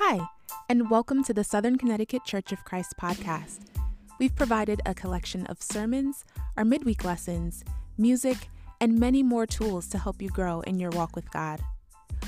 Hi, 0.00 0.20
and 0.68 0.88
welcome 0.88 1.24
to 1.24 1.34
the 1.34 1.42
Southern 1.42 1.76
Connecticut 1.76 2.24
Church 2.24 2.52
of 2.52 2.64
Christ 2.64 2.94
podcast. 3.00 3.66
We've 4.20 4.34
provided 4.36 4.80
a 4.86 4.94
collection 4.94 5.44
of 5.46 5.60
sermons, 5.60 6.24
our 6.56 6.64
midweek 6.64 7.04
lessons, 7.04 7.64
music, 7.98 8.48
and 8.80 8.96
many 8.96 9.24
more 9.24 9.44
tools 9.44 9.88
to 9.88 9.98
help 9.98 10.22
you 10.22 10.28
grow 10.28 10.60
in 10.60 10.78
your 10.78 10.90
walk 10.90 11.16
with 11.16 11.28
God. 11.32 11.60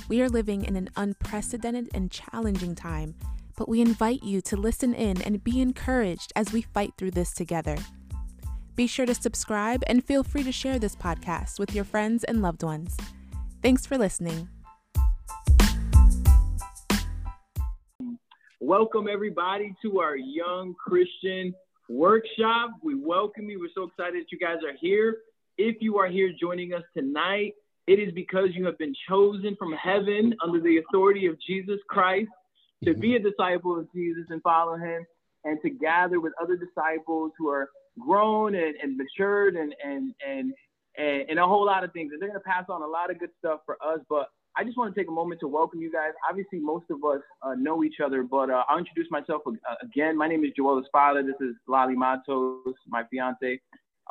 We 0.08 0.20
are 0.20 0.28
living 0.28 0.64
in 0.64 0.74
an 0.74 0.90
unprecedented 0.96 1.90
and 1.94 2.10
challenging 2.10 2.74
time, 2.74 3.14
but 3.56 3.68
we 3.68 3.80
invite 3.80 4.24
you 4.24 4.40
to 4.40 4.56
listen 4.56 4.92
in 4.92 5.22
and 5.22 5.44
be 5.44 5.60
encouraged 5.60 6.32
as 6.34 6.52
we 6.52 6.62
fight 6.62 6.94
through 6.98 7.12
this 7.12 7.32
together. 7.32 7.76
Be 8.74 8.88
sure 8.88 9.06
to 9.06 9.14
subscribe 9.14 9.84
and 9.86 10.04
feel 10.04 10.24
free 10.24 10.42
to 10.42 10.50
share 10.50 10.80
this 10.80 10.96
podcast 10.96 11.60
with 11.60 11.72
your 11.72 11.84
friends 11.84 12.24
and 12.24 12.42
loved 12.42 12.64
ones. 12.64 12.96
Thanks 13.62 13.86
for 13.86 13.96
listening. 13.96 14.48
Welcome, 18.62 19.08
everybody, 19.10 19.74
to 19.80 20.00
our 20.00 20.18
Young 20.18 20.74
Christian 20.74 21.54
Workshop. 21.88 22.72
We 22.82 22.94
welcome 22.94 23.48
you. 23.48 23.58
We're 23.58 23.70
so 23.74 23.84
excited 23.84 24.20
that 24.20 24.30
you 24.30 24.38
guys 24.38 24.58
are 24.62 24.76
here. 24.78 25.16
If 25.56 25.76
you 25.80 25.96
are 25.96 26.08
here 26.08 26.30
joining 26.38 26.74
us 26.74 26.82
tonight, 26.94 27.54
it 27.86 27.98
is 27.98 28.12
because 28.12 28.50
you 28.52 28.66
have 28.66 28.76
been 28.76 28.94
chosen 29.08 29.56
from 29.58 29.72
heaven 29.72 30.34
under 30.44 30.60
the 30.60 30.76
authority 30.76 31.24
of 31.24 31.36
Jesus 31.40 31.78
Christ 31.88 32.28
to 32.84 32.92
be 32.92 33.16
a 33.16 33.18
disciple 33.18 33.78
of 33.78 33.90
Jesus 33.94 34.24
and 34.28 34.42
follow 34.42 34.76
him 34.76 35.06
and 35.44 35.58
to 35.62 35.70
gather 35.70 36.20
with 36.20 36.34
other 36.38 36.58
disciples 36.58 37.32
who 37.38 37.48
are 37.48 37.70
grown 37.98 38.54
and, 38.54 38.74
and 38.82 38.94
matured 38.94 39.56
and, 39.56 39.74
and, 39.82 40.12
and, 40.28 40.52
and, 40.98 41.30
and 41.30 41.38
a 41.38 41.46
whole 41.46 41.64
lot 41.64 41.82
of 41.82 41.94
things. 41.94 42.12
And 42.12 42.20
they're 42.20 42.28
going 42.28 42.42
to 42.42 42.46
pass 42.46 42.66
on 42.68 42.82
a 42.82 42.86
lot 42.86 43.10
of 43.10 43.18
good 43.18 43.30
stuff 43.38 43.60
for 43.64 43.78
us. 43.82 44.00
But 44.10 44.28
I 44.56 44.64
just 44.64 44.76
want 44.76 44.92
to 44.92 45.00
take 45.00 45.08
a 45.08 45.12
moment 45.12 45.40
to 45.40 45.48
welcome 45.48 45.80
you 45.80 45.92
guys. 45.92 46.10
Obviously, 46.28 46.58
most 46.58 46.86
of 46.90 47.04
us 47.04 47.20
uh, 47.42 47.54
know 47.54 47.84
each 47.84 48.00
other, 48.04 48.22
but 48.22 48.50
uh, 48.50 48.64
I'll 48.68 48.78
introduce 48.78 49.10
myself 49.10 49.42
uh, 49.46 49.52
again. 49.82 50.16
My 50.16 50.26
name 50.26 50.44
is 50.44 50.50
Joel 50.56 50.82
Espada. 50.82 51.22
This 51.22 51.36
is 51.40 51.54
Lali 51.68 51.94
Matos, 51.94 52.74
my 52.88 53.04
fiance. 53.10 53.60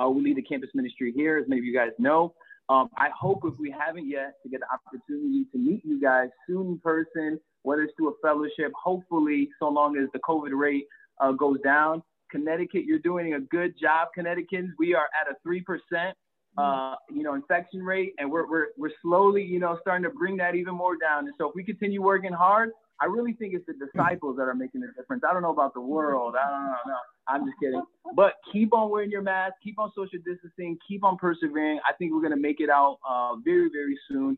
Uh, 0.01 0.09
we 0.09 0.21
lead 0.21 0.37
the 0.37 0.41
campus 0.41 0.69
ministry 0.73 1.11
here, 1.13 1.37
as 1.37 1.49
many 1.49 1.59
of 1.59 1.65
you 1.65 1.73
guys 1.73 1.91
know. 1.99 2.33
Um, 2.69 2.89
I 2.97 3.09
hope 3.19 3.41
if 3.43 3.59
we 3.59 3.69
haven't 3.77 4.07
yet 4.07 4.35
to 4.43 4.49
get 4.49 4.61
the 4.61 4.67
opportunity 4.71 5.45
to 5.51 5.57
meet 5.57 5.83
you 5.83 5.99
guys 5.99 6.29
soon 6.47 6.67
in 6.67 6.79
person, 6.79 7.39
whether 7.63 7.81
it's 7.81 7.93
through 7.97 8.11
a 8.11 8.13
fellowship, 8.21 8.71
hopefully, 8.81 9.49
so 9.59 9.67
long 9.67 9.97
as 9.97 10.07
the 10.13 10.19
COVID 10.19 10.57
rate 10.57 10.85
uh, 11.19 11.33
goes 11.33 11.57
down. 11.63 12.01
Connecticut, 12.31 12.85
you're 12.85 12.99
doing 12.99 13.33
a 13.33 13.39
good 13.39 13.73
job, 13.77 14.09
Connecticutans. 14.17 14.69
We 14.77 14.93
are 14.93 15.07
at 15.19 15.29
a 15.29 15.47
3% 15.47 16.13
uh, 16.59 16.95
you 17.09 17.23
know, 17.23 17.33
infection 17.35 17.81
rate, 17.81 18.13
and 18.17 18.29
we're, 18.31 18.49
we're, 18.49 18.67
we're 18.77 18.91
slowly, 19.01 19.43
you 19.43 19.59
know, 19.59 19.77
starting 19.81 20.03
to 20.03 20.09
bring 20.09 20.37
that 20.37 20.55
even 20.55 20.75
more 20.75 20.95
down. 20.97 21.25
And 21.25 21.33
so 21.37 21.49
if 21.49 21.55
we 21.55 21.63
continue 21.63 22.01
working 22.01 22.33
hard, 22.33 22.71
I 23.01 23.05
really 23.05 23.33
think 23.33 23.53
it's 23.53 23.65
the 23.65 23.73
disciples 23.73 24.35
that 24.37 24.43
are 24.43 24.55
making 24.55 24.81
the 24.81 24.87
difference. 24.87 25.23
I 25.27 25.31
don't 25.31 25.41
know 25.41 25.51
about 25.51 25.73
the 25.73 25.81
world. 25.81 26.35
I 26.35 26.49
don't 26.49 26.65
know. 26.65 26.75
No, 26.87 26.95
I'm 27.29 27.45
just 27.45 27.57
kidding. 27.61 27.81
But 28.13 28.33
keep 28.51 28.73
on 28.73 28.89
wearing 28.89 29.09
your 29.09 29.21
mask, 29.21 29.53
keep 29.63 29.79
on 29.79 29.89
social 29.95 30.19
distancing, 30.25 30.77
keep 30.85 31.03
on 31.05 31.17
persevering. 31.17 31.79
I 31.89 31.93
think 31.93 32.13
we're 32.13 32.21
gonna 32.21 32.35
make 32.35 32.59
it 32.59 32.69
out 32.69 32.97
uh, 33.09 33.35
very, 33.43 33.69
very 33.71 33.97
soon. 34.09 34.37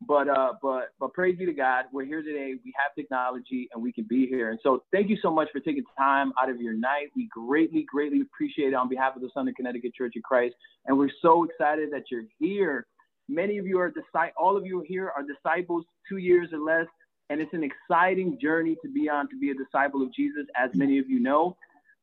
But 0.00 0.28
uh, 0.28 0.54
but 0.60 0.88
but 0.98 1.14
praise 1.14 1.38
be 1.38 1.46
to 1.46 1.52
God, 1.52 1.86
we're 1.92 2.04
here 2.04 2.22
today. 2.22 2.54
We 2.62 2.74
have 2.76 2.94
technology 2.94 3.68
and 3.72 3.82
we 3.82 3.92
can 3.92 4.04
be 4.04 4.26
here. 4.26 4.50
And 4.50 4.58
so 4.62 4.84
thank 4.92 5.08
you 5.08 5.16
so 5.22 5.30
much 5.30 5.48
for 5.52 5.60
taking 5.60 5.84
time 5.96 6.32
out 6.40 6.50
of 6.50 6.60
your 6.60 6.74
night. 6.74 7.10
We 7.16 7.28
greatly, 7.32 7.86
greatly 7.90 8.20
appreciate 8.20 8.68
it 8.68 8.74
on 8.74 8.88
behalf 8.88 9.16
of 9.16 9.22
the 9.22 9.30
Southern 9.32 9.54
Connecticut 9.54 9.94
Church 9.94 10.14
of 10.16 10.22
Christ. 10.22 10.56
And 10.86 10.98
we're 10.98 11.12
so 11.22 11.44
excited 11.44 11.90
that 11.92 12.04
you're 12.10 12.24
here. 12.38 12.86
Many 13.28 13.56
of 13.58 13.66
you 13.66 13.78
are 13.78 13.90
disciples. 13.90 14.34
All 14.36 14.56
of 14.56 14.66
you 14.66 14.84
here 14.86 15.10
are 15.16 15.22
disciples, 15.22 15.84
two 16.06 16.18
years 16.18 16.50
or 16.52 16.58
less, 16.58 16.86
and 17.30 17.40
it's 17.40 17.54
an 17.54 17.64
exciting 17.64 18.38
journey 18.40 18.76
to 18.84 18.92
be 18.92 19.08
on 19.08 19.28
to 19.30 19.38
be 19.38 19.50
a 19.50 19.54
disciple 19.54 20.02
of 20.02 20.12
Jesus, 20.12 20.44
as 20.56 20.70
many 20.74 20.98
of 20.98 21.08
you 21.08 21.20
know. 21.20 21.56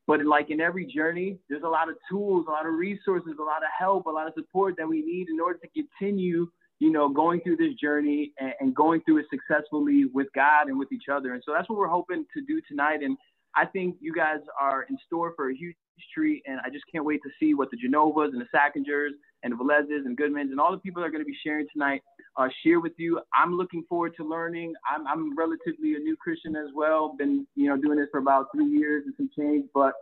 But 0.08 0.26
like 0.26 0.50
in 0.50 0.60
every 0.60 0.86
journey, 0.86 1.38
there's 1.48 1.64
a 1.64 1.70
lot 1.70 1.90
of 1.90 1.96
tools, 2.10 2.46
a 2.48 2.52
lot 2.52 2.66
of 2.66 2.74
resources, 2.74 3.34
a 3.40 3.44
lot 3.44 3.64
of 3.64 3.70
help, 3.78 4.08
a 4.08 4.10
lot 4.10 4.28
of 4.28 4.34
support 4.34 4.76
that 4.78 4.88
we 4.88 5.02
need 5.02 5.30
in 5.30 5.40
order 5.40 5.60
to 5.60 5.68
continue 5.70 6.50
you 6.82 6.92
know, 6.92 7.08
going 7.08 7.40
through 7.42 7.58
this 7.58 7.76
journey 7.76 8.32
and, 8.40 8.54
and, 8.60 8.76
going 8.76 9.02
through 9.02 9.20
it 9.20 9.28
successfully 9.30 10.06
with 10.12 10.26
God 10.34 10.68
and 10.68 10.80
with 10.80 10.92
each 10.92 11.10
other. 11.14 11.36
And 11.36 11.44
so 11.46 11.54
that's 11.54 11.70
what 11.70 11.78
we're 11.78 11.88
hoping 11.88 12.26
to 12.36 12.42
do 12.42 12.60
tonight. 12.68 13.04
And 13.04 13.16
I 13.56 13.68
think 13.68 13.98
you 14.02 14.12
guys 14.12 14.40
are 14.60 14.88
in 14.90 14.98
store 15.06 15.34
for 15.36 15.52
a 15.52 15.56
huge 15.56 15.76
treat. 16.12 16.42
And 16.48 16.60
I 16.66 16.72
just 16.72 16.86
can't 16.92 17.06
wait 17.06 17.22
to 17.22 17.30
see 17.40 17.54
what 17.54 17.70
the 17.70 17.78
Genovas 17.78 18.30
and 18.34 18.42
the 18.42 18.48
Sackingers 18.52 19.12
and 19.44 19.54
the 19.54 19.58
Velezes 19.58 20.06
and 20.06 20.18
Goodmans 20.18 20.50
and 20.50 20.60
all 20.60 20.72
the 20.72 20.80
people 20.80 21.04
that 21.04 21.08
are 21.10 21.12
going 21.12 21.24
to 21.24 21.30
be 21.30 21.38
sharing 21.46 21.68
tonight 21.72 22.02
uh, 22.38 22.48
share 22.66 22.80
with 22.80 22.94
you. 22.98 23.22
I'm 23.36 23.56
looking 23.56 23.84
forward 23.88 24.14
to 24.18 24.28
learning. 24.28 24.74
I'm, 24.92 25.06
I'm 25.06 25.38
relatively 25.38 25.94
a 25.94 26.00
new 26.00 26.18
Christian 26.18 26.56
as 26.56 26.70
well. 26.74 27.14
Been, 27.16 27.46
you 27.56 27.70
know, 27.70 27.78
doing 27.78 28.00
this 28.00 28.08
for 28.10 28.20
about 28.20 28.48
three 28.56 28.66
years 28.66 29.04
and 29.06 29.14
some 29.18 29.30
change, 29.38 29.66
but 29.76 29.94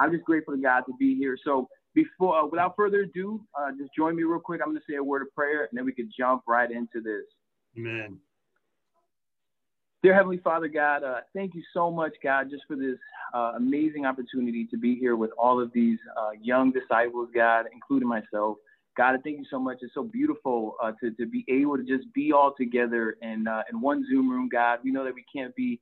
I'm 0.00 0.10
just 0.10 0.24
grateful 0.24 0.56
to 0.56 0.60
God 0.60 0.80
to 0.86 0.94
be 0.98 1.14
here. 1.14 1.38
So 1.44 1.68
before, 1.94 2.38
uh, 2.38 2.46
without 2.46 2.74
further 2.76 3.02
ado, 3.02 3.40
uh, 3.58 3.70
just 3.78 3.94
join 3.96 4.16
me 4.16 4.24
real 4.24 4.40
quick. 4.40 4.60
I'm 4.60 4.68
going 4.68 4.78
to 4.78 4.92
say 4.92 4.96
a 4.96 5.02
word 5.02 5.22
of 5.22 5.34
prayer, 5.34 5.64
and 5.64 5.78
then 5.78 5.84
we 5.84 5.92
could 5.92 6.10
jump 6.16 6.42
right 6.46 6.70
into 6.70 7.00
this. 7.02 7.24
Amen. 7.78 8.18
Dear 10.02 10.14
Heavenly 10.14 10.38
Father, 10.38 10.68
God, 10.68 11.02
uh, 11.02 11.20
thank 11.34 11.54
you 11.54 11.62
so 11.72 11.90
much, 11.90 12.12
God, 12.22 12.50
just 12.50 12.64
for 12.68 12.76
this 12.76 12.98
uh, 13.32 13.52
amazing 13.56 14.04
opportunity 14.04 14.66
to 14.66 14.76
be 14.76 14.96
here 14.96 15.16
with 15.16 15.30
all 15.38 15.60
of 15.60 15.72
these 15.72 15.98
uh, 16.18 16.32
young 16.42 16.72
disciples, 16.72 17.30
God, 17.34 17.66
including 17.72 18.08
myself. 18.08 18.58
God, 18.98 19.14
I 19.14 19.18
thank 19.24 19.38
you 19.38 19.46
so 19.50 19.58
much. 19.58 19.78
It's 19.80 19.94
so 19.94 20.04
beautiful 20.04 20.76
uh, 20.82 20.92
to, 21.00 21.10
to 21.12 21.26
be 21.26 21.44
able 21.48 21.78
to 21.78 21.84
just 21.84 22.12
be 22.12 22.32
all 22.32 22.54
together 22.56 23.16
in, 23.22 23.46
in 23.70 23.80
one 23.80 24.04
Zoom 24.10 24.30
room, 24.30 24.48
God. 24.52 24.80
We 24.84 24.90
know 24.90 25.04
that 25.04 25.14
we 25.14 25.24
can't 25.34 25.56
be 25.56 25.80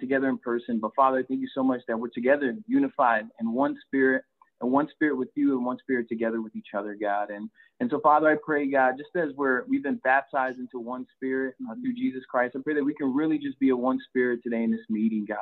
together 0.00 0.28
in 0.28 0.38
person, 0.38 0.78
but 0.78 0.94
Father, 0.94 1.24
thank 1.28 1.40
you 1.40 1.48
so 1.52 1.62
much 1.62 1.80
that 1.88 1.98
we're 1.98 2.08
together, 2.08 2.56
unified 2.66 3.24
in 3.40 3.52
one 3.52 3.76
spirit 3.86 4.24
and 4.64 4.72
one 4.72 4.88
spirit 4.90 5.16
with 5.16 5.28
you 5.34 5.56
and 5.56 5.64
one 5.64 5.78
spirit 5.78 6.08
together 6.08 6.40
with 6.40 6.56
each 6.56 6.74
other, 6.76 6.96
God. 7.00 7.30
And 7.30 7.50
and 7.80 7.90
so, 7.90 8.00
Father, 8.00 8.28
I 8.28 8.36
pray, 8.44 8.70
God, 8.70 8.94
just 8.96 9.14
as 9.14 9.34
we're 9.36 9.64
we've 9.68 9.82
been 9.82 10.00
baptized 10.04 10.58
into 10.58 10.80
one 10.80 11.06
spirit 11.14 11.54
uh, 11.70 11.74
through 11.74 11.94
Jesus 11.94 12.22
Christ, 12.28 12.56
I 12.56 12.60
pray 12.64 12.74
that 12.74 12.84
we 12.84 12.94
can 12.94 13.14
really 13.14 13.38
just 13.38 13.58
be 13.58 13.70
a 13.70 13.76
one 13.76 13.98
spirit 14.08 14.40
today 14.42 14.62
in 14.62 14.70
this 14.70 14.80
meeting, 14.88 15.26
God. 15.28 15.38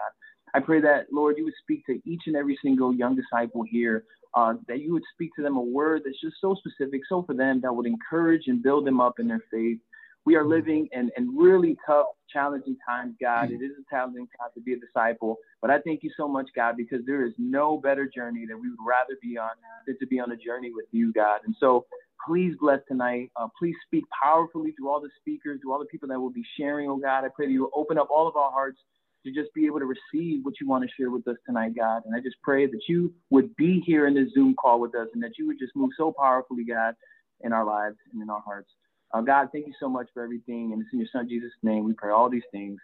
I 0.55 0.61
pray 0.61 0.81
that, 0.83 1.07
Lord, 1.11 1.37
you 1.39 1.45
would 1.45 1.55
speak 1.63 1.87
to 1.87 1.99
each 2.05 2.23
and 2.27 2.37
every 2.37 2.59
single 2.63 2.95
young 2.95 3.17
disciple 3.17 3.63
here, 3.63 4.05
uh, 4.35 4.55
that 4.69 4.81
you 4.81 4.93
would 4.93 5.05
speak 5.15 5.31
to 5.37 5.43
them 5.43 5.57
a 5.57 5.63
word 5.63 6.03
that's 6.05 6.21
just 6.21 6.37
so 6.41 6.55
specific, 6.55 7.03
so 7.09 7.23
for 7.23 7.35
them, 7.35 7.61
that 7.63 7.75
would 7.75 7.87
encourage 7.87 8.49
and 8.49 8.63
build 8.63 8.87
them 8.87 9.01
up 9.01 9.19
in 9.19 9.29
their 9.29 9.43
faith. 9.51 9.79
We 10.25 10.37
are 10.37 10.45
living 10.45 10.89
in, 10.93 11.11
in 11.17 11.37
really 11.37 11.77
tough, 11.85 12.07
challenging 12.33 12.77
times, 12.89 13.15
God. 13.21 13.51
It 13.51 13.63
is 13.63 13.73
a 13.79 13.85
challenging 13.91 14.29
time 14.39 14.51
to 14.55 14.61
be 14.61 14.75
a 14.75 14.77
disciple. 14.79 15.39
But 15.61 15.71
I 15.71 15.81
thank 15.81 16.03
you 16.03 16.11
so 16.17 16.29
much, 16.29 16.49
God, 16.55 16.77
because 16.77 17.01
there 17.07 17.27
is 17.27 17.33
no 17.39 17.77
better 17.77 18.09
journey 18.09 18.47
that 18.49 18.57
we 18.57 18.71
would 18.71 18.79
rather 18.87 19.19
be 19.21 19.37
on 19.37 19.51
than 19.87 19.99
to 19.99 20.07
be 20.07 20.21
on 20.21 20.31
a 20.31 20.37
journey 20.37 20.71
with 20.73 20.87
you, 20.93 21.13
God. 21.13 21.41
And 21.45 21.57
so 21.59 21.87
please 22.25 22.55
bless 22.61 22.81
tonight. 22.87 23.31
Uh, 23.37 23.49
please 23.59 23.75
speak 23.87 24.05
powerfully 24.23 24.73
through 24.73 24.89
all 24.89 25.01
the 25.01 25.11
speakers, 25.19 25.61
through 25.61 25.73
all 25.73 25.81
the 25.81 25.87
people 25.87 26.09
that 26.09 26.21
will 26.21 26.31
be 26.31 26.45
sharing, 26.57 26.89
oh 26.89 26.99
God. 26.99 27.25
I 27.25 27.29
pray 27.35 27.47
that 27.47 27.53
you 27.53 27.63
will 27.63 27.73
open 27.75 27.99
up 27.99 28.09
all 28.11 28.29
of 28.29 28.37
our 28.37 28.53
hearts 28.53 28.79
to 29.25 29.33
just 29.33 29.53
be 29.55 29.67
able 29.67 29.79
to 29.79 29.87
receive 29.87 30.45
what 30.45 30.55
you 30.61 30.69
want 30.69 30.85
to 30.85 30.91
share 30.97 31.11
with 31.11 31.27
us 31.29 31.37
tonight, 31.47 31.73
God. 31.77 32.03
And 32.07 32.15
I 32.15 32.21
just 32.21 32.37
pray 32.43 32.67
that 32.67 32.81
you 32.89 33.13
would 33.31 33.55
be 33.57 33.83
here 33.85 34.07
in 34.07 34.15
this 34.15 34.33
Zoom 34.35 34.55
call 34.55 34.81
with 34.81 34.95
us 34.95 35.09
and 35.15 35.23
that 35.23 35.33
you 35.39 35.47
would 35.47 35.59
just 35.59 35.75
move 35.77 35.91
so 35.97 36.13
powerfully, 36.17 36.65
God, 36.65 36.95
in 37.41 37.53
our 37.53 37.65
lives 37.65 37.97
and 38.13 38.23
in 38.23 38.31
our 38.31 38.41
hearts. 38.41 38.71
Uh, 39.13 39.21
God, 39.21 39.49
thank 39.53 39.67
you 39.67 39.75
so 39.79 39.89
much 39.89 40.09
for 40.15 40.23
everything. 40.23 40.73
And 40.73 40.83
it's 40.83 40.93
in 40.93 40.99
your 40.99 41.09
son 41.13 41.29
Jesus' 41.29 41.53
name 41.63 41.85
we 41.85 41.93
pray 41.93 42.11
all 42.11 42.31
these 42.31 42.43
things. 42.51 42.79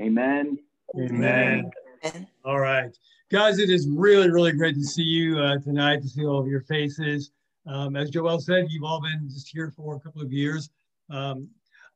Amen. 0.00 0.58
Amen. 0.98 1.70
Amen. 2.04 2.26
All 2.44 2.60
right. 2.60 2.96
Guys, 3.30 3.58
it 3.58 3.70
is 3.70 3.88
really, 3.88 4.30
really 4.30 4.52
great 4.52 4.74
to 4.74 4.84
see 4.84 5.02
you 5.02 5.38
uh, 5.38 5.58
tonight, 5.58 6.02
to 6.02 6.08
see 6.08 6.24
all 6.24 6.40
of 6.40 6.46
your 6.46 6.62
faces. 6.62 7.30
Um, 7.66 7.94
as 7.94 8.10
Joel 8.10 8.40
said, 8.40 8.66
you've 8.70 8.84
all 8.84 9.00
been 9.00 9.28
just 9.28 9.48
here 9.48 9.70
for 9.76 9.96
a 9.96 10.00
couple 10.00 10.22
of 10.22 10.32
years. 10.32 10.70
Um, 11.10 11.48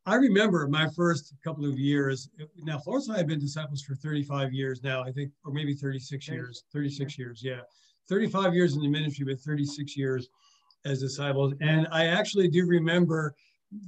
I 0.07 0.17
remember 0.17 0.69
my 0.69 0.89
first 0.91 1.33
couple 1.43 1.65
of 1.65 1.79
years. 1.79 2.29
Now, 2.63 2.79
Florence 2.79 3.09
and 3.09 3.15
I 3.17 3.19
have 3.19 3.27
been 3.27 3.41
disciples 3.41 3.83
for 3.83 3.95
35 3.95 4.53
years 4.53 4.83
now, 4.83 5.03
I 5.03 5.11
think, 5.11 5.33
or 5.45 5.53
maybe 5.53 5.73
36 5.73 6.29
years. 6.29 6.65
36 6.73 7.19
years, 7.19 7.43
yeah. 7.43 7.61
35 8.09 8.55
years 8.55 8.77
in 8.77 8.83
the 8.83 8.89
ministry, 8.89 9.25
but 9.25 9.41
36 9.41 9.97
years 9.97 10.29
as 10.85 11.01
disciples. 11.01 11.55
And 11.63 11.89
I 11.91 12.07
actually 12.07 12.49
do 12.49 12.67
remember 12.67 13.35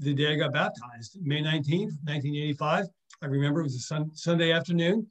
the 0.00 0.14
day 0.14 0.32
I 0.32 0.36
got 0.36 0.52
baptized, 0.52 1.18
May 1.22 1.42
19th, 1.42 1.96
1985. 2.04 2.86
I 3.22 3.26
remember 3.26 3.60
it 3.60 3.64
was 3.64 3.76
a 3.76 3.80
sun, 3.80 4.10
Sunday 4.14 4.52
afternoon. 4.52 5.06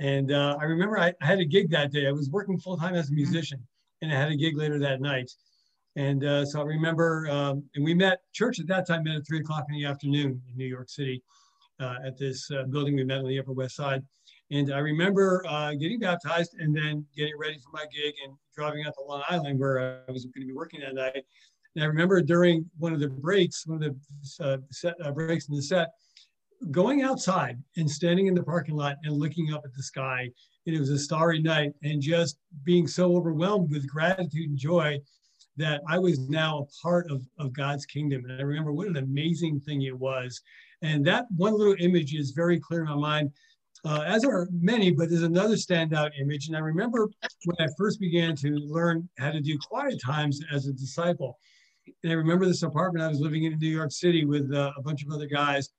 And 0.00 0.32
uh, 0.32 0.56
I 0.60 0.64
remember 0.64 0.98
I, 0.98 1.12
I, 1.22 1.26
had 1.26 1.38
a 1.38 1.44
gig 1.44 1.70
that 1.70 1.92
day. 1.92 2.08
I 2.08 2.12
was 2.12 2.28
working 2.30 2.58
full 2.58 2.76
time 2.76 2.94
as 2.94 3.10
a 3.10 3.12
musician, 3.12 3.64
and 4.02 4.12
I 4.12 4.16
had 4.16 4.32
a 4.32 4.36
gig 4.36 4.56
later 4.56 4.78
that 4.80 5.00
night. 5.00 5.30
And 5.96 6.24
uh, 6.24 6.44
so 6.44 6.60
I 6.60 6.64
remember, 6.64 7.28
um, 7.30 7.62
and 7.76 7.84
we 7.84 7.94
met, 7.94 8.18
church 8.32 8.58
at 8.58 8.66
that 8.66 8.86
time 8.86 9.04
met 9.04 9.16
at 9.16 9.26
three 9.26 9.38
o'clock 9.38 9.66
in 9.68 9.76
the 9.76 9.84
afternoon 9.84 10.42
in 10.50 10.56
New 10.56 10.66
York 10.66 10.88
City 10.88 11.22
uh, 11.78 11.96
at 12.04 12.18
this 12.18 12.50
uh, 12.50 12.64
building 12.64 12.96
we 12.96 13.04
met 13.04 13.18
on 13.18 13.28
the 13.28 13.38
Upper 13.38 13.52
West 13.52 13.76
Side. 13.76 14.02
And 14.50 14.72
I 14.72 14.78
remember 14.78 15.44
uh, 15.48 15.72
getting 15.74 16.00
baptized 16.00 16.54
and 16.58 16.76
then 16.76 17.06
getting 17.16 17.34
ready 17.38 17.58
for 17.58 17.70
my 17.72 17.84
gig 17.92 18.14
and 18.24 18.34
driving 18.54 18.84
out 18.84 18.94
to 18.94 19.04
Long 19.04 19.22
Island 19.28 19.58
where 19.58 20.02
I 20.08 20.12
was 20.12 20.24
going 20.26 20.42
to 20.42 20.46
be 20.46 20.52
working 20.52 20.80
that 20.80 20.94
night. 20.94 21.24
And 21.74 21.84
I 21.84 21.86
remember 21.86 22.20
during 22.20 22.68
one 22.78 22.92
of 22.92 23.00
the 23.00 23.08
breaks, 23.08 23.66
one 23.66 23.82
of 23.82 23.94
the 24.38 24.44
uh, 24.44 24.58
set, 24.70 24.94
uh, 25.04 25.10
breaks 25.10 25.48
in 25.48 25.56
the 25.56 25.62
set, 25.62 25.90
going 26.70 27.02
outside 27.02 27.58
and 27.76 27.90
standing 27.90 28.26
in 28.26 28.34
the 28.34 28.42
parking 28.42 28.76
lot 28.76 28.96
and 29.04 29.16
looking 29.16 29.52
up 29.52 29.62
at 29.64 29.74
the 29.74 29.82
sky. 29.82 30.30
And 30.66 30.74
it 30.74 30.80
was 30.80 30.90
a 30.90 30.98
starry 30.98 31.42
night 31.42 31.72
and 31.82 32.00
just 32.00 32.38
being 32.64 32.86
so 32.86 33.16
overwhelmed 33.16 33.70
with 33.70 33.88
gratitude 33.88 34.48
and 34.50 34.58
joy 34.58 35.00
that 35.56 35.82
I 35.88 35.98
was 35.98 36.18
now 36.28 36.60
a 36.60 36.82
part 36.82 37.10
of, 37.10 37.22
of 37.38 37.52
God's 37.52 37.86
kingdom. 37.86 38.24
And 38.24 38.40
I 38.40 38.42
remember 38.42 38.72
what 38.72 38.88
an 38.88 38.96
amazing 38.96 39.60
thing 39.60 39.82
it 39.82 39.96
was. 39.96 40.40
And 40.82 41.04
that 41.06 41.26
one 41.36 41.56
little 41.56 41.76
image 41.78 42.14
is 42.14 42.30
very 42.30 42.58
clear 42.58 42.80
in 42.80 42.88
my 42.88 42.94
mind, 42.94 43.30
uh, 43.84 44.02
as 44.06 44.24
are 44.24 44.48
many, 44.52 44.90
but 44.90 45.10
there's 45.10 45.22
another 45.22 45.54
standout 45.54 46.10
image. 46.20 46.48
And 46.48 46.56
I 46.56 46.60
remember 46.60 47.08
when 47.44 47.56
I 47.68 47.70
first 47.76 48.00
began 48.00 48.34
to 48.36 48.48
learn 48.48 49.08
how 49.18 49.30
to 49.30 49.40
do 49.40 49.58
quiet 49.58 50.00
times 50.04 50.40
as 50.52 50.66
a 50.66 50.72
disciple. 50.72 51.38
And 52.02 52.12
I 52.12 52.16
remember 52.16 52.46
this 52.46 52.62
apartment 52.62 53.04
I 53.04 53.08
was 53.08 53.20
living 53.20 53.44
in 53.44 53.52
in 53.52 53.58
New 53.58 53.68
York 53.68 53.92
City 53.92 54.24
with 54.24 54.52
uh, 54.52 54.72
a 54.76 54.82
bunch 54.82 55.04
of 55.04 55.10
other 55.10 55.26
guys. 55.26 55.70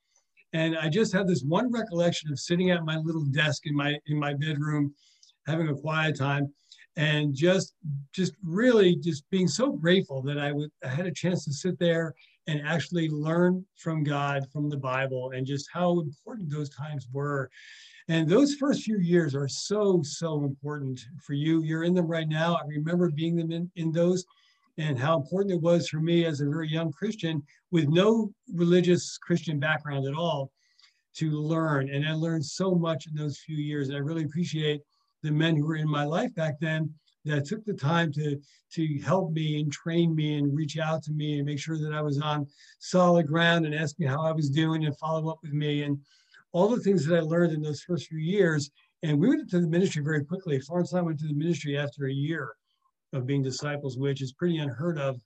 And 0.53 0.77
I 0.77 0.89
just 0.89 1.11
had 1.13 1.27
this 1.27 1.43
one 1.43 1.71
recollection 1.71 2.31
of 2.31 2.39
sitting 2.39 2.71
at 2.71 2.85
my 2.85 2.97
little 2.97 3.25
desk 3.25 3.63
in 3.65 3.75
my 3.75 3.97
in 4.07 4.17
my 4.17 4.33
bedroom, 4.33 4.93
having 5.47 5.67
a 5.67 5.75
quiet 5.75 6.17
time, 6.17 6.53
and 6.95 7.35
just 7.35 7.73
just 8.13 8.33
really 8.43 8.95
just 8.95 9.29
being 9.29 9.47
so 9.47 9.71
grateful 9.71 10.21
that 10.23 10.37
I 10.37 10.51
would 10.51 10.69
I 10.83 10.87
had 10.87 11.07
a 11.07 11.11
chance 11.11 11.43
to 11.45 11.53
sit 11.53 11.77
there 11.79 12.13
and 12.47 12.61
actually 12.65 13.09
learn 13.09 13.65
from 13.75 14.03
God, 14.03 14.45
from 14.51 14.69
the 14.69 14.77
Bible, 14.77 15.31
and 15.31 15.45
just 15.45 15.67
how 15.73 15.99
important 15.99 16.49
those 16.49 16.69
times 16.69 17.07
were. 17.11 17.49
And 18.07 18.29
those 18.29 18.53
first 18.55 18.83
few 18.83 18.99
years 18.99 19.33
are 19.33 19.47
so, 19.47 20.01
so 20.03 20.43
important 20.43 21.03
for 21.23 21.33
you. 21.33 21.63
You're 21.63 21.83
in 21.83 21.95
them 21.95 22.07
right 22.07 22.27
now. 22.27 22.55
I 22.55 22.65
remember 22.67 23.09
being 23.09 23.35
them 23.35 23.51
in, 23.51 23.71
in 23.75 23.91
those 23.91 24.25
and 24.77 24.99
how 24.99 25.17
important 25.17 25.53
it 25.53 25.61
was 25.61 25.87
for 25.87 25.99
me 25.99 26.25
as 26.25 26.41
a 26.41 26.49
very 26.49 26.69
young 26.69 26.91
Christian 26.91 27.41
with 27.71 27.87
no 27.87 28.33
religious 28.53 29.17
Christian 29.17 29.59
background 29.59 30.07
at 30.07 30.13
all 30.13 30.51
to 31.15 31.31
learn. 31.31 31.89
And 31.89 32.07
I 32.07 32.13
learned 32.13 32.45
so 32.45 32.75
much 32.75 33.07
in 33.07 33.15
those 33.15 33.39
few 33.39 33.55
years. 33.55 33.87
And 33.87 33.97
I 33.97 34.01
really 34.01 34.23
appreciate 34.23 34.81
the 35.23 35.31
men 35.31 35.55
who 35.55 35.65
were 35.65 35.77
in 35.77 35.89
my 35.89 36.03
life 36.03 36.33
back 36.35 36.59
then 36.59 36.93
that 37.23 37.45
took 37.45 37.63
the 37.65 37.73
time 37.73 38.11
to, 38.13 38.39
to 38.73 38.99
help 39.01 39.31
me 39.31 39.59
and 39.59 39.71
train 39.71 40.13
me 40.13 40.37
and 40.37 40.55
reach 40.55 40.77
out 40.77 41.01
to 41.03 41.11
me 41.11 41.37
and 41.37 41.45
make 41.45 41.59
sure 41.59 41.77
that 41.77 41.93
I 41.93 42.01
was 42.01 42.19
on 42.19 42.45
solid 42.79 43.27
ground 43.27 43.65
and 43.65 43.73
ask 43.73 43.97
me 43.97 44.05
how 44.05 44.21
I 44.21 44.31
was 44.31 44.49
doing 44.49 44.85
and 44.85 44.97
follow 44.97 45.31
up 45.31 45.39
with 45.41 45.53
me. 45.53 45.83
And 45.83 45.97
all 46.51 46.67
the 46.67 46.81
things 46.81 47.05
that 47.05 47.17
I 47.17 47.21
learned 47.21 47.53
in 47.53 47.61
those 47.61 47.81
first 47.81 48.07
few 48.07 48.19
years. 48.19 48.69
And 49.03 49.19
we 49.19 49.29
went 49.29 49.41
into 49.41 49.59
the 49.59 49.67
ministry 49.67 50.03
very 50.03 50.23
quickly. 50.23 50.59
Florence 50.59 50.91
and 50.91 50.99
I 50.99 51.03
went 51.03 51.19
to 51.19 51.27
the 51.27 51.33
ministry 51.33 51.77
after 51.77 52.05
a 52.05 52.13
year 52.13 52.55
of 53.15 53.25
being 53.25 53.41
disciples, 53.41 53.97
which 53.97 54.21
is 54.21 54.33
pretty 54.33 54.57
unheard 54.57 54.99
of 54.99 55.19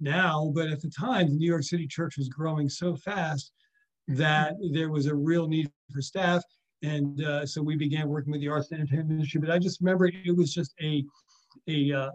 now. 0.00 0.50
But 0.54 0.68
at 0.68 0.80
the 0.80 0.90
time, 0.90 1.28
the 1.28 1.36
New 1.36 1.48
York 1.48 1.62
City 1.62 1.86
church 1.86 2.16
was 2.18 2.28
growing 2.28 2.68
so 2.68 2.96
fast 2.96 3.52
that 4.08 4.54
there 4.72 4.90
was 4.90 5.06
a 5.06 5.14
real 5.14 5.48
need 5.48 5.70
for 5.92 6.00
staff. 6.00 6.42
And 6.82 7.22
uh, 7.24 7.46
so 7.46 7.62
we 7.62 7.76
began 7.76 8.08
working 8.08 8.32
with 8.32 8.40
the 8.40 8.48
arts 8.48 8.70
and 8.70 8.80
entertainment 8.80 9.10
ministry. 9.10 9.40
But 9.40 9.50
I 9.50 9.58
just 9.58 9.80
remember 9.80 10.06
it 10.06 10.36
was 10.36 10.52
just 10.52 10.74
a, 10.82 11.04
a 11.68 11.92
uh, 11.92 12.10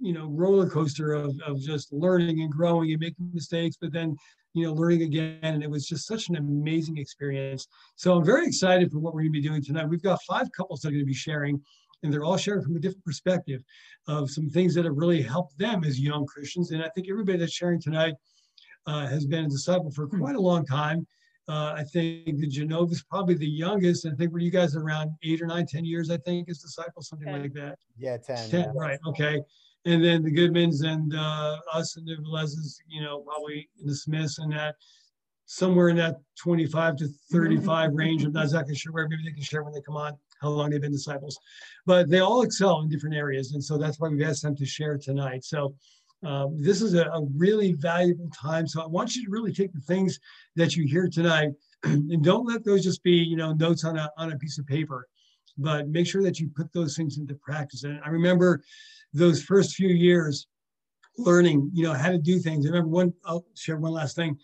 you 0.00 0.12
know, 0.12 0.26
roller 0.26 0.68
coaster 0.68 1.12
of, 1.12 1.38
of 1.46 1.60
just 1.60 1.92
learning 1.92 2.40
and 2.40 2.50
growing 2.50 2.90
and 2.92 3.00
making 3.00 3.30
mistakes, 3.34 3.76
but 3.80 3.92
then, 3.92 4.16
you 4.54 4.64
know, 4.64 4.72
learning 4.72 5.02
again. 5.02 5.38
And 5.42 5.62
it 5.62 5.70
was 5.70 5.86
just 5.86 6.06
such 6.06 6.28
an 6.28 6.36
amazing 6.36 6.98
experience. 6.98 7.66
So 7.96 8.16
I'm 8.16 8.24
very 8.24 8.46
excited 8.46 8.90
for 8.90 8.98
what 8.98 9.14
we're 9.14 9.22
going 9.22 9.32
to 9.32 9.40
be 9.40 9.48
doing 9.48 9.62
tonight. 9.62 9.88
We've 9.88 10.02
got 10.02 10.20
five 10.26 10.48
couples 10.56 10.80
that 10.80 10.88
are 10.88 10.92
going 10.92 11.02
to 11.02 11.06
be 11.06 11.14
sharing 11.14 11.60
and 12.02 12.12
they're 12.12 12.24
all 12.24 12.36
sharing 12.36 12.62
from 12.62 12.76
a 12.76 12.78
different 12.78 13.04
perspective 13.04 13.62
of 14.06 14.30
some 14.30 14.48
things 14.48 14.74
that 14.74 14.84
have 14.84 14.96
really 14.96 15.22
helped 15.22 15.58
them 15.58 15.84
as 15.84 16.00
young 16.00 16.26
Christians. 16.26 16.70
And 16.70 16.82
I 16.82 16.88
think 16.90 17.08
everybody 17.10 17.38
that's 17.38 17.52
sharing 17.52 17.80
tonight 17.80 18.14
uh, 18.86 19.06
has 19.06 19.26
been 19.26 19.44
a 19.44 19.48
disciple 19.48 19.90
for 19.90 20.06
quite 20.06 20.36
a 20.36 20.40
long 20.40 20.64
time. 20.64 21.06
Uh, 21.48 21.74
I 21.76 21.84
think 21.84 22.38
the 22.38 22.46
Genova 22.46 22.92
is 22.92 23.02
probably 23.02 23.34
the 23.34 23.48
youngest. 23.48 24.06
I 24.06 24.10
think 24.10 24.32
were 24.32 24.38
you 24.38 24.50
guys 24.50 24.76
around 24.76 25.10
eight 25.22 25.40
or 25.40 25.46
nine, 25.46 25.66
ten 25.66 25.84
years, 25.84 26.10
I 26.10 26.18
think, 26.18 26.48
as 26.50 26.58
disciples, 26.58 27.08
something 27.08 27.26
ten. 27.26 27.42
like 27.42 27.54
that. 27.54 27.78
Yeah, 27.96 28.18
10. 28.18 28.50
10, 28.50 28.60
yeah. 28.60 28.66
right. 28.74 28.98
Okay. 29.06 29.40
And 29.86 30.04
then 30.04 30.22
the 30.22 30.30
Goodmans 30.30 30.84
and 30.84 31.14
uh, 31.14 31.56
us 31.72 31.96
and 31.96 32.06
the 32.06 32.16
Velezes, 32.16 32.76
you 32.86 33.00
know, 33.00 33.20
probably 33.20 33.68
the 33.82 33.94
Smiths 33.94 34.38
and 34.38 34.52
that 34.52 34.74
somewhere 35.46 35.88
in 35.88 35.96
that 35.96 36.16
25 36.38 36.96
to 36.96 37.08
35 37.32 37.90
range. 37.94 38.24
I'm 38.24 38.32
not 38.32 38.44
exactly 38.44 38.74
sure 38.74 38.92
where, 38.92 39.08
maybe 39.08 39.22
they 39.24 39.32
can 39.32 39.42
share 39.42 39.62
when 39.62 39.72
they 39.72 39.80
come 39.80 39.96
on 39.96 40.18
how 40.40 40.48
long 40.48 40.70
they've 40.70 40.80
been 40.80 40.92
disciples. 40.92 41.38
But 41.86 42.08
they 42.08 42.20
all 42.20 42.42
excel 42.42 42.80
in 42.80 42.88
different 42.88 43.16
areas. 43.16 43.52
And 43.52 43.62
so 43.62 43.78
that's 43.78 43.98
why 43.98 44.08
we've 44.08 44.26
asked 44.26 44.42
them 44.42 44.56
to 44.56 44.66
share 44.66 44.98
tonight. 44.98 45.44
So 45.44 45.74
um, 46.24 46.60
this 46.60 46.82
is 46.82 46.94
a, 46.94 47.04
a, 47.06 47.24
really 47.36 47.74
valuable 47.74 48.28
time. 48.30 48.66
So 48.66 48.82
I 48.82 48.86
want 48.86 49.14
you 49.14 49.24
to 49.24 49.30
really 49.30 49.52
take 49.52 49.72
the 49.72 49.80
things 49.80 50.18
that 50.56 50.74
you 50.74 50.84
hear 50.84 51.08
tonight 51.08 51.50
and 51.84 52.24
don't 52.24 52.46
let 52.46 52.64
those 52.64 52.82
just 52.82 53.02
be, 53.04 53.12
you 53.12 53.36
know, 53.36 53.52
notes 53.52 53.84
on 53.84 53.96
a, 53.96 54.10
on 54.18 54.32
a 54.32 54.38
piece 54.38 54.58
of 54.58 54.66
paper, 54.66 55.06
but 55.56 55.88
make 55.88 56.08
sure 56.08 56.22
that 56.24 56.40
you 56.40 56.50
put 56.56 56.72
those 56.72 56.96
things 56.96 57.18
into 57.18 57.34
practice. 57.36 57.84
And 57.84 58.00
I 58.04 58.08
remember 58.08 58.62
those 59.12 59.42
first 59.42 59.76
few 59.76 59.88
years 59.88 60.48
learning, 61.16 61.70
you 61.72 61.84
know, 61.84 61.92
how 61.92 62.10
to 62.10 62.18
do 62.18 62.40
things. 62.40 62.66
I 62.66 62.70
remember 62.70 62.88
one, 62.88 63.12
I'll 63.24 63.44
share 63.54 63.76
one 63.76 63.92
last 63.92 64.16
thing. 64.16 64.36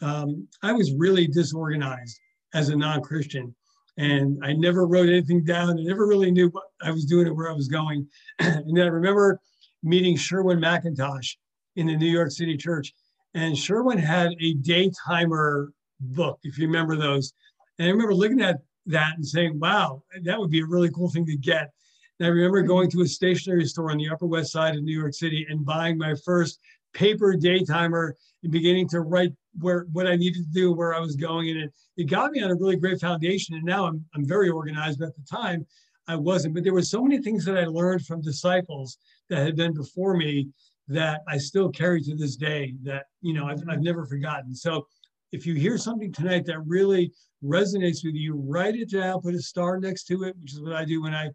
Um, 0.00 0.48
I 0.62 0.72
was 0.72 0.92
really 0.94 1.28
disorganized 1.28 2.18
as 2.54 2.68
a 2.68 2.76
non-Christian 2.76 3.54
and 3.96 4.38
I 4.42 4.52
never 4.52 4.86
wrote 4.86 5.08
anything 5.08 5.44
down. 5.44 5.78
I 5.78 5.82
never 5.82 6.06
really 6.06 6.30
knew 6.30 6.48
what 6.48 6.64
I 6.82 6.90
was 6.90 7.04
doing 7.04 7.26
or 7.26 7.34
where 7.34 7.50
I 7.50 7.54
was 7.54 7.68
going. 7.68 8.08
and 8.38 8.76
then 8.76 8.84
I 8.84 8.88
remember 8.88 9.40
meeting 9.82 10.16
Sherwin 10.16 10.60
McIntosh 10.60 11.36
in 11.76 11.86
the 11.86 11.96
New 11.96 12.10
York 12.10 12.30
City 12.30 12.56
church, 12.56 12.92
and 13.34 13.56
Sherwin 13.56 13.98
had 13.98 14.32
a 14.40 14.54
day 14.54 14.90
timer 15.06 15.72
book, 16.00 16.38
if 16.42 16.58
you 16.58 16.66
remember 16.66 16.96
those. 16.96 17.32
And 17.78 17.88
I 17.88 17.90
remember 17.90 18.14
looking 18.14 18.42
at 18.42 18.60
that 18.86 19.14
and 19.16 19.26
saying, 19.26 19.58
"Wow, 19.58 20.02
that 20.24 20.38
would 20.38 20.50
be 20.50 20.60
a 20.60 20.66
really 20.66 20.90
cool 20.90 21.10
thing 21.10 21.26
to 21.26 21.36
get." 21.36 21.70
And 22.18 22.26
I 22.26 22.30
remember 22.30 22.60
mm-hmm. 22.60 22.68
going 22.68 22.90
to 22.90 23.02
a 23.02 23.06
stationery 23.06 23.64
store 23.66 23.90
on 23.90 23.98
the 23.98 24.08
Upper 24.08 24.26
West 24.26 24.52
Side 24.52 24.76
of 24.76 24.82
New 24.82 24.98
York 24.98 25.14
City 25.14 25.46
and 25.48 25.64
buying 25.64 25.98
my 25.98 26.14
first 26.24 26.60
paper 26.92 27.34
day 27.34 27.64
timer 27.64 28.16
and 28.42 28.52
beginning 28.52 28.88
to 28.90 29.00
write 29.00 29.32
where 29.58 29.86
what 29.92 30.06
I 30.06 30.16
needed 30.16 30.44
to 30.44 30.52
do, 30.52 30.72
where 30.72 30.94
I 30.94 31.00
was 31.00 31.16
going, 31.16 31.50
and 31.50 31.58
it, 31.62 31.72
it 31.96 32.04
got 32.04 32.32
me 32.32 32.42
on 32.42 32.50
a 32.50 32.54
really 32.54 32.76
great 32.76 33.00
foundation. 33.00 33.54
And 33.54 33.64
now 33.64 33.86
I'm 33.86 34.04
I'm 34.14 34.26
very 34.26 34.50
organized. 34.50 34.98
But 34.98 35.08
at 35.08 35.16
the 35.16 35.24
time, 35.30 35.66
I 36.08 36.16
wasn't. 36.16 36.54
But 36.54 36.64
there 36.64 36.72
were 36.72 36.82
so 36.82 37.02
many 37.02 37.22
things 37.22 37.44
that 37.44 37.58
I 37.58 37.64
learned 37.64 38.06
from 38.06 38.20
disciples 38.20 38.98
that 39.28 39.44
had 39.44 39.56
been 39.56 39.74
before 39.74 40.16
me 40.16 40.48
that 40.88 41.22
I 41.28 41.38
still 41.38 41.70
carry 41.70 42.02
to 42.02 42.16
this 42.16 42.36
day. 42.36 42.74
That 42.82 43.04
you 43.20 43.34
know 43.34 43.46
I've, 43.46 43.62
I've 43.68 43.82
never 43.82 44.06
forgotten. 44.06 44.54
So 44.54 44.86
if 45.32 45.46
you 45.46 45.54
hear 45.54 45.78
something 45.78 46.12
tonight 46.12 46.44
that 46.46 46.60
really 46.66 47.12
resonates 47.42 48.04
with 48.04 48.14
you, 48.14 48.34
write 48.36 48.76
it 48.76 48.90
down, 48.90 49.20
put 49.20 49.34
a 49.34 49.42
star 49.42 49.78
next 49.78 50.04
to 50.04 50.24
it, 50.24 50.36
which 50.40 50.52
is 50.52 50.60
what 50.60 50.74
I 50.74 50.84
do 50.84 51.02
when 51.02 51.14
I 51.14 51.30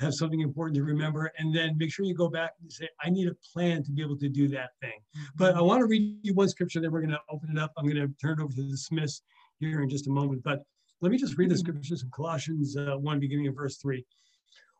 have 0.00 0.14
something 0.14 0.40
important 0.40 0.76
to 0.76 0.82
remember, 0.82 1.30
and 1.38 1.54
then 1.54 1.76
make 1.76 1.92
sure 1.92 2.04
you 2.04 2.14
go 2.14 2.28
back 2.28 2.52
and 2.60 2.72
say, 2.72 2.88
I 3.04 3.10
need 3.10 3.28
a 3.28 3.34
plan 3.52 3.82
to 3.84 3.92
be 3.92 4.02
able 4.02 4.16
to 4.18 4.28
do 4.28 4.48
that 4.48 4.70
thing. 4.80 4.98
But 5.36 5.54
I 5.54 5.60
want 5.60 5.80
to 5.80 5.86
read 5.86 6.18
you 6.22 6.34
one 6.34 6.48
scripture, 6.48 6.80
then 6.80 6.90
we're 6.90 7.00
going 7.00 7.10
to 7.10 7.20
open 7.28 7.50
it 7.50 7.58
up. 7.58 7.72
I'm 7.76 7.84
going 7.84 7.96
to 7.96 8.08
turn 8.20 8.40
it 8.40 8.42
over 8.42 8.52
to 8.54 8.62
the 8.62 8.76
Smiths 8.76 9.22
here 9.58 9.82
in 9.82 9.90
just 9.90 10.06
a 10.06 10.10
moment. 10.10 10.42
But 10.42 10.62
let 11.02 11.12
me 11.12 11.18
just 11.18 11.36
read 11.36 11.50
the 11.50 11.58
scriptures 11.58 12.00
from 12.00 12.10
Colossians 12.10 12.76
uh, 12.76 12.96
1, 12.96 13.20
beginning 13.20 13.48
of 13.48 13.54
verse 13.54 13.76
3. 13.76 14.04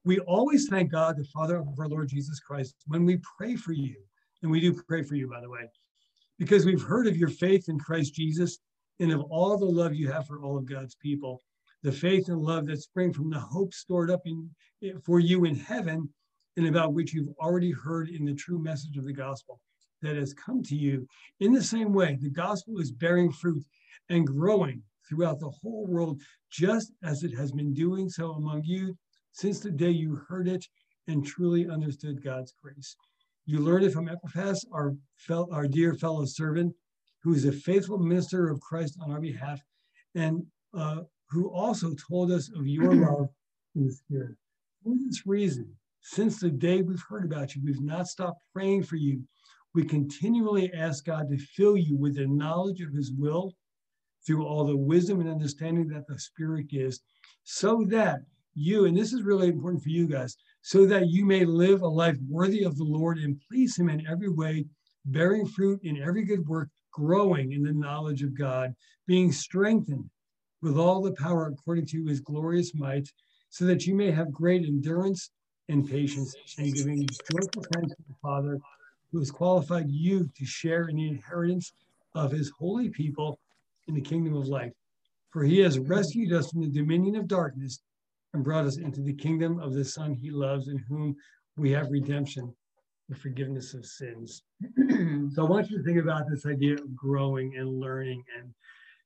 We 0.05 0.19
always 0.21 0.69
thank 0.69 0.91
God, 0.91 1.17
the 1.19 1.25
Father 1.25 1.57
of 1.57 1.69
our 1.79 1.89
Lord 1.89 2.09
Jesus 2.09 2.41
Christ, 2.41 2.75
when 2.87 3.05
we 3.05 3.19
pray 3.37 3.57
for 3.57 3.73
you. 3.73 3.97
And 4.43 4.51
we 4.51 4.61
do 4.61 4.73
pray 4.89 5.03
for 5.03 5.17
you, 5.17 5.29
by 5.29 5.43
the 5.43 5.51
way, 5.51 5.69
because 6.39 6.65
we've 6.65 6.81
heard 6.81 7.07
of 7.07 7.17
your 7.17 7.29
faith 7.29 7.69
in 7.69 7.79
Christ 7.79 8.15
Jesus 8.15 8.59
and 8.99 9.13
of 9.13 9.21
all 9.25 9.59
the 9.59 9.67
love 9.67 9.95
you 9.95 10.11
have 10.11 10.27
for 10.27 10.41
all 10.41 10.57
of 10.57 10.65
God's 10.65 10.95
people 10.95 11.43
the 11.83 11.93
faith 11.93 12.29
and 12.29 12.41
love 12.41 12.67
that 12.67 12.83
spring 12.83 13.13
from 13.13 13.31
the 13.31 13.39
hope 13.39 13.73
stored 13.73 14.11
up 14.11 14.23
in 14.27 14.51
for 15.05 15.21
you 15.21 15.45
in 15.45 15.55
heaven 15.55 16.09
and 16.57 16.67
about 16.67 16.95
which 16.95 17.13
you've 17.13 17.35
already 17.39 17.71
heard 17.71 18.09
in 18.09 18.25
the 18.25 18.35
true 18.35 18.59
message 18.59 18.97
of 18.97 19.05
the 19.05 19.13
gospel 19.13 19.61
that 20.03 20.17
has 20.17 20.33
come 20.33 20.63
to 20.63 20.75
you. 20.75 21.07
In 21.41 21.53
the 21.53 21.63
same 21.63 21.93
way, 21.93 22.19
the 22.21 22.31
gospel 22.31 22.81
is 22.81 22.91
bearing 22.91 23.31
fruit 23.31 23.63
and 24.09 24.27
growing 24.27 24.83
throughout 25.09 25.41
the 25.41 25.51
whole 25.51 25.87
world, 25.87 26.21
just 26.51 26.93
as 27.03 27.23
it 27.23 27.37
has 27.37 27.53
been 27.53 27.75
doing 27.75 28.09
so 28.09 28.33
among 28.33 28.63
you 28.65 28.97
since 29.33 29.61
the 29.61 29.71
day 29.71 29.91
you 29.91 30.17
heard 30.29 30.49
it 30.49 30.65
and 31.07 31.25
truly 31.25 31.69
understood 31.69 32.23
God's 32.23 32.55
grace. 32.63 32.97
You 33.47 33.59
learned 33.61 33.85
it 33.85 33.93
from 33.93 34.09
Epaphras, 34.09 34.65
our, 34.73 34.95
our 35.31 35.67
dear 35.67 35.95
fellow 35.95 36.25
servant, 36.25 36.75
who 37.23 37.35
is 37.35 37.45
a 37.45 37.53
faithful 37.53 37.99
minister 37.99 38.49
of 38.49 38.61
Christ 38.61 38.99
on 39.03 39.11
our 39.11 39.21
behalf, 39.21 39.61
and 40.15 40.45
uh, 40.73 41.01
who 41.31 41.49
also 41.51 41.95
told 42.09 42.31
us 42.31 42.51
of 42.57 42.67
your 42.67 42.95
love 43.07 43.29
in 43.77 43.87
the 43.87 43.93
Spirit. 43.93 44.37
For 44.83 44.95
this 45.07 45.27
reason, 45.27 45.73
since 46.01 46.41
the 46.41 46.51
day 46.51 46.83
we've 46.83 47.03
heard 47.09 47.25
about 47.25 47.55
you, 47.55 47.63
we've 47.65 47.83
not 47.83 48.09
stopped 48.09 48.43
praying 48.53 48.85
for 48.85 48.97
you. 48.97 49.23
We 49.75 49.85
continually 49.85 50.73
ask 50.73 51.05
God 51.05 51.29
to 51.31 51.39
fill 51.39 51.77
you 51.77 51.97
with 51.97 52.17
the 52.17 52.27
knowledge 52.27 52.81
of 52.81 52.93
his 52.93 53.13
will 53.13 53.53
through 54.27 54.47
all 54.47 54.65
the 54.65 54.77
wisdom 54.77 55.21
and 55.21 55.31
understanding 55.31 55.87
that 55.89 56.07
the 56.09 56.19
Spirit 56.19 56.69
gives, 56.69 57.01
so 57.45 57.85
that 57.89 58.21
you, 58.55 58.87
and 58.87 58.97
this 58.97 59.13
is 59.13 59.23
really 59.23 59.49
important 59.49 59.83
for 59.83 59.91
you 59.91 60.07
guys, 60.07 60.37
so 60.63 60.85
that 60.87 61.09
you 61.09 61.25
may 61.25 61.45
live 61.45 61.83
a 61.83 61.89
life 61.89 62.19
worthy 62.29 62.65
of 62.65 62.77
the 62.77 62.85
Lord 62.85 63.19
and 63.19 63.41
please 63.49 63.79
him 63.79 63.89
in 63.89 64.07
every 64.07 64.29
way, 64.29 64.67
bearing 65.07 65.47
fruit 65.47 65.81
in 65.85 66.03
every 66.03 66.25
good 66.25 66.47
work, 66.49 66.69
growing 66.93 67.53
in 67.53 67.63
the 67.63 67.73
knowledge 67.73 68.23
of 68.23 68.37
God, 68.37 68.75
being 69.07 69.31
strengthened 69.33 70.11
with 70.63 70.77
all 70.77 71.03
the 71.03 71.13
power 71.13 71.47
according 71.47 71.87
to 71.87 72.05
his 72.07 72.21
glorious 72.21 72.75
might, 72.75 73.09
so 73.49 73.65
that 73.65 73.87
you 73.87 73.95
may 73.95 74.11
have 74.11 74.33
great 74.33 74.65
endurance 74.65 75.31
and 75.69 75.89
patience, 75.89 76.35
and 76.59 76.75
giving 76.75 77.09
joyful 77.29 77.65
thanks 77.73 77.95
to 77.95 78.03
the 78.09 78.15
Father, 78.21 78.59
who 79.13 79.19
has 79.19 79.31
qualified 79.31 79.89
you 79.89 80.29
to 80.37 80.45
share 80.45 80.89
in 80.89 80.97
the 80.97 81.09
inheritance 81.09 81.73
of 82.15 82.33
his 82.33 82.51
holy 82.59 82.89
people 82.91 83.39
in 83.87 83.95
the 83.95 84.01
kingdom 84.01 84.35
of 84.37 84.49
light. 84.49 84.73
For 85.31 85.45
he 85.45 85.59
has 85.61 85.79
rescued 85.79 86.33
us 86.33 86.51
from 86.51 86.63
the 86.63 86.69
dominion 86.69 87.17
of 87.17 87.29
darkness 87.29 87.83
and 88.35 88.45
brought 88.45 88.67
us 88.67 88.79
into 88.79 89.01
the 89.01 89.15
kingdom 89.15 89.61
of 89.61 89.75
the 89.75 89.85
Son 89.85 90.15
he 90.15 90.31
loves, 90.31 90.69
in 90.69 90.79
whom 90.89 91.15
we 91.57 91.71
have 91.71 91.91
redemption, 91.91 92.53
the 93.09 93.17
forgiveness 93.17 93.75
of 93.75 93.87
sins. 93.87 94.43
so 94.77 95.47
I 95.47 95.49
want 95.49 95.71
you 95.71 95.79
to 95.79 95.85
think 95.85 95.99
about 95.99 96.25
this 96.29 96.47
idea 96.47 96.75
of 96.75 96.95
growing 96.97 97.57
and 97.57 97.69
learning 97.69 98.23
and 98.39 98.53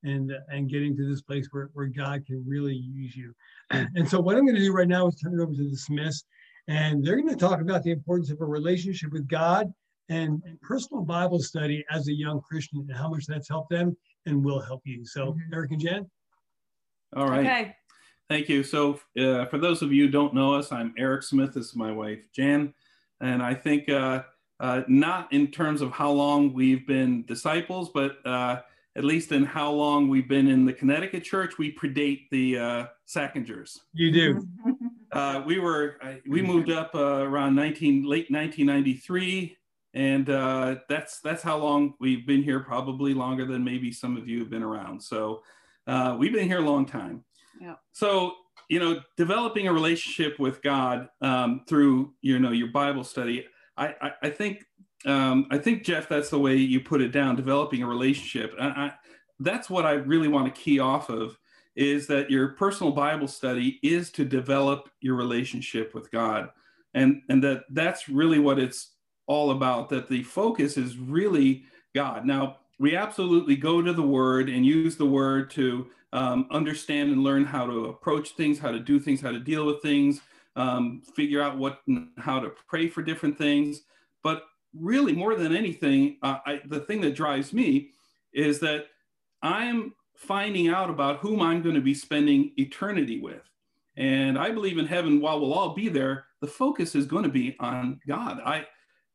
and 0.05 0.33
and 0.49 0.71
getting 0.71 0.97
to 0.97 1.09
this 1.09 1.23
place 1.23 1.49
where, 1.51 1.71
where 1.73 1.87
God 1.87 2.25
can 2.27 2.45
really 2.47 2.75
use 2.75 3.17
you. 3.17 3.35
And 3.97 4.09
so 4.09 4.21
what 4.21 4.37
I'm 4.37 4.45
going 4.45 4.57
to 4.57 4.61
do 4.61 4.73
right 4.73 4.89
now 4.89 5.09
is 5.09 5.17
turn 5.17 5.39
it 5.39 5.43
over 5.43 5.53
to 5.53 5.71
the 5.71 5.77
Smiths, 5.77 6.25
and 6.69 7.05
they're 7.05 7.17
going 7.17 7.29
to 7.29 7.37
talk 7.37 7.61
about 7.61 7.83
the 7.83 7.91
importance 7.91 8.31
of 8.31 8.41
a 8.41 8.45
relationship 8.45 9.13
with 9.13 9.27
God 9.29 9.73
and, 10.09 10.43
and 10.45 10.61
personal 10.61 11.03
Bible 11.03 11.41
study 11.41 11.85
as 11.91 12.09
a 12.09 12.13
young 12.13 12.41
Christian 12.41 12.85
and 12.89 12.97
how 12.97 13.09
much 13.09 13.27
that's 13.27 13.49
helped 13.49 13.71
them 13.71 13.97
and 14.27 14.45
will 14.45 14.61
help 14.61 14.83
you. 14.85 15.05
So 15.05 15.33
mm-hmm. 15.33 15.55
Eric 15.55 15.73
and 15.73 15.81
Jen. 15.81 16.11
All 17.17 17.29
right. 17.29 17.47
Okay. 17.47 17.77
Thank 18.29 18.49
you. 18.49 18.63
So, 18.63 19.01
uh, 19.19 19.45
for 19.47 19.59
those 19.59 19.83
of 19.83 19.93
you 19.93 20.07
who 20.07 20.11
don't 20.11 20.35
know 20.35 20.55
us, 20.55 20.73
I'm 20.73 20.95
Eric 20.97 21.23
Smith. 21.23 21.55
This 21.55 21.67
is 21.67 21.77
my 21.77 21.93
wife, 21.93 22.21
Jan. 22.35 22.73
And 23.21 23.43
I 23.43 23.55
think 23.55 23.89
uh, 23.89 24.23
uh, 24.61 24.83
not 24.89 25.33
in 25.33 25.49
terms 25.49 25.83
of 25.83 25.93
how 25.93 26.11
long 26.11 26.53
we've 26.53 26.87
been 26.87 27.25
disciples, 27.27 27.91
but 27.93 28.17
uh, 28.27 28.63
at 28.97 29.05
least 29.05 29.33
in 29.33 29.45
how 29.45 29.71
long 29.71 30.09
we've 30.09 30.29
been 30.29 30.47
in 30.47 30.65
the 30.65 30.73
Connecticut 30.73 31.25
church, 31.25 31.59
we 31.59 31.75
predate 31.75 32.29
the 32.31 32.59
uh, 32.59 32.87
Sackingers. 33.07 33.79
You 33.93 34.13
do. 34.13 34.49
Uh, 35.13 35.41
we 35.47 35.61
were 35.61 35.97
we 36.27 36.43
moved 36.43 36.71
up 36.71 36.93
around 36.97 37.55
19 37.55 38.03
late 38.03 38.29
1993, 38.33 39.57
and 39.95 40.27
that's 40.89 41.21
that's 41.21 41.41
how 41.41 41.57
long 41.57 41.95
we've 42.01 42.27
been 42.27 42.43
here. 42.43 42.59
Probably 42.59 43.15
longer 43.15 43.47
than 43.47 43.63
maybe 43.63 43.93
some 43.93 44.17
of 44.17 44.27
you 44.27 44.41
have 44.41 44.51
been 44.51 44.65
around. 44.65 45.01
So 45.01 45.43
we've 46.19 46.33
been 46.33 46.49
here 46.49 46.59
a 46.59 46.69
long 46.69 46.85
time. 46.85 47.23
Yeah. 47.61 47.75
So, 47.93 48.35
you 48.69 48.79
know, 48.81 49.01
developing 49.17 49.69
a 49.69 49.73
relationship 49.73 50.39
with 50.39 50.63
God 50.63 51.09
um, 51.21 51.63
through, 51.69 52.15
you 52.23 52.39
know, 52.39 52.53
your 52.53 52.69
Bible 52.69 53.05
study, 53.05 53.47
I, 53.77 53.89
I, 54.01 54.11
I 54.25 54.31
think, 54.31 54.65
um, 55.07 55.47
I 55.51 55.59
think 55.59 55.85
Jeff, 55.85 56.09
that's 56.09 56.31
the 56.31 56.39
way 56.39 56.57
you 56.57 56.81
put 56.81 57.01
it 57.01 57.13
down. 57.13 57.37
Developing 57.37 57.83
a 57.83 57.87
relationship. 57.87 58.55
I, 58.61 58.67
I, 58.67 58.93
that's 59.41 59.69
what 59.69 59.85
I 59.85 59.93
really 59.93 60.29
want 60.29 60.53
to 60.53 60.61
key 60.61 60.79
off 60.79 61.11
of 61.11 61.39
is 61.77 62.07
that 62.07 62.31
your 62.31 62.49
personal 62.51 62.93
Bible 62.93 63.27
study 63.27 63.81
is 63.83 64.11
to 64.13 64.25
develop 64.25 64.89
your 65.01 65.17
relationship 65.17 65.95
with 65.95 66.11
God, 66.11 66.51
and 66.95 67.23
and 67.29 67.43
that 67.43 67.65
that's 67.71 68.09
really 68.09 68.39
what 68.39 68.59
it's 68.59 68.93
all 69.27 69.51
about. 69.51 69.89
That 69.89 70.09
the 70.09 70.23
focus 70.23 70.77
is 70.77 70.97
really 70.97 71.65
God. 71.95 72.25
Now 72.25 72.59
we 72.79 72.97
absolutely 72.97 73.57
go 73.57 73.83
to 73.83 73.93
the 73.93 74.03
Word 74.03 74.49
and 74.49 74.65
use 74.65 74.97
the 74.97 75.07
Word 75.07 75.51
to 75.51 75.87
um, 76.13 76.47
understand 76.51 77.11
and 77.11 77.23
learn 77.23 77.45
how 77.45 77.67
to 77.67 77.87
approach 77.87 78.31
things, 78.31 78.59
how 78.59 78.71
to 78.71 78.79
do 78.79 79.01
things, 79.01 79.21
how 79.21 79.33
to 79.33 79.41
deal 79.41 79.67
with 79.67 79.83
things, 79.83 80.21
um, 80.57 81.03
figure 81.15 81.43
out 81.43 81.59
what 81.59 81.81
how 82.19 82.39
to 82.41 82.51
pray 82.69 82.89
for 82.89 83.03
different 83.03 83.37
things. 83.37 83.83
But 84.23 84.45
really, 84.79 85.13
more 85.13 85.35
than 85.35 85.55
anything, 85.55 86.19
uh, 86.23 86.39
I, 86.47 86.61
the 86.67 86.81
thing 86.81 87.01
that 87.03 87.15
drives 87.15 87.53
me 87.53 87.91
is 88.33 88.61
that 88.61 88.87
I 89.43 89.65
am 89.65 89.95
finding 90.17 90.69
out 90.69 90.91
about 90.91 91.19
whom 91.19 91.41
I'm 91.41 91.63
going 91.63 91.75
to 91.75 91.81
be 91.81 91.95
spending 91.95 92.53
eternity 92.57 93.21
with. 93.21 93.43
And 93.97 94.39
I 94.39 94.51
believe 94.51 94.79
in 94.79 94.87
heaven, 94.87 95.21
while 95.21 95.41
we'll 95.41 95.55
all 95.55 95.75
be 95.75 95.89
there, 95.89 96.27
the 96.41 96.47
focus 96.47 96.95
is 96.95 97.07
going 97.07 97.25
to 97.25 97.31
be 97.31 97.57
on 97.61 98.01
God. 98.07 98.41
I, 98.45 98.67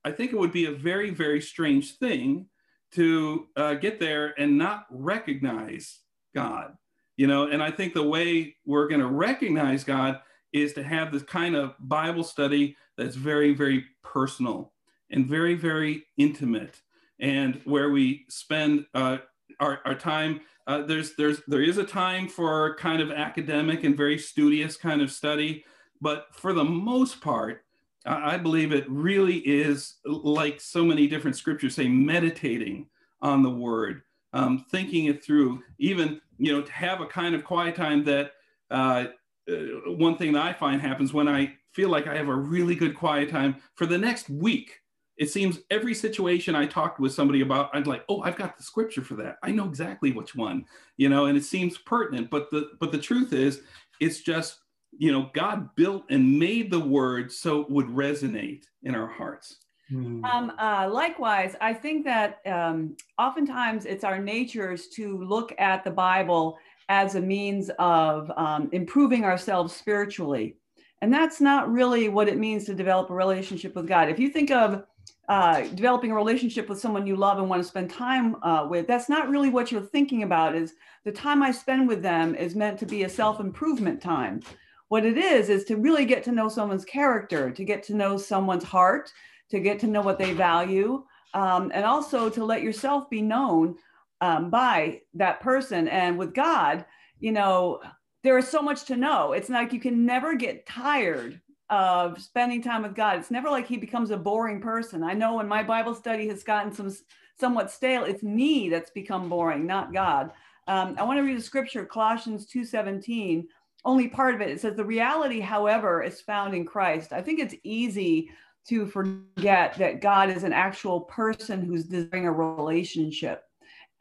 I 0.06 0.12
think 0.12 0.32
it 0.32 0.40
would 0.40 0.54
be 0.54 0.66
a 0.66 0.72
very, 0.72 1.10
very 1.10 1.42
strange 1.42 1.98
thing 1.98 2.48
to 2.94 3.48
uh, 3.56 3.74
get 3.76 4.00
there 4.00 4.34
and 4.40 4.58
not 4.58 4.86
recognize 4.90 6.00
God 6.34 6.76
you 7.20 7.28
know 7.28 7.50
and 7.50 7.62
i 7.62 7.70
think 7.70 7.94
the 7.94 8.02
way 8.02 8.56
we're 8.66 8.88
going 8.88 9.02
to 9.02 9.08
recognize 9.08 9.84
god 9.84 10.22
is 10.54 10.74
to 10.74 10.82
have 10.82 11.12
this 11.12 11.22
kind 11.22 11.54
of 11.56 11.76
bible 11.80 12.24
study 12.24 12.76
that's 12.98 13.16
very 13.16 13.54
very 13.54 13.84
personal 14.02 14.72
and 15.12 15.28
very 15.28 15.56
very 15.56 16.04
intimate 16.18 16.82
and 17.20 17.62
where 17.66 17.90
we 17.90 18.26
spend 18.30 18.86
uh, 18.94 19.18
our, 19.60 19.80
our 19.86 19.96
time 19.96 20.42
uh, 20.68 20.82
there's 20.84 21.16
there's 21.16 21.42
there 21.48 21.62
is 21.62 21.78
a 21.78 21.84
time 21.84 22.28
for 22.28 22.76
kind 22.76 23.02
of 23.02 23.12
academic 23.12 23.84
and 23.84 23.98
very 23.98 24.18
studious 24.18 24.78
kind 24.78 25.02
of 25.02 25.12
study 25.12 25.64
but 26.02 26.28
for 26.32 26.54
the 26.54 26.64
most 26.64 27.22
part 27.22 27.64
i 28.06 28.38
believe 28.38 28.72
it 28.72 28.90
really 28.90 29.38
is 29.40 29.96
like 30.06 30.62
so 30.62 30.86
many 30.86 31.08
different 31.08 31.36
scriptures 31.36 31.76
say 31.76 31.88
meditating 31.88 32.88
on 33.22 33.44
the 33.44 33.50
word 33.50 34.02
um, 34.32 34.64
thinking 34.70 35.06
it 35.06 35.24
through 35.24 35.62
even 35.80 36.22
you 36.40 36.54
know, 36.54 36.62
to 36.62 36.72
have 36.72 37.02
a 37.02 37.06
kind 37.06 37.36
of 37.36 37.44
quiet 37.44 37.76
time 37.76 38.04
that 38.06 38.32
uh, 38.72 39.06
uh, 39.52 39.54
one 39.88 40.18
thing 40.18 40.34
that 40.34 40.44
I 40.44 40.54
find 40.54 40.82
happens 40.82 41.14
when 41.14 41.28
I 41.28 41.54
feel 41.74 41.90
like 41.90 42.08
I 42.08 42.16
have 42.16 42.30
a 42.30 42.36
really 42.36 42.76
good 42.76 42.96
quiet 42.96 43.30
time 43.30 43.58
for 43.76 43.86
the 43.86 43.98
next 43.98 44.30
week. 44.30 44.80
It 45.20 45.30
seems 45.30 45.60
every 45.70 45.94
situation 45.94 46.56
I 46.56 46.66
talked 46.66 47.00
with 47.00 47.14
somebody 47.14 47.42
about, 47.42 47.70
I'm 47.74 47.84
like, 47.84 48.06
oh, 48.08 48.22
I've 48.22 48.38
got 48.38 48.58
the 48.58 48.64
scripture 48.64 49.04
for 49.04 49.16
that. 49.16 49.38
I 49.44 49.52
know 49.52 49.66
exactly 49.66 50.14
which 50.14 50.34
one, 50.34 50.66
you 50.96 51.10
know, 51.10 51.26
and 51.26 51.38
it 51.38 51.44
seems 51.44 51.78
pertinent. 51.78 52.30
But 52.30 52.50
the 52.50 52.72
but 52.80 52.94
the 52.94 52.98
truth 52.98 53.34
is, 53.34 53.62
it's 54.00 54.22
just, 54.22 54.60
you 54.98 55.12
know, 55.12 55.30
God 55.34 55.76
built 55.76 56.06
and 56.10 56.40
made 56.40 56.72
the 56.72 56.80
word 56.80 57.32
so 57.32 57.62
it 57.62 57.70
would 57.70 57.88
resonate 57.88 58.64
in 58.84 58.96
our 58.96 59.08
hearts. 59.08 59.58
Hmm. 59.90 60.24
Um, 60.24 60.54
uh, 60.58 60.90
likewise, 60.90 61.56
I 61.60 61.74
think 61.74 62.06
that 62.06 62.40
um, 62.46 62.96
oftentimes 63.18 63.86
it's 63.86 64.04
our 64.04 64.20
natures 64.20 64.88
to 64.90 65.18
look 65.24 65.54
at 65.60 65.84
the 65.84 65.92
Bible 65.92 66.58
as 66.88 67.16
a 67.16 67.22
means 67.22 67.70
of 67.78 68.32
um, 68.38 68.70
improving 68.72 69.26
ourselves 69.26 69.76
spiritually. 69.76 70.56
And 71.02 71.14
that's 71.14 71.40
not 71.42 71.72
really 71.72 72.10
what 72.10 72.28
it 72.28 72.38
means 72.38 72.66
to 72.66 72.74
develop 72.74 73.10
a 73.10 73.14
relationship 73.14 73.76
with 73.76 73.88
God. 73.88 74.10
If 74.10 74.20
you 74.20 74.30
think 74.30 74.52
of 74.52 74.84
uh, 75.30 75.62
developing 75.76 76.10
a 76.10 76.16
relationship 76.16 76.68
with 76.68 76.80
someone 76.80 77.06
you 77.06 77.16
love 77.16 77.38
and 77.38 77.48
want 77.48 77.62
to 77.62 77.68
spend 77.68 77.90
time 77.90 78.36
uh, 78.44 78.66
with, 78.68 78.88
that's 78.88 79.10
not 79.10 79.30
really 79.30 79.50
what 79.50 79.72
you're 79.72 79.80
thinking 79.80 80.24
about. 80.24 80.56
Is 80.56 80.74
the 81.06 81.12
time 81.12 81.44
I 81.44 81.52
spend 81.52 81.88
with 81.88 82.02
them 82.02 82.34
is 82.34 82.56
meant 82.56 82.80
to 82.80 82.88
be 82.88 83.04
a 83.04 83.10
self 83.10 83.40
improvement 83.40 84.02
time. 84.02 84.42
What 84.88 85.06
it 85.06 85.20
is 85.20 85.50
is 85.50 85.66
to 85.66 85.78
really 85.78 86.04
get 86.04 86.24
to 86.24 86.32
know 86.32 86.50
someone's 86.50 86.84
character, 86.84 87.52
to 87.52 87.64
get 87.64 87.84
to 87.84 87.96
know 87.96 88.18
someone's 88.18 88.64
heart, 88.64 89.12
to 89.52 89.60
get 89.60 89.80
to 89.82 89.88
know 89.88 90.02
what 90.02 90.18
they 90.18 90.34
value, 90.34 91.04
um, 91.36 91.72
and 91.76 91.86
also 91.86 92.28
to 92.32 92.44
let 92.44 92.64
yourself 92.64 93.08
be 93.08 93.22
known 93.22 93.76
um, 94.22 94.50
by 94.50 95.02
that 95.14 95.42
person. 95.42 95.88
And 95.88 96.18
with 96.18 96.34
God, 96.34 96.86
you 97.20 97.32
know, 97.32 97.82
there 98.24 98.40
is 98.40 98.48
so 98.48 98.64
much 98.64 98.86
to 98.86 98.98
know. 98.98 99.34
It's 99.34 99.50
like 99.50 99.74
you 99.74 99.80
can 99.80 100.08
never 100.08 100.34
get 100.34 100.66
tired 100.66 101.40
of 101.70 102.20
spending 102.22 102.62
time 102.62 102.84
with 102.84 102.96
God. 102.96 103.18
It's 103.18 103.32
never 103.32 103.50
like 103.50 103.68
he 103.68 103.78
becomes 103.78 104.12
a 104.12 104.18
boring 104.18 104.60
person. 104.60 105.04
I 105.04 105.14
know 105.14 105.36
when 105.36 105.48
my 105.48 105.64
Bible 105.64 105.94
study 105.94 106.28
has 106.28 106.44
gotten 106.44 106.74
some 106.74 106.92
somewhat 107.40 107.72
stale, 107.72 108.04
it's 108.04 108.24
me 108.24 108.70
that's 108.70 108.92
become 108.92 109.30
boring, 109.30 109.66
not 109.66 109.94
God. 109.94 110.32
Um, 110.68 110.96
I 111.00 111.04
want 111.04 111.18
to 111.18 111.24
read 111.24 111.38
a 111.38 111.42
scripture, 111.42 111.86
Colossians 111.86 112.46
2:17. 112.48 113.48
Only 113.86 114.08
part 114.08 114.36
of 114.36 114.42
it. 114.42 114.50
It 114.50 114.60
says, 114.60 114.76
"The 114.76 114.86
reality, 114.86 115.40
however, 115.40 116.04
is 116.04 116.22
found 116.22 116.54
in 116.54 116.66
Christ." 116.66 117.14
I 117.14 117.22
think 117.22 117.40
it's 117.40 117.56
easy 117.64 118.30
to 118.68 118.86
forget 118.86 119.76
that 119.76 120.02
God 120.02 120.30
is 120.30 120.44
an 120.44 120.54
actual 120.54 121.02
person 121.02 121.64
who's 121.64 121.86
desiring 121.86 122.28
a 122.28 122.32
relationship, 122.32 123.44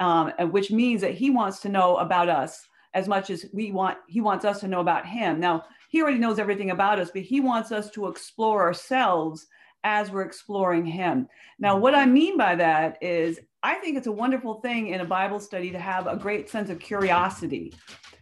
um, 0.01 0.33
which 0.51 0.71
means 0.71 1.01
that 1.01 1.15
He 1.15 1.31
wants 1.31 1.61
to 1.61 1.69
know 1.69 1.97
about 1.97 2.29
us 2.29 2.67
as 2.93 3.09
much 3.09 3.31
as 3.31 3.47
we 3.53 3.73
want. 3.73 3.99
He 4.09 4.21
wants 4.21 4.45
us 4.45 4.61
to 4.61 4.69
know 4.69 4.81
about 4.81 5.07
Him. 5.07 5.39
Now, 5.41 5.65
He 5.89 6.01
already 6.01 6.19
knows 6.19 6.39
everything 6.39 6.71
about 6.71 7.01
us, 7.01 7.11
but 7.11 7.23
He 7.23 7.41
wants 7.41 7.73
us 7.73 7.91
to 7.91 8.07
explore 8.07 8.63
ourselves 8.63 9.47
as 9.85 10.11
we're 10.11 10.23
exploring 10.23 10.87
Him. 10.87 11.29
Now, 11.59 11.77
what 11.77 11.95
I 11.95 12.07
mean 12.07 12.37
by 12.37 12.55
that 12.55 12.99
is, 13.03 13.41
I 13.63 13.75
think 13.75 13.97
it's 13.97 14.07
a 14.07 14.13
wonderful 14.13 14.61
thing 14.61 14.89
in 14.89 15.01
a 15.01 15.05
Bible 15.05 15.41
study 15.41 15.71
to 15.73 15.79
have 15.79 16.07
a 16.07 16.17
great 16.17 16.49
sense 16.49 16.71
of 16.71 16.79
curiosity, 16.79 17.75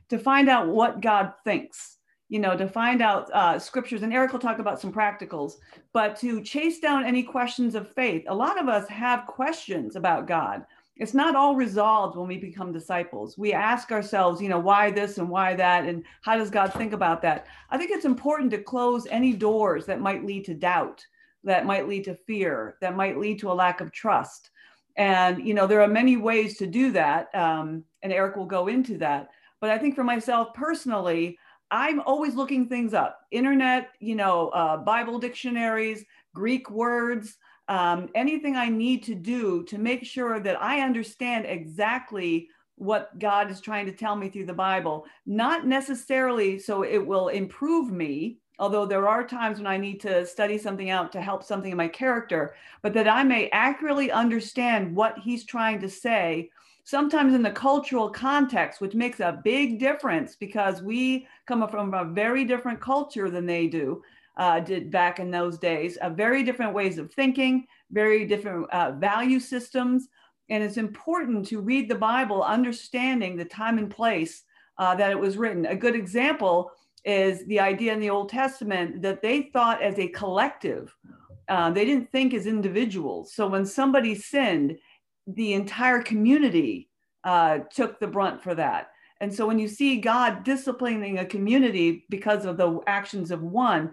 to 0.08 0.18
find 0.18 0.48
out 0.48 0.68
what 0.68 1.00
God 1.00 1.34
thinks 1.44 1.96
you 2.28 2.40
know, 2.40 2.56
to 2.56 2.68
find 2.68 3.02
out 3.02 3.30
uh, 3.32 3.58
scriptures, 3.58 4.02
and 4.02 4.12
Eric 4.12 4.32
will 4.32 4.40
talk 4.40 4.58
about 4.58 4.80
some 4.80 4.92
practicals, 4.92 5.54
but 5.92 6.16
to 6.16 6.42
chase 6.42 6.80
down 6.80 7.04
any 7.04 7.22
questions 7.22 7.74
of 7.74 7.92
faith. 7.92 8.24
A 8.28 8.34
lot 8.34 8.60
of 8.60 8.68
us 8.68 8.88
have 8.88 9.26
questions 9.26 9.94
about 9.94 10.26
God. 10.26 10.66
It's 10.96 11.14
not 11.14 11.36
all 11.36 11.54
resolved 11.56 12.16
when 12.16 12.26
we 12.26 12.38
become 12.38 12.72
disciples. 12.72 13.36
We 13.36 13.52
ask 13.52 13.92
ourselves, 13.92 14.40
you 14.40 14.48
know, 14.48 14.58
why 14.58 14.90
this 14.90 15.18
and 15.18 15.28
why 15.28 15.54
that, 15.54 15.84
and 15.84 16.04
how 16.22 16.36
does 16.36 16.50
God 16.50 16.72
think 16.72 16.94
about 16.94 17.20
that? 17.22 17.46
I 17.70 17.76
think 17.76 17.90
it's 17.90 18.06
important 18.06 18.50
to 18.52 18.62
close 18.62 19.06
any 19.08 19.34
doors 19.34 19.84
that 19.86 20.00
might 20.00 20.24
lead 20.24 20.46
to 20.46 20.54
doubt, 20.54 21.04
that 21.44 21.66
might 21.66 21.86
lead 21.86 22.04
to 22.04 22.14
fear, 22.14 22.76
that 22.80 22.96
might 22.96 23.18
lead 23.18 23.38
to 23.40 23.50
a 23.50 23.54
lack 23.54 23.82
of 23.82 23.92
trust. 23.92 24.50
And, 24.96 25.46
you 25.46 25.52
know, 25.52 25.66
there 25.66 25.82
are 25.82 25.88
many 25.88 26.16
ways 26.16 26.56
to 26.56 26.66
do 26.66 26.90
that. 26.92 27.28
Um, 27.34 27.84
and 28.02 28.10
Eric 28.10 28.36
will 28.36 28.46
go 28.46 28.68
into 28.68 28.96
that 28.98 29.28
But 29.60 29.70
I 29.70 29.78
think 29.78 29.94
for 29.94 30.04
myself 30.04 30.54
personally, 30.54 31.38
I'm 31.70 32.00
always 32.00 32.34
looking 32.34 32.68
things 32.68 32.94
up 32.94 33.20
internet, 33.30 33.90
you 34.00 34.14
know, 34.14 34.48
uh, 34.50 34.76
Bible 34.76 35.18
dictionaries, 35.18 36.04
Greek 36.34 36.70
words, 36.70 37.36
um, 37.68 38.08
anything 38.14 38.56
I 38.56 38.68
need 38.68 39.02
to 39.04 39.14
do 39.14 39.64
to 39.64 39.78
make 39.78 40.04
sure 40.04 40.40
that 40.40 40.60
I 40.62 40.80
understand 40.80 41.46
exactly 41.46 42.48
what 42.76 43.18
God 43.18 43.50
is 43.50 43.60
trying 43.60 43.86
to 43.86 43.92
tell 43.92 44.14
me 44.16 44.28
through 44.28 44.46
the 44.46 44.52
Bible, 44.52 45.06
not 45.24 45.66
necessarily 45.66 46.58
so 46.58 46.82
it 46.82 47.04
will 47.04 47.28
improve 47.28 47.90
me, 47.90 48.38
although 48.58 48.86
there 48.86 49.08
are 49.08 49.26
times 49.26 49.58
when 49.58 49.66
I 49.66 49.78
need 49.78 50.00
to 50.00 50.26
study 50.26 50.58
something 50.58 50.90
out 50.90 51.10
to 51.12 51.20
help 51.20 51.42
something 51.42 51.70
in 51.70 51.76
my 51.76 51.88
character, 51.88 52.54
but 52.82 52.92
that 52.94 53.08
I 53.08 53.24
may 53.24 53.48
accurately 53.50 54.10
understand 54.10 54.94
what 54.94 55.18
he's 55.18 55.44
trying 55.44 55.80
to 55.80 55.88
say, 55.88 56.50
sometimes 56.84 57.34
in 57.34 57.42
the 57.42 57.50
cultural 57.50 58.10
context, 58.10 58.80
which 58.80 58.94
makes 58.94 59.20
a 59.20 59.40
big 59.42 59.80
difference 59.80 60.36
because 60.36 60.82
we 60.82 61.26
come 61.46 61.66
from 61.68 61.94
a 61.94 62.04
very 62.04 62.44
different 62.44 62.80
culture 62.80 63.30
than 63.30 63.46
they 63.46 63.66
do. 63.66 64.02
Uh, 64.36 64.60
did 64.60 64.90
back 64.90 65.18
in 65.18 65.30
those 65.30 65.58
days, 65.58 65.96
uh, 65.96 66.10
very 66.10 66.42
different 66.42 66.74
ways 66.74 66.98
of 66.98 67.10
thinking, 67.10 67.66
very 67.90 68.26
different 68.26 68.68
uh, 68.70 68.92
value 68.92 69.40
systems. 69.40 70.08
And 70.50 70.62
it's 70.62 70.76
important 70.76 71.46
to 71.48 71.60
read 71.60 71.88
the 71.88 71.94
Bible 71.94 72.42
understanding 72.42 73.36
the 73.36 73.46
time 73.46 73.78
and 73.78 73.90
place 73.90 74.44
uh, 74.78 74.94
that 74.96 75.10
it 75.10 75.18
was 75.18 75.36
written. 75.36 75.64
A 75.66 75.74
good 75.74 75.94
example 75.94 76.70
is 77.04 77.46
the 77.46 77.60
idea 77.60 77.92
in 77.92 78.00
the 78.00 78.10
Old 78.10 78.28
Testament 78.28 79.00
that 79.02 79.22
they 79.22 79.42
thought 79.42 79.80
as 79.80 79.98
a 79.98 80.08
collective. 80.08 80.94
Uh, 81.48 81.70
they 81.70 81.84
didn't 81.84 82.10
think 82.10 82.34
as 82.34 82.46
individuals. 82.46 83.32
So 83.32 83.46
when 83.46 83.64
somebody 83.64 84.14
sinned, 84.14 84.78
the 85.26 85.54
entire 85.54 86.02
community 86.02 86.88
uh, 87.24 87.60
took 87.70 87.98
the 87.98 88.06
brunt 88.06 88.42
for 88.42 88.54
that. 88.54 88.90
And 89.20 89.32
so 89.32 89.46
when 89.46 89.58
you 89.58 89.68
see 89.68 90.00
God 90.00 90.44
disciplining 90.44 91.18
a 91.18 91.24
community 91.24 92.04
because 92.10 92.44
of 92.44 92.56
the 92.56 92.80
actions 92.86 93.30
of 93.30 93.42
one, 93.42 93.92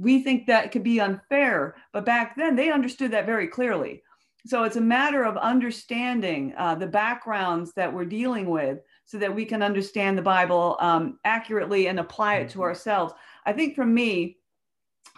we 0.00 0.22
think 0.22 0.46
that 0.46 0.72
could 0.72 0.82
be 0.82 0.98
unfair. 0.98 1.76
But 1.92 2.06
back 2.06 2.34
then, 2.36 2.56
they 2.56 2.72
understood 2.72 3.10
that 3.12 3.26
very 3.26 3.46
clearly. 3.46 4.02
So 4.46 4.64
it's 4.64 4.76
a 4.76 4.80
matter 4.80 5.24
of 5.24 5.36
understanding 5.36 6.54
uh, 6.56 6.74
the 6.74 6.86
backgrounds 6.86 7.72
that 7.74 7.92
we're 7.92 8.06
dealing 8.06 8.48
with 8.48 8.78
so 9.04 9.18
that 9.18 9.34
we 9.34 9.44
can 9.44 9.62
understand 9.62 10.16
the 10.16 10.22
Bible 10.22 10.76
um, 10.80 11.18
accurately 11.24 11.88
and 11.88 12.00
apply 12.00 12.36
it 12.36 12.48
to 12.50 12.54
mm-hmm. 12.54 12.62
ourselves. 12.62 13.12
I 13.44 13.52
think 13.52 13.74
for 13.74 13.84
me, 13.84 14.38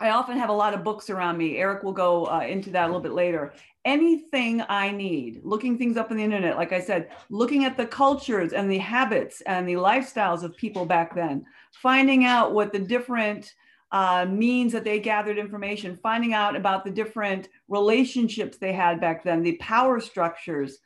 I 0.01 0.11
often 0.11 0.37
have 0.39 0.49
a 0.49 0.55
lot 0.55 0.75
of 0.75 0.83
books 0.83 1.11
around 1.11 1.39
me. 1.39 1.59
Eric 1.59 1.85
will 1.85 1.93
go 1.93 2.27
uh, 2.27 2.41
into 2.41 2.71
that 2.71 2.85
a 2.85 2.87
little 2.87 3.01
bit 3.01 3.13
later. 3.13 3.53
Anything 3.85 4.63
I 4.69 4.91
need, 4.91 5.41
looking 5.45 5.79
things 5.79 5.97
up 5.97 6.11
on 6.11 6.17
the 6.17 6.25
internet, 6.25 6.57
like 6.57 6.73
I 6.73 6.81
said, 6.81 7.11
looking 7.31 7.65
at 7.65 7.77
the 7.77 7.87
cultures 7.87 8.53
and 8.53 8.71
the 8.71 8.79
habits 8.79 9.43
and 9.43 9.69
the 9.69 9.75
lifestyles 9.75 10.43
of 10.43 10.57
people 10.57 10.87
back 10.87 11.15
then, 11.15 11.45
finding 11.73 12.25
out 12.25 12.53
what 12.53 12.73
the 12.73 12.79
different 12.81 13.55
uh, 13.93 14.27
means 14.29 14.73
that 14.73 14.85
they 14.85 14.99
gathered 14.99 15.39
information, 15.39 15.99
finding 16.03 16.33
out 16.33 16.57
about 16.57 16.85
the 16.85 16.91
different 16.91 17.49
relationships 17.69 18.57
they 18.57 18.73
had 18.73 19.01
back 19.01 19.23
then, 19.23 19.43
the 19.43 19.57
power 19.57 20.01
structures, 20.01 20.79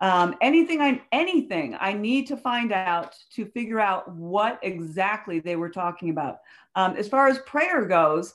um, 0.00 0.34
anything 0.40 0.80
I 0.80 1.02
anything 1.12 1.76
I 1.78 1.92
need 1.92 2.26
to 2.28 2.36
find 2.36 2.72
out 2.72 3.14
to 3.34 3.46
figure 3.46 3.80
out 3.80 4.10
what 4.12 4.58
exactly 4.62 5.40
they 5.40 5.56
were 5.56 5.70
talking 5.70 6.10
about. 6.10 6.38
Um, 6.74 6.96
as 6.96 7.08
far 7.08 7.28
as 7.28 7.38
prayer 7.40 7.84
goes, 7.84 8.34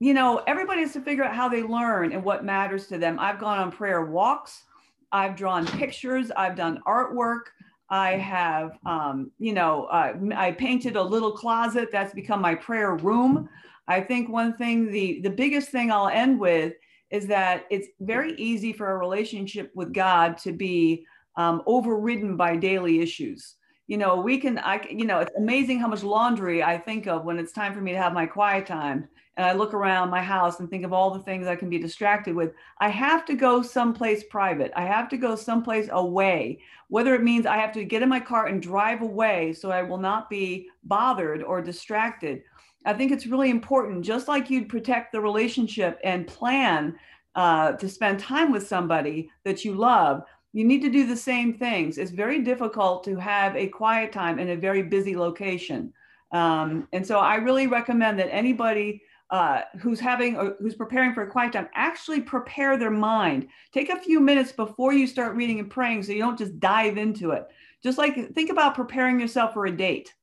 you 0.00 0.14
know, 0.14 0.42
everybody 0.46 0.82
has 0.82 0.92
to 0.92 1.00
figure 1.00 1.24
out 1.24 1.34
how 1.34 1.48
they 1.48 1.62
learn 1.62 2.12
and 2.12 2.24
what 2.24 2.44
matters 2.44 2.86
to 2.88 2.98
them. 2.98 3.18
I've 3.18 3.40
gone 3.40 3.58
on 3.58 3.72
prayer 3.72 4.04
walks. 4.04 4.64
I've 5.10 5.36
drawn 5.36 5.66
pictures. 5.66 6.30
I've 6.36 6.56
done 6.56 6.80
artwork. 6.86 7.42
I 7.90 8.10
have, 8.12 8.78
um, 8.84 9.30
you 9.38 9.52
know, 9.52 9.84
uh, 9.84 10.14
I 10.34 10.52
painted 10.52 10.96
a 10.96 11.02
little 11.02 11.32
closet 11.32 11.88
that's 11.90 12.12
become 12.14 12.40
my 12.40 12.54
prayer 12.54 12.96
room. 12.96 13.48
I 13.86 14.00
think 14.02 14.28
one 14.28 14.54
thing, 14.56 14.90
the 14.90 15.20
the 15.22 15.30
biggest 15.30 15.70
thing 15.70 15.90
I'll 15.90 16.08
end 16.08 16.38
with 16.38 16.74
is 17.10 17.26
that 17.28 17.64
it's 17.70 17.88
very 18.00 18.34
easy 18.34 18.72
for 18.72 18.90
a 18.90 18.98
relationship 18.98 19.70
with 19.74 19.94
God 19.94 20.36
to 20.38 20.52
be 20.52 21.06
um, 21.36 21.62
overridden 21.66 22.36
by 22.36 22.56
daily 22.56 23.00
issues. 23.00 23.54
You 23.86 23.96
know, 23.96 24.16
we 24.16 24.36
can, 24.36 24.58
I, 24.58 24.86
you 24.90 25.06
know, 25.06 25.20
it's 25.20 25.34
amazing 25.38 25.80
how 25.80 25.88
much 25.88 26.02
laundry 26.02 26.62
I 26.62 26.76
think 26.76 27.06
of 27.06 27.24
when 27.24 27.38
it's 27.38 27.52
time 27.52 27.72
for 27.72 27.80
me 27.80 27.92
to 27.92 27.98
have 27.98 28.12
my 28.12 28.26
quiet 28.26 28.66
time. 28.66 29.08
And 29.38 29.46
I 29.46 29.52
look 29.52 29.72
around 29.72 30.10
my 30.10 30.22
house 30.22 30.60
and 30.60 30.68
think 30.68 30.84
of 30.84 30.92
all 30.92 31.10
the 31.10 31.22
things 31.22 31.46
I 31.46 31.56
can 31.56 31.70
be 31.70 31.78
distracted 31.78 32.34
with. 32.34 32.52
I 32.80 32.90
have 32.90 33.24
to 33.26 33.34
go 33.34 33.62
someplace 33.62 34.24
private. 34.24 34.72
I 34.76 34.82
have 34.82 35.08
to 35.08 35.16
go 35.16 35.34
someplace 35.36 35.88
away, 35.92 36.58
whether 36.88 37.14
it 37.14 37.22
means 37.22 37.46
I 37.46 37.56
have 37.56 37.72
to 37.72 37.84
get 37.84 38.02
in 38.02 38.10
my 38.10 38.20
car 38.20 38.48
and 38.48 38.60
drive 38.60 39.00
away 39.00 39.54
so 39.54 39.70
I 39.70 39.82
will 39.82 39.96
not 39.96 40.28
be 40.28 40.68
bothered 40.84 41.42
or 41.42 41.62
distracted 41.62 42.42
I 42.84 42.94
think 42.94 43.12
it's 43.12 43.26
really 43.26 43.50
important, 43.50 44.04
just 44.04 44.28
like 44.28 44.50
you'd 44.50 44.68
protect 44.68 45.12
the 45.12 45.20
relationship 45.20 45.98
and 46.04 46.26
plan 46.26 46.96
uh, 47.34 47.72
to 47.72 47.88
spend 47.88 48.18
time 48.18 48.50
with 48.50 48.66
somebody 48.66 49.30
that 49.44 49.64
you 49.64 49.74
love, 49.74 50.22
you 50.52 50.64
need 50.64 50.80
to 50.82 50.88
do 50.88 51.06
the 51.06 51.16
same 51.16 51.52
things. 51.52 51.98
It's 51.98 52.10
very 52.10 52.42
difficult 52.42 53.04
to 53.04 53.16
have 53.16 53.54
a 53.56 53.68
quiet 53.68 54.12
time 54.12 54.38
in 54.38 54.50
a 54.50 54.56
very 54.56 54.82
busy 54.82 55.16
location. 55.16 55.92
Um, 56.32 56.88
and 56.92 57.06
so 57.06 57.18
I 57.18 57.36
really 57.36 57.66
recommend 57.66 58.18
that 58.18 58.32
anybody 58.32 59.02
uh, 59.30 59.62
who's 59.80 60.00
having 60.00 60.36
or 60.36 60.56
who's 60.58 60.74
preparing 60.74 61.12
for 61.12 61.22
a 61.22 61.30
quiet 61.30 61.52
time 61.52 61.68
actually 61.74 62.20
prepare 62.20 62.76
their 62.76 62.90
mind. 62.90 63.48
Take 63.72 63.90
a 63.90 64.00
few 64.00 64.20
minutes 64.20 64.52
before 64.52 64.92
you 64.92 65.06
start 65.06 65.36
reading 65.36 65.58
and 65.58 65.70
praying 65.70 66.02
so 66.02 66.12
you 66.12 66.20
don't 66.20 66.38
just 66.38 66.58
dive 66.60 66.96
into 66.96 67.32
it. 67.32 67.46
Just 67.82 67.98
like 67.98 68.34
think 68.34 68.50
about 68.50 68.74
preparing 68.74 69.20
yourself 69.20 69.52
for 69.52 69.66
a 69.66 69.76
date 69.76 70.14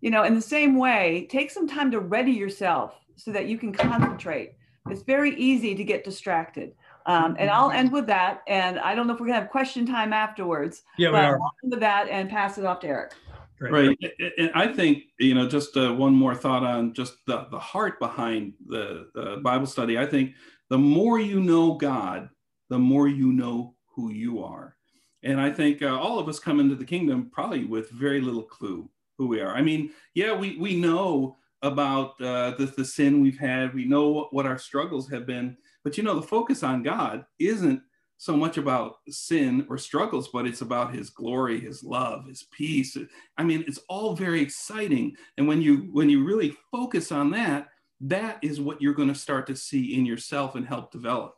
you 0.00 0.10
know, 0.10 0.24
in 0.24 0.34
the 0.34 0.42
same 0.42 0.76
way, 0.76 1.26
take 1.30 1.50
some 1.50 1.66
time 1.66 1.90
to 1.90 2.00
ready 2.00 2.32
yourself 2.32 2.94
so 3.16 3.32
that 3.32 3.46
you 3.46 3.58
can 3.58 3.72
concentrate. 3.72 4.52
It's 4.90 5.02
very 5.02 5.34
easy 5.36 5.74
to 5.74 5.84
get 5.84 6.04
distracted. 6.04 6.74
Um, 7.06 7.36
and 7.38 7.50
I'll 7.50 7.70
end 7.70 7.92
with 7.92 8.06
that. 8.06 8.42
And 8.46 8.78
I 8.78 8.94
don't 8.94 9.06
know 9.06 9.14
if 9.14 9.20
we're 9.20 9.26
gonna 9.26 9.40
have 9.40 9.50
question 9.50 9.86
time 9.86 10.12
afterwards. 10.12 10.82
Yeah, 10.98 11.10
we 11.10 11.18
are. 11.18 11.40
I'll 11.40 11.54
end 11.64 11.72
with 11.72 11.80
that 11.80 12.08
and 12.08 12.28
pass 12.28 12.58
it 12.58 12.64
off 12.64 12.80
to 12.80 12.88
Eric. 12.88 13.14
Great. 13.58 13.72
Right. 13.72 14.12
And 14.38 14.50
I 14.54 14.66
think, 14.66 15.04
you 15.18 15.34
know, 15.34 15.48
just 15.48 15.76
uh, 15.76 15.92
one 15.94 16.12
more 16.12 16.34
thought 16.34 16.62
on 16.62 16.92
just 16.92 17.14
the, 17.26 17.46
the 17.50 17.58
heart 17.58 17.98
behind 17.98 18.52
the, 18.66 19.08
the 19.14 19.38
Bible 19.42 19.66
study. 19.66 19.98
I 19.98 20.04
think 20.04 20.32
the 20.68 20.78
more 20.78 21.18
you 21.18 21.40
know 21.40 21.74
God, 21.74 22.28
the 22.68 22.78
more 22.78 23.08
you 23.08 23.32
know 23.32 23.74
who 23.94 24.12
you 24.12 24.42
are. 24.42 24.76
And 25.22 25.40
I 25.40 25.50
think 25.50 25.82
uh, 25.82 25.98
all 25.98 26.18
of 26.18 26.28
us 26.28 26.38
come 26.38 26.60
into 26.60 26.74
the 26.74 26.84
kingdom 26.84 27.30
probably 27.32 27.64
with 27.64 27.90
very 27.90 28.20
little 28.20 28.42
clue 28.42 28.90
who 29.16 29.26
we 29.26 29.40
are. 29.40 29.54
I 29.54 29.62
mean, 29.62 29.90
yeah, 30.14 30.34
we 30.34 30.58
we 30.58 30.76
know 30.76 31.38
about 31.62 32.20
uh, 32.20 32.52
the 32.58 32.72
the 32.76 32.84
sin 32.84 33.22
we've 33.22 33.38
had. 33.38 33.74
We 33.74 33.86
know 33.86 34.10
what, 34.10 34.34
what 34.34 34.46
our 34.46 34.58
struggles 34.58 35.08
have 35.10 35.26
been. 35.26 35.56
But 35.82 35.96
you 35.96 36.04
know, 36.04 36.14
the 36.14 36.26
focus 36.26 36.62
on 36.62 36.82
God 36.82 37.24
isn't 37.38 37.80
so 38.18 38.36
much 38.36 38.56
about 38.56 38.96
sin 39.08 39.66
or 39.68 39.78
struggles, 39.78 40.28
but 40.28 40.46
it's 40.46 40.62
about 40.62 40.94
His 40.94 41.10
glory, 41.10 41.60
His 41.60 41.84
love, 41.84 42.26
His 42.26 42.44
peace. 42.44 42.96
I 43.36 43.44
mean, 43.44 43.64
it's 43.66 43.80
all 43.88 44.14
very 44.14 44.40
exciting. 44.40 45.16
And 45.36 45.46
when 45.46 45.60
you 45.60 45.88
when 45.92 46.08
you 46.08 46.24
really 46.24 46.56
focus 46.70 47.12
on 47.12 47.30
that, 47.32 47.68
that 48.00 48.38
is 48.42 48.60
what 48.60 48.80
you're 48.80 48.94
going 48.94 49.08
to 49.08 49.14
start 49.14 49.46
to 49.48 49.56
see 49.56 49.94
in 49.94 50.06
yourself 50.06 50.54
and 50.54 50.66
help 50.66 50.90
develop. 50.90 51.34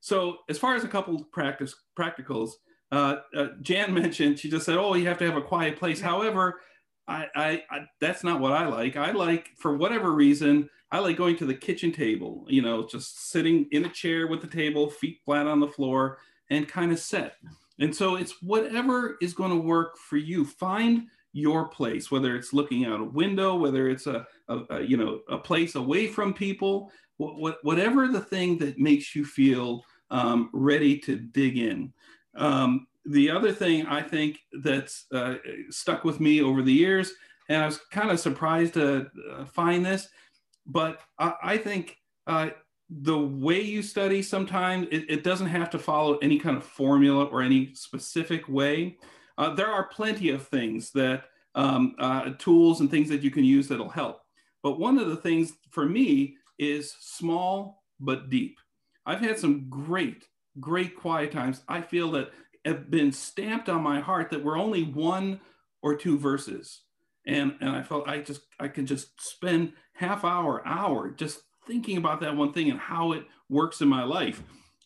So, 0.00 0.38
as 0.48 0.58
far 0.58 0.74
as 0.74 0.84
a 0.84 0.88
couple 0.88 1.24
practice 1.24 1.74
practicals, 1.98 2.52
uh, 2.92 3.16
uh, 3.36 3.48
Jan 3.62 3.92
mentioned 4.02 4.38
she 4.38 4.50
just 4.50 4.66
said, 4.66 4.76
"Oh, 4.76 4.94
you 4.94 5.08
have 5.08 5.18
to 5.18 5.26
have 5.26 5.36
a 5.36 5.42
quiet 5.42 5.78
place." 5.78 6.00
However, 6.00 6.60
I, 7.08 7.26
I, 7.34 7.62
I, 7.70 7.86
that's 8.00 8.22
not 8.22 8.40
what 8.40 8.52
I 8.52 8.66
like. 8.66 8.96
I 8.96 9.12
like, 9.12 9.50
for 9.56 9.76
whatever 9.76 10.12
reason, 10.12 10.68
I 10.92 10.98
like 11.00 11.16
going 11.16 11.36
to 11.38 11.46
the 11.46 11.54
kitchen 11.54 11.90
table, 11.90 12.44
you 12.48 12.62
know, 12.62 12.86
just 12.86 13.30
sitting 13.30 13.66
in 13.72 13.86
a 13.86 13.90
chair 13.90 14.26
with 14.26 14.40
the 14.40 14.46
table, 14.46 14.90
feet 14.90 15.18
flat 15.24 15.46
on 15.46 15.60
the 15.60 15.68
floor, 15.68 16.18
and 16.50 16.68
kind 16.68 16.92
of 16.92 16.98
set. 16.98 17.36
And 17.78 17.94
so 17.94 18.16
it's 18.16 18.42
whatever 18.42 19.16
is 19.20 19.34
going 19.34 19.50
to 19.50 19.56
work 19.56 19.96
for 19.98 20.16
you. 20.16 20.44
Find 20.44 21.06
your 21.32 21.68
place, 21.68 22.10
whether 22.10 22.36
it's 22.36 22.52
looking 22.52 22.84
out 22.84 23.00
a 23.00 23.04
window, 23.04 23.56
whether 23.56 23.88
it's 23.88 24.06
a, 24.06 24.26
a, 24.48 24.60
a 24.70 24.82
you 24.82 24.96
know 24.96 25.20
a 25.28 25.38
place 25.38 25.74
away 25.74 26.06
from 26.06 26.32
people, 26.32 26.90
what, 27.18 27.58
whatever 27.62 28.08
the 28.08 28.20
thing 28.20 28.58
that 28.58 28.78
makes 28.78 29.14
you 29.14 29.24
feel 29.24 29.82
um, 30.10 30.50
ready 30.52 30.98
to 30.98 31.16
dig 31.16 31.58
in. 31.58 31.92
Um, 32.34 32.86
the 33.08 33.30
other 33.30 33.52
thing 33.52 33.86
I 33.86 34.02
think 34.02 34.38
that's 34.62 35.06
uh, 35.12 35.36
stuck 35.70 36.04
with 36.04 36.20
me 36.20 36.42
over 36.42 36.62
the 36.62 36.72
years, 36.72 37.12
and 37.48 37.62
I 37.62 37.66
was 37.66 37.80
kind 37.90 38.10
of 38.10 38.20
surprised 38.20 38.74
to 38.74 39.10
uh, 39.32 39.44
find 39.46 39.84
this, 39.84 40.08
but 40.66 41.00
I, 41.18 41.34
I 41.42 41.56
think 41.56 41.96
uh, 42.26 42.50
the 42.90 43.18
way 43.18 43.60
you 43.60 43.82
study 43.82 44.22
sometimes 44.22 44.88
it, 44.90 45.10
it, 45.10 45.24
doesn't 45.24 45.46
have 45.46 45.70
to 45.70 45.78
follow 45.78 46.16
any 46.18 46.38
kind 46.38 46.56
of 46.56 46.64
formula 46.64 47.24
or 47.24 47.42
any 47.42 47.74
specific 47.74 48.48
way. 48.48 48.96
Uh, 49.36 49.54
there 49.54 49.68
are 49.68 49.88
plenty 49.88 50.30
of 50.30 50.46
things 50.46 50.90
that 50.92 51.24
um, 51.54 51.94
uh, 51.98 52.30
tools 52.38 52.80
and 52.80 52.90
things 52.90 53.08
that 53.08 53.22
you 53.22 53.30
can 53.30 53.44
use 53.44 53.68
that'll 53.68 53.88
help. 53.88 54.20
But 54.62 54.78
one 54.78 54.98
of 54.98 55.08
the 55.08 55.16
things 55.16 55.52
for 55.70 55.86
me 55.86 56.36
is 56.58 56.94
small 57.00 57.82
but 58.00 58.30
deep. 58.30 58.58
I've 59.06 59.20
had 59.20 59.38
some 59.38 59.68
great, 59.68 60.24
great 60.60 60.96
quiet 60.96 61.32
times. 61.32 61.62
I 61.68 61.80
feel 61.80 62.10
that 62.12 62.30
have 62.68 62.90
been 62.90 63.12
stamped 63.12 63.68
on 63.68 63.82
my 63.82 64.00
heart 64.00 64.30
that 64.30 64.44
were 64.44 64.56
only 64.56 64.84
one 64.84 65.40
or 65.82 65.96
two 65.96 66.18
verses. 66.18 66.82
And, 67.26 67.54
and 67.60 67.70
I 67.70 67.82
felt 67.82 68.08
I 68.08 68.18
just 68.20 68.42
I 68.58 68.68
could 68.68 68.86
just 68.86 69.20
spend 69.20 69.72
half 69.92 70.24
hour, 70.24 70.66
hour 70.66 71.10
just 71.10 71.40
thinking 71.66 71.96
about 71.98 72.20
that 72.20 72.36
one 72.36 72.52
thing 72.52 72.70
and 72.70 72.78
how 72.80 73.12
it 73.12 73.24
works 73.48 73.80
in 73.80 73.88
my 73.88 74.04
life. 74.04 74.42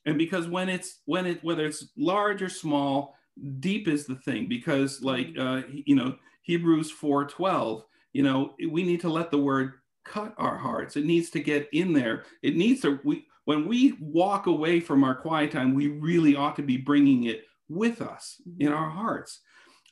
And 0.07 0.19
because 0.19 0.49
when 0.49 0.69
it's 0.69 1.01
when 1.05 1.27
it 1.27 1.45
whether 1.45 1.67
it's 1.67 1.87
large 1.97 2.43
or 2.43 2.49
small, 2.49 3.15
deep 3.61 3.87
is 3.87 4.07
the 4.07 4.17
thing. 4.17 4.49
Because 4.49 5.03
like 5.03 5.29
uh, 5.39 5.63
you 5.69 5.95
know 5.95 6.17
Hebrews 6.43 6.91
four 6.91 7.25
twelve, 7.27 7.85
you 8.13 8.23
know 8.23 8.55
we 8.71 8.83
need 8.83 9.01
to 9.03 9.09
let 9.09 9.31
the 9.31 9.39
word 9.39 9.75
cut 10.05 10.35
our 10.39 10.59
hearts. 10.59 10.97
It 10.97 11.05
needs 11.05 11.31
to 11.31 11.41
get 11.41 11.69
in 11.73 11.93
there. 11.93 12.25
It 12.43 12.57
needs 12.57 12.81
to 12.81 12.99
we 13.05 13.27
when 13.45 13.67
we 13.69 13.95
walk 14.01 14.47
away 14.47 14.81
from 14.81 15.05
our 15.05 15.15
quiet 15.15 15.53
time, 15.53 15.75
we 15.75 15.89
really 15.89 16.35
ought 16.35 16.57
to 16.57 16.63
be 16.63 16.77
bringing 16.77 17.25
it 17.25 17.45
with 17.69 18.03
us 18.03 18.41
in 18.59 18.73
our 18.73 18.91
hearts. 18.91 19.41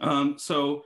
Um, 0.00 0.36
so 0.38 0.84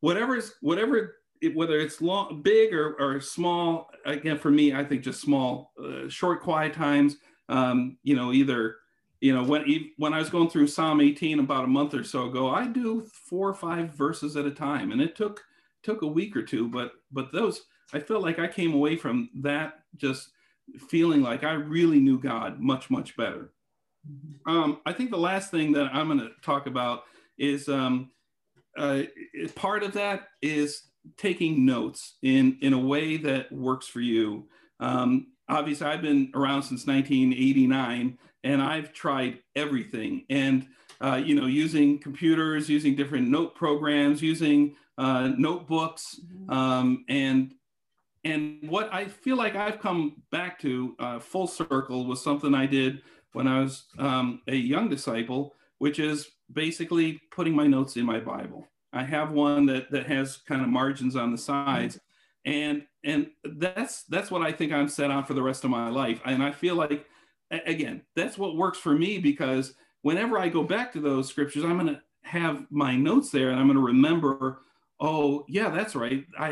whatever 0.00 0.36
is 0.36 0.54
whatever 0.60 1.16
it, 1.40 1.54
whether 1.56 1.78
it's 1.80 2.00
long, 2.00 2.40
big 2.42 2.72
or, 2.72 2.94
or 3.00 3.20
small, 3.20 3.90
again, 4.06 4.38
for 4.38 4.50
me, 4.50 4.72
I 4.72 4.84
think 4.84 5.02
just 5.02 5.20
small, 5.20 5.72
uh, 5.82 6.08
short, 6.08 6.40
quiet 6.40 6.72
times. 6.72 7.16
Um, 7.48 7.98
you 8.04 8.14
know, 8.14 8.32
either, 8.32 8.76
you 9.20 9.34
know, 9.34 9.42
when 9.42 9.90
when 9.96 10.14
I 10.14 10.18
was 10.18 10.30
going 10.30 10.48
through 10.48 10.68
Psalm 10.68 11.00
18 11.00 11.40
about 11.40 11.64
a 11.64 11.68
month 11.68 11.94
or 11.94 12.04
so 12.04 12.28
ago, 12.28 12.48
I 12.48 12.66
do 12.66 13.06
four 13.28 13.48
or 13.48 13.54
five 13.54 13.90
verses 13.90 14.36
at 14.36 14.46
a 14.46 14.50
time, 14.50 14.92
and 14.92 15.00
it 15.00 15.16
took 15.16 15.42
took 15.82 16.02
a 16.02 16.06
week 16.06 16.36
or 16.36 16.42
two, 16.42 16.68
but 16.68 16.92
but 17.10 17.32
those 17.32 17.62
I 17.92 18.00
felt 18.00 18.22
like 18.22 18.38
I 18.38 18.46
came 18.46 18.72
away 18.72 18.96
from 18.96 19.28
that 19.40 19.80
just 19.96 20.30
feeling 20.88 21.22
like 21.22 21.44
I 21.44 21.52
really 21.52 21.98
knew 21.98 22.18
God 22.18 22.60
much 22.60 22.90
much 22.90 23.16
better. 23.16 23.52
Um, 24.46 24.80
I 24.84 24.92
think 24.92 25.10
the 25.10 25.18
last 25.18 25.50
thing 25.50 25.72
that 25.72 25.90
I'm 25.92 26.08
going 26.08 26.20
to 26.20 26.30
talk 26.42 26.66
about 26.66 27.04
is 27.38 27.68
um, 27.68 28.10
uh, 28.76 29.02
part 29.54 29.82
of 29.82 29.92
that 29.92 30.28
is 30.40 30.82
taking 31.16 31.64
notes 31.64 32.16
in 32.22 32.58
in 32.60 32.72
a 32.72 32.78
way 32.78 33.16
that 33.18 33.52
works 33.52 33.86
for 33.86 34.00
you. 34.00 34.48
Um, 34.80 35.28
obviously, 35.48 35.86
I've 35.86 36.02
been 36.02 36.30
around 36.34 36.62
since 36.62 36.86
1989, 36.86 38.18
and 38.44 38.62
I've 38.62 38.92
tried 38.92 39.38
everything. 39.54 40.24
And 40.30 40.66
uh, 41.00 41.16
you 41.16 41.34
know, 41.34 41.46
using 41.46 41.98
computers, 41.98 42.68
using 42.68 42.94
different 42.94 43.28
note 43.28 43.54
programs, 43.54 44.22
using 44.22 44.76
uh, 44.98 45.32
notebooks, 45.36 46.20
mm-hmm. 46.20 46.52
um, 46.52 47.04
and 47.08 47.54
and 48.24 48.58
what 48.68 48.92
I 48.92 49.06
feel 49.06 49.36
like 49.36 49.56
I've 49.56 49.80
come 49.80 50.22
back 50.30 50.60
to 50.60 50.94
uh, 50.98 51.18
full 51.18 51.48
circle 51.48 52.06
was 52.06 52.22
something 52.22 52.54
I 52.54 52.66
did 52.66 53.02
when 53.32 53.46
I 53.46 53.60
was 53.60 53.84
um, 53.98 54.42
a 54.48 54.54
young 54.54 54.88
disciple, 54.88 55.54
which 55.78 55.98
is 55.98 56.28
basically 56.52 57.20
putting 57.30 57.54
my 57.54 57.66
notes 57.66 57.96
in 57.96 58.04
my 58.04 58.20
Bible. 58.20 58.66
I 58.92 59.04
have 59.04 59.32
one 59.32 59.66
that 59.66 59.90
that 59.90 60.06
has 60.06 60.38
kind 60.48 60.62
of 60.62 60.68
margins 60.68 61.16
on 61.16 61.32
the 61.32 61.38
sides, 61.38 61.98
and 62.44 62.82
and 63.04 63.28
that's 63.44 64.04
that's 64.04 64.30
what 64.30 64.42
I 64.42 64.52
think 64.52 64.72
I'm 64.72 64.88
set 64.88 65.10
on 65.10 65.24
for 65.24 65.34
the 65.34 65.42
rest 65.42 65.64
of 65.64 65.70
my 65.70 65.88
life. 65.88 66.20
And 66.24 66.42
I 66.42 66.50
feel 66.50 66.74
like 66.74 67.06
again, 67.50 68.02
that's 68.16 68.38
what 68.38 68.56
works 68.56 68.78
for 68.78 68.92
me 68.92 69.18
because 69.18 69.74
whenever 70.02 70.38
I 70.38 70.48
go 70.48 70.62
back 70.62 70.92
to 70.92 71.00
those 71.00 71.28
scriptures, 71.28 71.64
I'm 71.64 71.78
going 71.78 71.94
to 71.94 72.02
have 72.24 72.66
my 72.70 72.94
notes 72.96 73.30
there, 73.30 73.50
and 73.50 73.58
I'm 73.58 73.66
going 73.66 73.78
to 73.78 73.84
remember. 73.84 74.60
Oh, 75.00 75.44
yeah, 75.48 75.70
that's 75.70 75.96
right. 75.96 76.24
I 76.38 76.48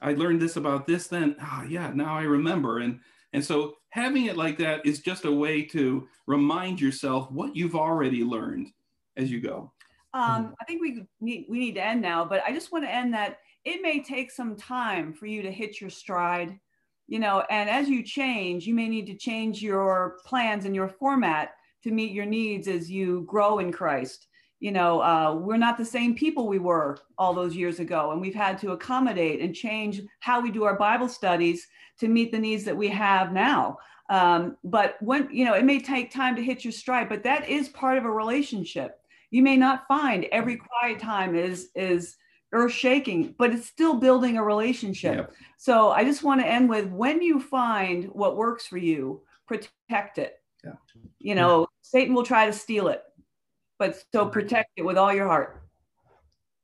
I 0.00 0.10
I 0.10 0.12
learned 0.14 0.40
this 0.40 0.56
about 0.56 0.86
this 0.86 1.08
then. 1.08 1.36
Ah, 1.40 1.62
oh, 1.62 1.68
yeah, 1.68 1.90
now 1.94 2.16
I 2.16 2.22
remember. 2.22 2.78
And 2.78 3.00
and 3.36 3.44
so 3.44 3.76
having 3.90 4.24
it 4.24 4.38
like 4.38 4.56
that 4.56 4.86
is 4.86 5.00
just 5.00 5.26
a 5.26 5.30
way 5.30 5.60
to 5.62 6.08
remind 6.26 6.80
yourself 6.80 7.30
what 7.30 7.54
you've 7.54 7.76
already 7.76 8.24
learned 8.24 8.68
as 9.18 9.30
you 9.30 9.42
go. 9.42 9.70
Um, 10.14 10.22
mm-hmm. 10.22 10.52
I 10.58 10.64
think 10.64 10.80
we 10.80 11.04
need 11.20 11.44
we 11.46 11.58
need 11.58 11.74
to 11.74 11.84
end 11.84 12.00
now, 12.00 12.24
but 12.24 12.42
I 12.46 12.52
just 12.54 12.72
want 12.72 12.86
to 12.86 12.94
end 12.94 13.12
that 13.12 13.40
it 13.66 13.82
may 13.82 14.02
take 14.02 14.30
some 14.30 14.56
time 14.56 15.12
for 15.12 15.26
you 15.26 15.42
to 15.42 15.52
hit 15.52 15.82
your 15.82 15.90
stride, 15.90 16.58
you 17.08 17.18
know, 17.18 17.44
and 17.50 17.68
as 17.68 17.90
you 17.90 18.02
change, 18.02 18.66
you 18.66 18.74
may 18.74 18.88
need 18.88 19.06
to 19.08 19.14
change 19.14 19.60
your 19.60 20.16
plans 20.24 20.64
and 20.64 20.74
your 20.74 20.88
format 20.88 21.50
to 21.82 21.90
meet 21.90 22.12
your 22.12 22.24
needs 22.24 22.68
as 22.68 22.90
you 22.90 23.26
grow 23.28 23.58
in 23.58 23.70
Christ. 23.70 24.28
You 24.60 24.72
know, 24.72 25.00
uh, 25.00 25.34
we're 25.34 25.56
not 25.56 25.76
the 25.76 25.84
same 25.84 26.14
people 26.14 26.48
we 26.48 26.58
were 26.58 26.98
all 27.18 27.34
those 27.34 27.54
years 27.54 27.78
ago, 27.78 28.12
and 28.12 28.20
we've 28.20 28.34
had 28.34 28.58
to 28.58 28.72
accommodate 28.72 29.40
and 29.40 29.54
change 29.54 30.00
how 30.20 30.40
we 30.40 30.50
do 30.50 30.64
our 30.64 30.76
Bible 30.76 31.08
studies 31.08 31.66
to 32.00 32.08
meet 32.08 32.32
the 32.32 32.38
needs 32.38 32.64
that 32.64 32.76
we 32.76 32.88
have 32.88 33.32
now. 33.32 33.76
Um, 34.08 34.56
but 34.64 34.96
when 35.00 35.28
you 35.30 35.44
know, 35.44 35.54
it 35.54 35.64
may 35.64 35.80
take 35.80 36.10
time 36.10 36.36
to 36.36 36.42
hit 36.42 36.64
your 36.64 36.72
stride, 36.72 37.08
but 37.08 37.22
that 37.24 37.48
is 37.48 37.68
part 37.68 37.98
of 37.98 38.04
a 38.04 38.10
relationship 38.10 39.00
you 39.30 39.42
may 39.42 39.56
not 39.56 39.86
find 39.88 40.24
every 40.32 40.56
quiet 40.56 40.98
time 40.98 41.34
is 41.34 41.70
is 41.74 42.16
earth 42.52 42.72
shaking, 42.72 43.34
but 43.38 43.52
it's 43.52 43.66
still 43.66 43.96
building 43.96 44.38
a 44.38 44.44
relationship. 44.44 45.16
Yep. 45.16 45.32
So 45.58 45.90
I 45.90 46.04
just 46.04 46.22
want 46.22 46.40
to 46.40 46.46
end 46.46 46.68
with 46.68 46.86
when 46.86 47.20
you 47.20 47.40
find 47.40 48.04
what 48.06 48.36
works 48.36 48.66
for 48.66 48.78
you, 48.78 49.22
protect 49.46 50.18
it. 50.18 50.40
Yeah. 50.64 50.72
You 51.18 51.34
know, 51.34 51.60
yeah. 51.60 51.66
Satan 51.82 52.14
will 52.14 52.22
try 52.22 52.46
to 52.46 52.52
steal 52.52 52.88
it, 52.88 53.02
but 53.78 54.02
so 54.12 54.26
protect 54.26 54.70
it 54.76 54.82
with 54.82 54.96
all 54.96 55.12
your 55.12 55.26
heart. 55.26 55.62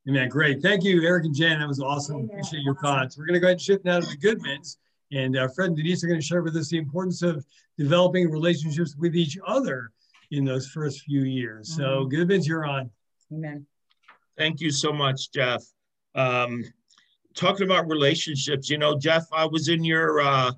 Amen. 0.07 0.27
Great. 0.27 0.61
Thank 0.61 0.83
you, 0.83 1.01
Eric 1.03 1.25
and 1.25 1.35
Jen. 1.35 1.59
That 1.59 1.67
was 1.67 1.79
awesome. 1.79 2.25
Appreciate 2.25 2.63
your 2.63 2.75
thoughts. 2.75 3.17
We're 3.17 3.25
going 3.25 3.35
to 3.35 3.39
go 3.39 3.47
ahead 3.47 3.53
and 3.53 3.61
shift 3.61 3.85
now 3.85 4.01
to 4.01 4.05
the 4.05 4.17
Goodmans. 4.17 4.77
And 5.13 5.37
uh, 5.37 5.47
Fred 5.47 5.67
and 5.67 5.77
Denise 5.77 6.03
are 6.03 6.07
going 6.07 6.19
to 6.19 6.25
share 6.25 6.41
with 6.41 6.57
us 6.57 6.69
the 6.69 6.77
importance 6.77 7.21
of 7.21 7.45
developing 7.77 8.29
relationships 8.29 8.95
with 8.97 9.15
each 9.15 9.37
other 9.47 9.91
in 10.31 10.43
those 10.43 10.67
first 10.67 11.01
few 11.01 11.21
years. 11.21 11.69
Mm-hmm. 11.69 11.81
So 11.81 12.09
Goodmans, 12.09 12.45
you're 12.47 12.65
on. 12.65 12.89
Amen. 13.31 13.65
Thank 14.37 14.59
you 14.59 14.71
so 14.71 14.91
much, 14.91 15.31
Jeff. 15.31 15.63
Um, 16.15 16.63
talking 17.33 17.65
about 17.65 17.87
relationships, 17.87 18.69
you 18.69 18.77
know, 18.77 18.97
Jeff, 18.97 19.25
I 19.31 19.45
was 19.45 19.69
in 19.69 19.83
your 19.83 20.21
uh, 20.21 20.51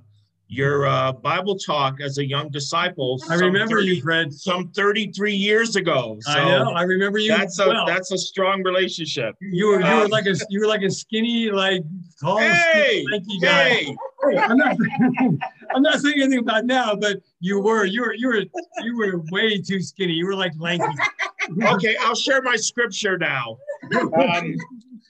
your 0.47 0.85
uh, 0.85 1.11
Bible 1.11 1.57
talk 1.57 2.01
as 2.01 2.17
a 2.17 2.25
young 2.25 2.49
disciple. 2.49 3.19
I 3.29 3.35
remember 3.35 3.77
30, 3.77 3.87
you, 3.87 4.01
Fred. 4.01 4.33
Some 4.33 4.69
33 4.69 5.33
years 5.33 5.75
ago. 5.75 6.17
So 6.21 6.31
I 6.31 6.43
know. 6.43 6.71
I 6.71 6.83
remember 6.83 7.17
you. 7.17 7.29
That's 7.29 7.59
a 7.59 7.67
well. 7.67 7.85
that's 7.85 8.11
a 8.11 8.17
strong 8.17 8.63
relationship. 8.63 9.35
You 9.41 9.67
were 9.67 9.79
you 9.79 9.87
um, 9.87 9.99
were 10.01 10.07
like 10.07 10.27
a 10.27 10.35
you 10.49 10.59
were 10.59 10.67
like 10.67 10.83
a 10.83 10.91
skinny, 10.91 11.49
like 11.49 11.81
tall, 12.21 12.37
hey, 12.37 13.03
skinny, 13.05 13.39
guy. 13.41 13.69
Hey. 13.69 13.97
hey, 14.29 14.37
I'm 14.37 14.57
not 14.57 14.77
I'm 15.75 15.81
not 15.81 15.99
saying 15.99 16.21
anything 16.21 16.39
about 16.39 16.65
now, 16.65 16.95
but 16.95 17.17
you 17.39 17.59
were 17.59 17.85
you 17.85 18.01
were 18.01 18.13
you 18.13 18.27
were 18.27 18.43
you 18.83 18.97
were 18.97 19.23
way 19.31 19.59
too 19.59 19.81
skinny. 19.81 20.13
You 20.13 20.27
were 20.27 20.35
like 20.35 20.53
lanky. 20.59 20.85
okay, 21.63 21.95
I'll 22.01 22.15
share 22.15 22.41
my 22.41 22.55
scripture 22.55 23.17
now. 23.17 23.57
Um, 23.93 24.55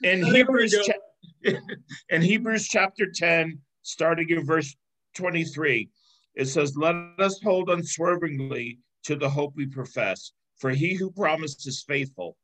in 0.02 0.24
Hebrews, 0.34 0.76
cha- 0.86 1.52
in 2.10 2.22
Hebrews 2.22 2.68
chapter 2.68 3.06
10, 3.12 3.58
starting 3.82 4.30
in 4.30 4.44
verse 4.44 4.74
23, 5.16 5.88
it 6.34 6.46
says, 6.46 6.76
Let 6.76 6.94
us 7.18 7.40
hold 7.42 7.70
unswervingly 7.70 8.78
to 9.04 9.16
the 9.16 9.28
hope 9.28 9.54
we 9.56 9.66
profess, 9.66 10.32
for 10.58 10.70
he 10.70 10.94
who 10.94 11.10
promised 11.10 11.66
is 11.66 11.84
faithful. 11.86 12.36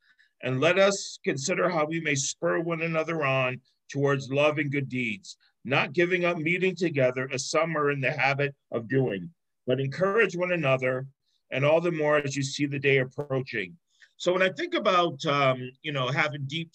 And 0.43 0.61
let 0.61 0.79
us 0.79 1.19
consider 1.25 1.69
how 1.69 1.87
we 1.87 2.01
may 2.01 2.17
spur 2.17 2.59
one 2.61 2.83
another 2.83 3.25
on 3.25 3.61
towards 3.91 4.31
love 4.31 4.59
and 4.59 4.73
good 4.73 4.89
deeds, 4.89 5.37
not 5.65 5.93
giving 5.93 6.25
up 6.25 6.39
meeting 6.39 6.75
together 6.75 7.29
as 7.33 7.51
some 7.51 7.77
are 7.77 7.91
in 7.91 8.01
the 8.01 8.11
habit 8.11 8.55
of 8.73 8.89
doing, 8.89 9.31
but 9.67 9.81
encourage 9.81 10.37
one 10.37 10.53
another, 10.53 11.07
and 11.53 11.65
all 11.65 11.81
the 11.81 11.93
more 11.93 12.17
as 12.17 12.35
you 12.35 12.43
see 12.43 12.67
the 12.67 12.79
day 12.79 12.99
approaching. 12.99 13.77
So 14.17 14.33
when 14.33 14.43
I 14.43 14.51
think 14.51 14.75
about, 14.75 15.25
um, 15.27 15.71
you 15.83 15.93
know, 15.93 16.09
having 16.09 16.45
deep 16.47 16.71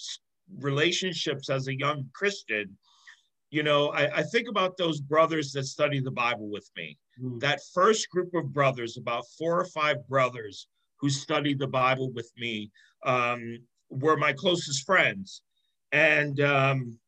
relationships 0.59 1.49
as 1.49 1.67
a 1.67 1.77
young 1.77 2.09
Christian, 2.13 2.77
you 3.57 3.63
know, 3.63 3.87
I, 3.87 4.19
I, 4.19 4.21
think 4.21 4.47
about 4.47 4.77
those 4.77 4.99
brothers 5.01 5.51
that 5.53 5.63
study 5.63 5.99
the 5.99 6.11
Bible 6.11 6.47
with 6.47 6.69
me. 6.77 6.95
Mm. 7.19 7.39
That 7.39 7.59
first 7.73 8.07
group 8.11 8.35
of 8.35 8.53
brothers, 8.53 8.97
about 8.97 9.23
four 9.35 9.59
or 9.59 9.65
five 9.65 10.07
brothers 10.07 10.67
who 10.99 11.09
studied 11.09 11.57
the 11.57 11.65
Bible 11.65 12.11
with 12.11 12.31
me, 12.37 12.69
um, 13.03 13.57
were 13.89 14.15
my 14.15 14.31
closest 14.31 14.85
friends. 14.85 15.41
And, 15.91 16.39
um, 16.39 16.99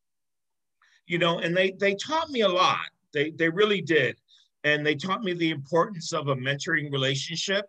you 1.06 1.18
know, 1.18 1.38
and 1.38 1.56
they, 1.56 1.70
they 1.78 1.94
taught 1.94 2.30
me 2.30 2.40
a 2.40 2.48
lot. 2.48 2.88
They, 3.14 3.30
they 3.30 3.48
really 3.48 3.80
did. 3.80 4.16
And 4.64 4.84
they 4.84 4.96
taught 4.96 5.22
me 5.22 5.34
the 5.34 5.50
importance 5.50 6.12
of 6.12 6.26
a 6.26 6.34
mentoring 6.34 6.90
relationship. 6.90 7.66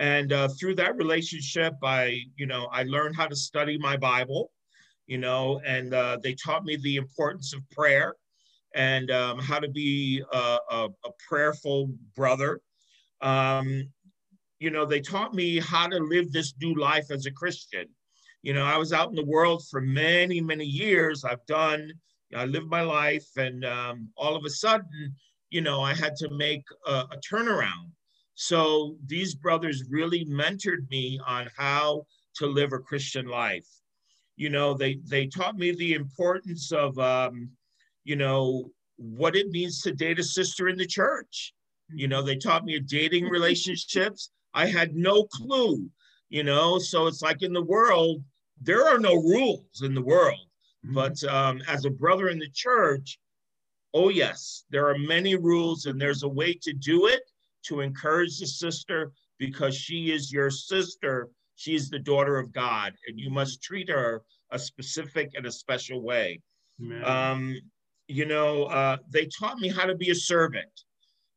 And 0.00 0.32
uh, 0.32 0.48
through 0.58 0.74
that 0.74 0.96
relationship, 0.96 1.74
I, 1.84 2.18
you 2.34 2.46
know, 2.46 2.66
I 2.72 2.82
learned 2.82 3.14
how 3.14 3.28
to 3.28 3.36
study 3.36 3.78
my 3.78 3.96
Bible 3.96 4.50
you 5.08 5.16
know, 5.18 5.60
and 5.66 5.94
uh, 5.94 6.18
they 6.22 6.34
taught 6.34 6.64
me 6.64 6.76
the 6.76 6.96
importance 6.96 7.54
of 7.54 7.68
prayer 7.70 8.14
and 8.74 9.10
um, 9.10 9.38
how 9.38 9.58
to 9.58 9.68
be 9.68 10.22
a, 10.32 10.58
a, 10.70 10.88
a 11.04 11.10
prayerful 11.26 11.90
brother. 12.14 12.60
Um, 13.22 13.90
you 14.60 14.70
know, 14.70 14.84
they 14.84 15.00
taught 15.00 15.34
me 15.34 15.58
how 15.58 15.88
to 15.88 15.98
live 15.98 16.30
this 16.30 16.52
new 16.60 16.74
life 16.74 17.10
as 17.10 17.24
a 17.24 17.32
Christian. 17.32 17.86
You 18.42 18.52
know, 18.52 18.64
I 18.64 18.76
was 18.76 18.92
out 18.92 19.08
in 19.08 19.14
the 19.14 19.24
world 19.24 19.66
for 19.68 19.80
many, 19.80 20.42
many 20.42 20.66
years. 20.66 21.24
I've 21.24 21.44
done, 21.46 21.90
I 22.36 22.44
lived 22.44 22.68
my 22.68 22.82
life, 22.82 23.26
and 23.36 23.64
um, 23.64 24.10
all 24.16 24.36
of 24.36 24.44
a 24.44 24.50
sudden, 24.50 25.16
you 25.48 25.62
know, 25.62 25.80
I 25.80 25.94
had 25.94 26.14
to 26.16 26.28
make 26.30 26.64
a, 26.86 26.92
a 26.92 27.16
turnaround. 27.32 27.90
So 28.34 28.96
these 29.06 29.34
brothers 29.34 29.84
really 29.88 30.26
mentored 30.26 30.88
me 30.90 31.18
on 31.26 31.48
how 31.56 32.04
to 32.36 32.46
live 32.46 32.74
a 32.74 32.78
Christian 32.78 33.26
life 33.26 33.66
you 34.38 34.50
know, 34.50 34.72
they 34.72 35.00
they 35.04 35.26
taught 35.26 35.58
me 35.58 35.72
the 35.72 35.94
importance 35.94 36.70
of, 36.70 36.96
um, 36.98 37.50
you 38.04 38.14
know, 38.14 38.70
what 38.96 39.34
it 39.34 39.48
means 39.50 39.82
to 39.82 39.92
date 39.92 40.20
a 40.20 40.22
sister 40.22 40.68
in 40.68 40.78
the 40.78 40.86
church. 40.86 41.52
You 41.92 42.06
know, 42.06 42.22
they 42.22 42.36
taught 42.36 42.64
me 42.64 42.78
dating 42.78 43.24
relationships. 43.28 44.30
I 44.54 44.66
had 44.66 44.94
no 44.94 45.24
clue, 45.24 45.90
you 46.28 46.44
know, 46.44 46.78
so 46.78 47.08
it's 47.08 47.20
like 47.20 47.42
in 47.42 47.52
the 47.52 47.62
world, 47.62 48.22
there 48.62 48.86
are 48.86 48.98
no 48.98 49.14
rules 49.16 49.82
in 49.82 49.92
the 49.92 50.02
world. 50.02 50.46
Mm-hmm. 50.86 50.94
But 50.94 51.22
um, 51.24 51.60
as 51.66 51.84
a 51.84 51.90
brother 51.90 52.28
in 52.28 52.38
the 52.38 52.50
church, 52.54 53.18
oh, 53.92 54.08
yes, 54.08 54.64
there 54.70 54.88
are 54.88 54.98
many 54.98 55.34
rules, 55.34 55.86
and 55.86 56.00
there's 56.00 56.22
a 56.22 56.28
way 56.28 56.54
to 56.62 56.72
do 56.72 57.08
it 57.08 57.22
to 57.64 57.80
encourage 57.80 58.38
the 58.38 58.46
sister 58.46 59.10
because 59.38 59.76
she 59.76 60.12
is 60.12 60.32
your 60.32 60.50
sister. 60.50 61.28
She's 61.58 61.90
the 61.90 61.98
daughter 61.98 62.38
of 62.38 62.52
God, 62.52 62.92
and 63.08 63.18
you 63.18 63.30
must 63.30 63.64
treat 63.64 63.88
her 63.90 64.22
a 64.52 64.58
specific 64.60 65.32
and 65.34 65.44
a 65.44 65.50
special 65.50 66.00
way. 66.02 66.40
Um, 67.02 67.56
you 68.06 68.26
know, 68.26 68.64
uh, 68.66 68.98
they 69.10 69.26
taught 69.26 69.58
me 69.58 69.68
how 69.68 69.84
to 69.84 69.96
be 69.96 70.10
a 70.10 70.14
servant, 70.14 70.70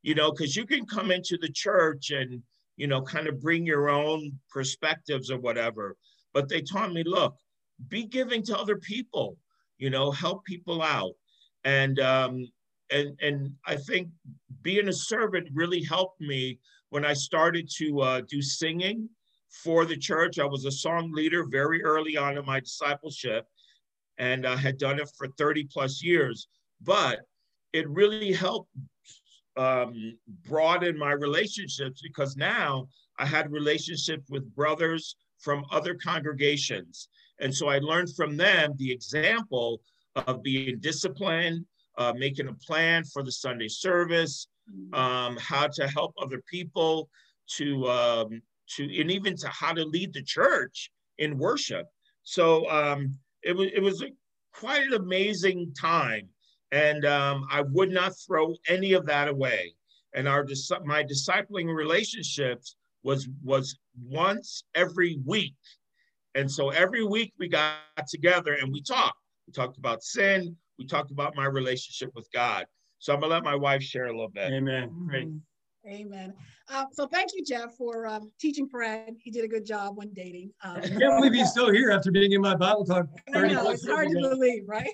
you 0.04 0.14
know, 0.14 0.32
because 0.32 0.56
you 0.56 0.68
can 0.68 0.86
come 0.86 1.10
into 1.10 1.40
the 1.42 1.50
church 1.50 2.12
and, 2.12 2.44
you 2.78 2.86
know, 2.86 3.02
kind 3.02 3.28
of 3.28 3.42
bring 3.42 3.66
your 3.66 3.90
own 3.90 4.32
perspectives 4.52 5.32
or 5.32 5.40
whatever. 5.40 5.98
But 6.36 6.48
they 6.48 6.62
taught 6.62 6.94
me, 6.94 7.04
look, 7.04 7.36
be 7.88 8.04
giving 8.04 8.44
to 8.44 8.56
other 8.56 8.78
people, 8.78 9.38
you 9.80 9.90
know, 9.90 10.12
help 10.12 10.46
people 10.46 10.84
out. 10.84 11.16
And 11.64 12.00
um, 12.00 12.48
and 12.92 13.18
and 13.22 13.56
I 13.66 13.76
think 13.76 14.10
being 14.62 14.88
a 14.88 14.94
servant 14.94 15.48
really 15.52 15.84
helped 15.84 16.22
me 16.22 16.60
when 16.92 17.06
I 17.06 17.14
started 17.14 17.68
to 17.78 18.02
uh, 18.02 18.22
do 18.30 18.40
singing 18.40 19.10
for 19.52 19.86
the 19.86 19.98
church. 19.98 20.40
I 20.40 20.46
was 20.46 20.66
a 20.66 20.72
song 20.72 21.12
leader 21.12 21.46
very 21.46 21.84
early 21.84 22.18
on 22.18 22.38
in 22.38 22.46
my 22.46 22.60
discipleship, 22.60 23.46
and 24.18 24.46
I 24.46 24.56
had 24.56 24.78
done 24.78 25.00
it 25.00 25.10
for 25.18 25.28
30 25.38 25.66
plus 25.66 26.02
years. 26.04 26.48
But 26.82 27.22
it 27.74 27.88
really 27.90 28.32
helped 28.32 28.70
um, 29.58 30.18
broaden 30.48 30.98
my 30.98 31.12
relationships 31.12 32.02
because 32.02 32.36
now 32.36 32.88
I 33.20 33.26
had 33.26 33.52
relationships 33.52 34.30
with 34.30 34.56
brothers 34.56 35.16
from 35.40 35.66
other 35.72 35.96
congregations. 35.96 37.10
And 37.40 37.54
so 37.54 37.68
I 37.68 37.80
learned 37.80 38.16
from 38.16 38.38
them 38.38 38.74
the 38.78 38.92
example 38.92 39.82
of 40.16 40.44
being 40.44 40.80
disciplined, 40.80 41.66
uh, 41.98 42.14
making 42.16 42.48
a 42.48 42.54
plan 42.54 43.04
for 43.04 43.24
the 43.24 43.32
Sunday 43.32 43.68
service, 43.68 44.48
mm-hmm. 44.70 44.94
um, 44.94 45.38
how 45.38 45.68
to 45.68 45.88
help 45.88 46.14
other 46.22 46.42
people, 46.50 47.10
to 47.58 47.90
um, 47.90 48.42
to 48.76 48.84
and 49.00 49.12
even 49.12 49.36
to 49.38 49.48
how 49.48 49.74
to 49.74 49.84
lead 49.84 50.14
the 50.14 50.24
church 50.24 50.92
in 51.18 51.38
worship. 51.38 51.88
So 52.24 52.70
um, 52.70 53.18
it 53.44 53.56
was 53.56 53.70
it 53.74 53.82
was 53.82 54.02
a, 54.02 54.08
quite 54.54 54.84
an 54.84 54.94
amazing 54.94 55.74
time, 55.80 56.28
and 56.72 57.06
um, 57.06 57.46
I 57.50 57.62
would 57.62 57.92
not 57.92 58.14
throw 58.28 58.56
any 58.68 58.94
of 58.94 59.06
that 59.08 59.28
away. 59.28 59.74
And 60.14 60.28
our 60.28 60.46
my 60.84 61.04
discipling 61.04 61.74
relationships 61.74 62.76
was 63.04 63.28
was 63.44 63.78
once 64.04 64.64
every 64.76 65.20
week, 65.26 65.56
and 66.36 66.50
so 66.50 66.70
every 66.70 67.06
week 67.06 67.34
we 67.40 67.48
got 67.48 67.78
together 68.08 68.54
and 68.54 68.72
we 68.72 68.82
talked. 68.82 69.18
We 69.48 69.54
talked 69.54 69.78
about 69.78 70.04
sin. 70.04 70.56
We 70.78 70.86
talked 70.86 71.12
about 71.12 71.36
my 71.36 71.46
relationship 71.46 72.12
with 72.16 72.28
God. 72.34 72.66
So 73.00 73.14
I'm 73.14 73.20
gonna 73.20 73.34
let 73.34 73.44
my 73.44 73.56
wife 73.56 73.82
share 73.82 74.06
a 74.06 74.12
little 74.12 74.30
bit. 74.30 74.52
Amen. 74.52 74.92
Great. 75.08 75.28
Amen. 75.88 76.34
Uh, 76.70 76.86
so 76.91 77.08
thank 77.08 77.32
you, 77.34 77.44
Jeff, 77.44 77.76
for 77.76 78.06
um, 78.06 78.32
teaching 78.39 78.67
Fred. 78.67 79.15
He 79.20 79.32
did 79.32 79.44
a 79.44 79.48
good 79.48 79.65
job 79.65 79.98
when 79.98 80.13
dating. 80.13 80.52
Um, 80.63 80.78
I 80.78 80.88
can't 80.88 81.17
believe 81.17 81.34
he's 81.34 81.50
still 81.50 81.72
here 81.72 81.91
after 81.91 82.12
being 82.12 82.32
in 82.34 82.41
my 82.41 82.56
Bible 82.56 82.86
talk. 82.86 83.08
I 83.34 83.48
know, 83.48 83.70
it's 83.70 83.88
hard 83.88 84.10
to 84.10 84.20
believe, 84.20 84.63
right? 84.67 84.94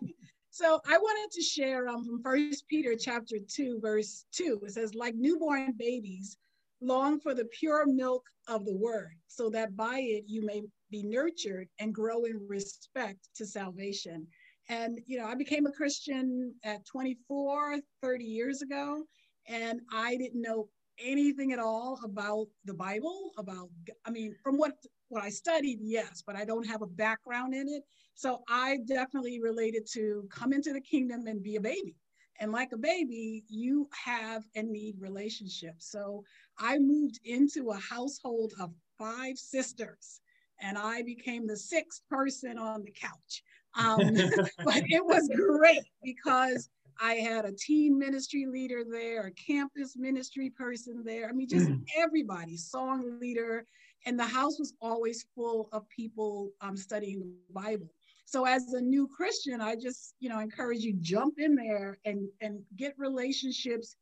So 0.50 0.80
I 0.90 0.98
wanted 0.98 1.32
to 1.36 1.42
share 1.44 1.88
um, 1.88 2.04
from 2.06 2.24
First 2.24 2.68
Peter 2.68 2.96
chapter 3.00 3.36
2, 3.48 3.80
verse 3.80 4.26
2. 4.32 4.62
It 4.64 4.72
says, 4.72 4.96
like 4.96 5.14
newborn 5.14 5.74
babies, 5.78 6.38
long 6.82 7.20
for 7.20 7.36
the 7.36 7.46
pure 7.46 7.86
milk 7.86 8.24
of 8.48 8.66
the 8.66 8.76
word, 8.76 9.14
so 9.28 9.50
that 9.52 9.76
by 9.76 10.00
it 10.00 10.24
you 10.26 10.44
may 10.44 10.64
be 10.90 11.04
nurtured 11.04 11.68
and 11.80 11.94
grow 11.94 12.24
in 12.24 12.40
respect 12.48 13.20
to 13.36 13.46
salvation. 13.46 14.26
And, 14.70 15.00
you 15.06 15.20
know, 15.20 15.28
I 15.28 15.36
became 15.36 15.68
a 15.68 15.72
Christian 15.72 16.54
at 16.64 16.86
24, 16.86 17.78
30 18.02 18.24
years 18.24 18.62
ago, 18.62 19.04
and 19.48 19.82
I 19.92 20.18
didn't 20.18 20.42
know 20.42 20.70
anything 21.04 21.54
at 21.54 21.60
all 21.60 22.00
about 22.04 22.48
the 22.66 22.74
Bible, 22.74 23.32
about, 23.38 23.70
I 24.06 24.12
mean, 24.12 24.36
from 24.44 24.58
what, 24.58 24.74
what 25.10 25.24
I 25.24 25.30
studied, 25.30 25.80
yes, 25.82 26.24
but 26.26 26.36
I 26.36 26.46
don't 26.46 26.68
have 26.68 26.82
a 26.82 26.88
background 26.88 27.54
in 27.54 27.68
it. 27.68 27.84
So 28.16 28.42
I 28.50 28.80
definitely 28.88 29.40
related 29.42 29.88
to 29.94 30.28
come 30.32 30.54
into 30.54 30.74
the 30.74 30.82
kingdom 30.82 31.28
and 31.28 31.44
be 31.44 31.56
a 31.56 31.62
baby. 31.62 31.96
And 32.40 32.52
like 32.52 32.72
a 32.72 32.78
baby, 32.78 33.44
you 33.48 33.90
have 34.06 34.44
and 34.56 34.72
need 34.72 34.96
relationships. 35.00 35.92
So 35.92 36.24
I 36.60 36.78
moved 36.78 37.20
into 37.26 37.72
a 37.72 37.78
household 37.78 38.54
of 38.60 38.72
five 38.98 39.38
sisters, 39.38 40.22
and 40.62 40.78
I 40.78 41.02
became 41.02 41.48
the 41.48 41.58
sixth 41.58 42.02
person 42.10 42.58
on 42.58 42.84
the 42.84 42.92
couch. 42.92 43.44
Um, 43.78 44.14
but 44.64 44.84
it 44.88 45.04
was 45.04 45.30
great 45.36 45.84
because 46.04 46.70
I 47.00 47.16
had 47.16 47.46
a 47.46 47.52
team 47.52 47.98
ministry 47.98 48.46
leader 48.46 48.84
there, 48.90 49.28
a 49.28 49.32
campus 49.32 49.96
ministry 49.96 50.50
person 50.50 51.04
there. 51.06 51.30
I 51.30 51.32
mean, 51.32 51.48
just 51.48 51.68
mm. 51.68 51.84
everybody, 51.96 52.58
song 52.58 53.20
leader. 53.20 53.66
And 54.06 54.20
the 54.20 54.26
house 54.26 54.60
was 54.60 54.74
always 54.82 55.26
full 55.36 55.70
of 55.72 55.88
people 55.90 56.52
um, 56.62 56.78
studying 56.78 57.20
the 57.20 57.54
Bible. 57.54 57.92
So 58.26 58.46
as 58.46 58.74
a 58.74 58.82
new 58.82 59.08
Christian, 59.08 59.62
I 59.62 59.76
just, 59.76 60.16
you 60.20 60.30
know, 60.30 60.40
encourage 60.40 60.80
you 60.80 60.94
jump 61.00 61.36
in 61.40 61.56
there 61.56 61.98
and, 62.06 62.28
and 62.42 62.62
get 62.76 62.94
relationships 62.98 63.96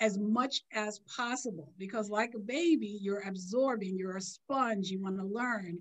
as 0.00 0.18
much 0.18 0.62
as 0.72 1.00
possible 1.00 1.72
because 1.78 2.10
like 2.10 2.34
a 2.34 2.38
baby, 2.38 2.98
you're 3.00 3.26
absorbing, 3.26 3.98
you're 3.98 4.16
a 4.16 4.20
sponge, 4.20 4.88
you 4.88 5.00
want 5.02 5.18
to 5.18 5.24
learn 5.24 5.78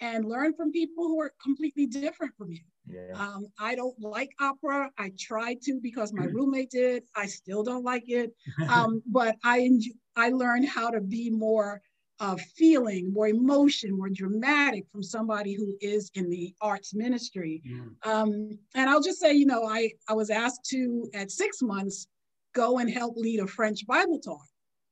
and 0.00 0.24
learn 0.24 0.52
from 0.54 0.72
people 0.72 1.04
who 1.04 1.20
are 1.20 1.32
completely 1.42 1.86
different 1.86 2.34
from 2.36 2.50
you. 2.50 2.60
Yeah. 2.86 3.12
Um, 3.14 3.46
I 3.58 3.74
don't 3.74 3.98
like 4.00 4.30
opera. 4.40 4.90
I 4.98 5.12
tried 5.18 5.60
to 5.62 5.78
because 5.80 6.12
my 6.12 6.24
roommate 6.24 6.70
did. 6.70 7.04
I 7.14 7.26
still 7.26 7.62
don't 7.62 7.84
like 7.84 8.04
it. 8.08 8.34
Um, 8.68 9.02
but 9.06 9.36
I 9.44 9.58
enjoy, 9.60 9.92
I 10.16 10.30
learned 10.30 10.68
how 10.68 10.90
to 10.90 11.00
be 11.00 11.30
more 11.30 11.80
uh, 12.20 12.36
feeling, 12.56 13.12
more 13.12 13.28
emotion, 13.28 13.96
more 13.96 14.08
dramatic 14.08 14.84
from 14.92 15.02
somebody 15.02 15.54
who 15.54 15.76
is 15.80 16.10
in 16.14 16.30
the 16.30 16.54
arts 16.60 16.94
ministry. 16.94 17.62
Um, 18.04 18.58
and 18.74 18.88
I'll 18.88 19.02
just 19.02 19.20
say, 19.20 19.32
you 19.32 19.46
know, 19.46 19.66
I, 19.66 19.90
I 20.08 20.14
was 20.14 20.30
asked 20.30 20.64
to, 20.70 21.10
at 21.14 21.30
six 21.30 21.62
months, 21.62 22.06
go 22.54 22.78
and 22.78 22.90
help 22.90 23.16
lead 23.16 23.40
a 23.40 23.46
French 23.46 23.86
Bible 23.86 24.20
talk, 24.20 24.44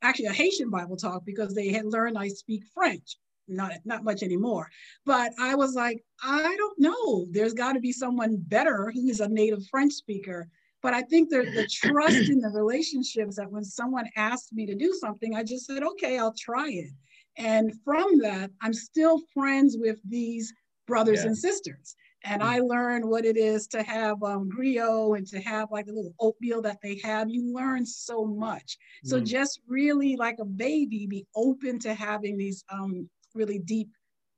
actually 0.02 0.26
a 0.26 0.32
Haitian 0.32 0.70
Bible 0.70 0.96
talk, 0.96 1.24
because 1.24 1.54
they 1.54 1.68
had 1.68 1.84
learned 1.84 2.18
I 2.18 2.28
speak 2.28 2.64
French 2.74 3.16
not 3.50 3.72
not 3.84 4.04
much 4.04 4.22
anymore. 4.22 4.68
But 5.04 5.32
I 5.38 5.54
was 5.54 5.74
like, 5.74 6.02
I 6.22 6.54
don't 6.56 6.78
know. 6.78 7.26
There's 7.30 7.54
got 7.54 7.72
to 7.72 7.80
be 7.80 7.92
someone 7.92 8.36
better 8.36 8.90
who 8.94 9.08
is 9.08 9.20
a 9.20 9.28
native 9.28 9.66
French 9.70 9.92
speaker. 9.92 10.48
But 10.82 10.94
I 10.94 11.02
think 11.02 11.28
the, 11.28 11.42
the 11.54 11.66
trust 11.70 12.30
in 12.30 12.40
the 12.40 12.48
relationships 12.48 13.36
that 13.36 13.50
when 13.50 13.64
someone 13.64 14.08
asked 14.16 14.52
me 14.52 14.64
to 14.66 14.74
do 14.74 14.94
something, 14.98 15.34
I 15.34 15.42
just 15.42 15.66
said, 15.66 15.82
okay, 15.82 16.18
I'll 16.18 16.32
try 16.32 16.70
it. 16.70 16.90
And 17.36 17.72
from 17.84 18.18
that, 18.20 18.50
I'm 18.62 18.72
still 18.72 19.20
friends 19.34 19.76
with 19.78 19.98
these 20.08 20.52
brothers 20.86 21.20
yeah. 21.20 21.26
and 21.26 21.38
sisters. 21.38 21.96
And 22.24 22.42
I 22.42 22.58
learned 22.58 23.08
what 23.08 23.24
it 23.24 23.38
is 23.38 23.66
to 23.68 23.82
have 23.82 24.22
um, 24.22 24.50
griot 24.50 25.16
and 25.16 25.26
to 25.28 25.40
have 25.40 25.70
like 25.70 25.86
the 25.86 25.92
little 25.92 26.14
oatmeal 26.20 26.60
that 26.62 26.78
they 26.82 27.00
have. 27.02 27.30
You 27.30 27.50
learn 27.52 27.86
so 27.86 28.26
much. 28.26 28.76
So 29.04 29.18
mm. 29.18 29.24
just 29.24 29.60
really 29.66 30.16
like 30.16 30.36
a 30.38 30.44
baby, 30.44 31.06
be 31.06 31.26
open 31.34 31.78
to 31.80 31.94
having 31.94 32.36
these 32.36 32.62
um, 32.70 33.08
really 33.34 33.58
deep 33.58 33.90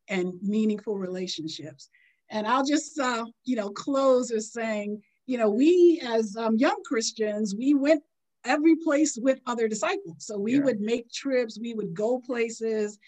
and 0.09 0.35
meaningful 0.43 0.99
relationships. 0.99 1.89
And 2.31 2.47
I'll 2.47 2.65
just, 2.65 2.99
uh, 2.99 3.25
you 3.45 3.57
know, 3.57 3.71
close 3.71 4.31
with 4.33 4.45
saying, 4.45 5.03
you 5.27 5.39
know, 5.39 5.51
we 5.51 6.03
as 6.05 6.37
um, 6.37 6.57
young 6.57 6.83
Christians, 6.85 7.55
we 7.57 7.75
went 7.75 8.03
every 8.45 8.77
place 8.77 9.19
with 9.21 9.41
other 9.47 9.69
disciples. 9.69 10.17
So 10.19 10.39
we 10.39 10.55
yeah. 10.55 10.63
would 10.63 10.81
make 10.81 11.11
trips, 11.11 11.59
we 11.61 11.75
would 11.75 11.95
go 11.95 12.21
places. 12.21 12.99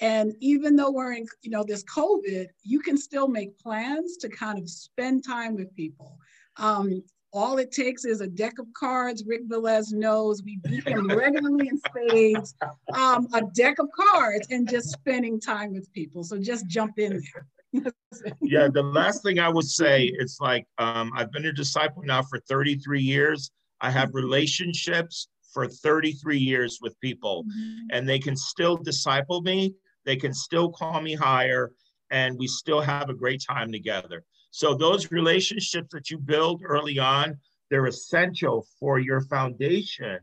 And 0.00 0.34
even 0.40 0.76
though 0.76 0.90
we're 0.90 1.12
in, 1.12 1.26
you 1.42 1.50
know, 1.50 1.62
this 1.62 1.84
COVID, 1.84 2.46
you 2.62 2.80
can 2.80 2.96
still 2.96 3.28
make 3.28 3.58
plans 3.58 4.16
to 4.18 4.28
kind 4.28 4.58
of 4.58 4.68
spend 4.68 5.24
time 5.24 5.54
with 5.54 5.74
people. 5.74 6.18
Um, 6.56 7.02
all 7.32 7.58
it 7.58 7.70
takes 7.72 8.04
is 8.04 8.20
a 8.20 8.26
deck 8.26 8.58
of 8.58 8.66
cards. 8.74 9.24
Rick 9.26 9.48
Velez 9.48 9.92
knows 9.92 10.42
we 10.42 10.58
beat 10.64 10.86
him 10.86 11.08
regularly 11.08 11.68
in 11.68 11.78
spades. 11.78 12.54
Um, 12.94 13.28
a 13.32 13.42
deck 13.54 13.78
of 13.78 13.88
cards 13.96 14.48
and 14.50 14.68
just 14.68 14.90
spending 14.90 15.40
time 15.40 15.72
with 15.72 15.92
people. 15.92 16.24
So 16.24 16.38
just 16.38 16.66
jump 16.66 16.98
in 16.98 17.22
there. 17.22 17.46
yeah, 18.40 18.68
the 18.68 18.82
last 18.82 19.22
thing 19.22 19.38
I 19.38 19.48
would 19.48 19.66
say, 19.66 20.10
it's 20.18 20.40
like 20.40 20.66
um, 20.78 21.12
I've 21.14 21.30
been 21.30 21.46
a 21.46 21.52
disciple 21.52 22.02
now 22.02 22.22
for 22.22 22.40
33 22.48 23.00
years. 23.00 23.50
I 23.80 23.90
have 23.90 24.10
relationships 24.12 25.28
for 25.52 25.68
33 25.68 26.38
years 26.38 26.78
with 26.82 26.98
people, 27.00 27.44
mm-hmm. 27.44 27.86
and 27.90 28.08
they 28.08 28.18
can 28.18 28.36
still 28.36 28.76
disciple 28.76 29.40
me. 29.42 29.74
They 30.04 30.16
can 30.16 30.34
still 30.34 30.70
call 30.70 31.00
me 31.00 31.14
higher, 31.14 31.72
and 32.10 32.36
we 32.38 32.48
still 32.48 32.80
have 32.80 33.08
a 33.08 33.14
great 33.14 33.42
time 33.48 33.70
together. 33.70 34.24
So 34.50 34.74
those 34.74 35.10
relationships 35.10 35.88
that 35.92 36.10
you 36.10 36.18
build 36.18 36.62
early 36.64 36.98
on, 36.98 37.38
they're 37.70 37.86
essential 37.86 38.66
for 38.78 38.98
your 38.98 39.20
foundation 39.22 40.18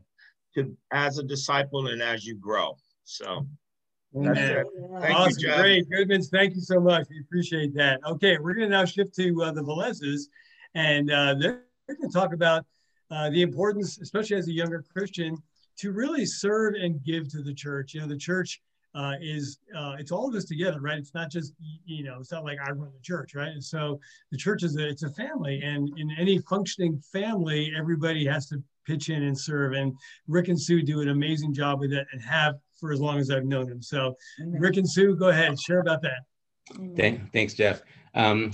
to 0.54 0.76
as 0.92 1.18
a 1.18 1.22
disciple 1.22 1.88
and 1.88 2.02
as 2.02 2.24
you 2.24 2.34
grow. 2.36 2.76
So 3.04 3.46
that's 4.12 4.38
it. 4.38 4.66
Thank 5.00 5.16
awesome. 5.16 5.32
you, 5.38 5.48
Jeff. 5.48 5.60
Great. 5.60 5.90
Goodmans, 5.90 6.30
thank 6.30 6.54
you 6.54 6.60
so 6.60 6.80
much. 6.80 7.06
We 7.10 7.20
appreciate 7.20 7.74
that. 7.74 8.00
Okay, 8.06 8.38
we're 8.38 8.54
going 8.54 8.70
to 8.70 8.76
now 8.76 8.84
shift 8.84 9.14
to 9.16 9.42
uh, 9.42 9.52
the 9.52 9.62
Velezes, 9.62 10.22
and 10.74 11.10
uh, 11.10 11.34
they're, 11.34 11.64
they're 11.86 11.96
going 11.96 12.10
to 12.10 12.14
talk 12.14 12.32
about 12.32 12.64
uh, 13.10 13.30
the 13.30 13.42
importance, 13.42 13.98
especially 13.98 14.36
as 14.36 14.48
a 14.48 14.52
younger 14.52 14.84
Christian, 14.92 15.36
to 15.78 15.92
really 15.92 16.26
serve 16.26 16.74
and 16.74 17.02
give 17.02 17.28
to 17.30 17.42
the 17.42 17.54
church. 17.54 17.94
You 17.94 18.00
know, 18.00 18.08
the 18.08 18.16
church 18.16 18.60
uh, 18.94 19.14
is 19.20 19.58
uh, 19.76 19.96
it's 19.98 20.10
all 20.10 20.28
of 20.28 20.34
us 20.34 20.44
together, 20.44 20.80
right? 20.80 20.98
It's 20.98 21.14
not 21.14 21.30
just 21.30 21.52
you 21.84 22.04
know, 22.04 22.18
it's 22.20 22.32
not 22.32 22.44
like 22.44 22.58
I 22.64 22.70
run 22.70 22.90
the 22.92 23.02
church, 23.02 23.34
right? 23.34 23.48
And 23.48 23.62
so 23.62 24.00
the 24.30 24.36
church 24.36 24.62
is 24.62 24.76
a, 24.76 24.88
it's 24.88 25.02
a 25.02 25.10
family, 25.10 25.60
and 25.62 25.90
in 25.98 26.10
any 26.18 26.38
functioning 26.38 27.00
family, 27.12 27.72
everybody 27.76 28.26
has 28.26 28.48
to 28.48 28.62
pitch 28.86 29.10
in 29.10 29.22
and 29.22 29.38
serve. 29.38 29.72
And 29.72 29.92
Rick 30.26 30.48
and 30.48 30.60
Sue 30.60 30.82
do 30.82 31.00
an 31.00 31.08
amazing 31.08 31.52
job 31.52 31.80
with 31.80 31.92
it, 31.92 32.06
and 32.12 32.22
have 32.22 32.56
for 32.78 32.92
as 32.92 33.00
long 33.00 33.18
as 33.18 33.30
I've 33.30 33.44
known 33.44 33.68
them. 33.68 33.82
So, 33.82 34.14
Rick 34.38 34.76
and 34.76 34.88
Sue, 34.88 35.16
go 35.16 35.28
ahead, 35.28 35.58
share 35.60 35.80
about 35.80 36.02
that. 36.02 36.22
Thanks, 37.32 37.54
Jeff. 37.54 37.82
Um, 38.14 38.52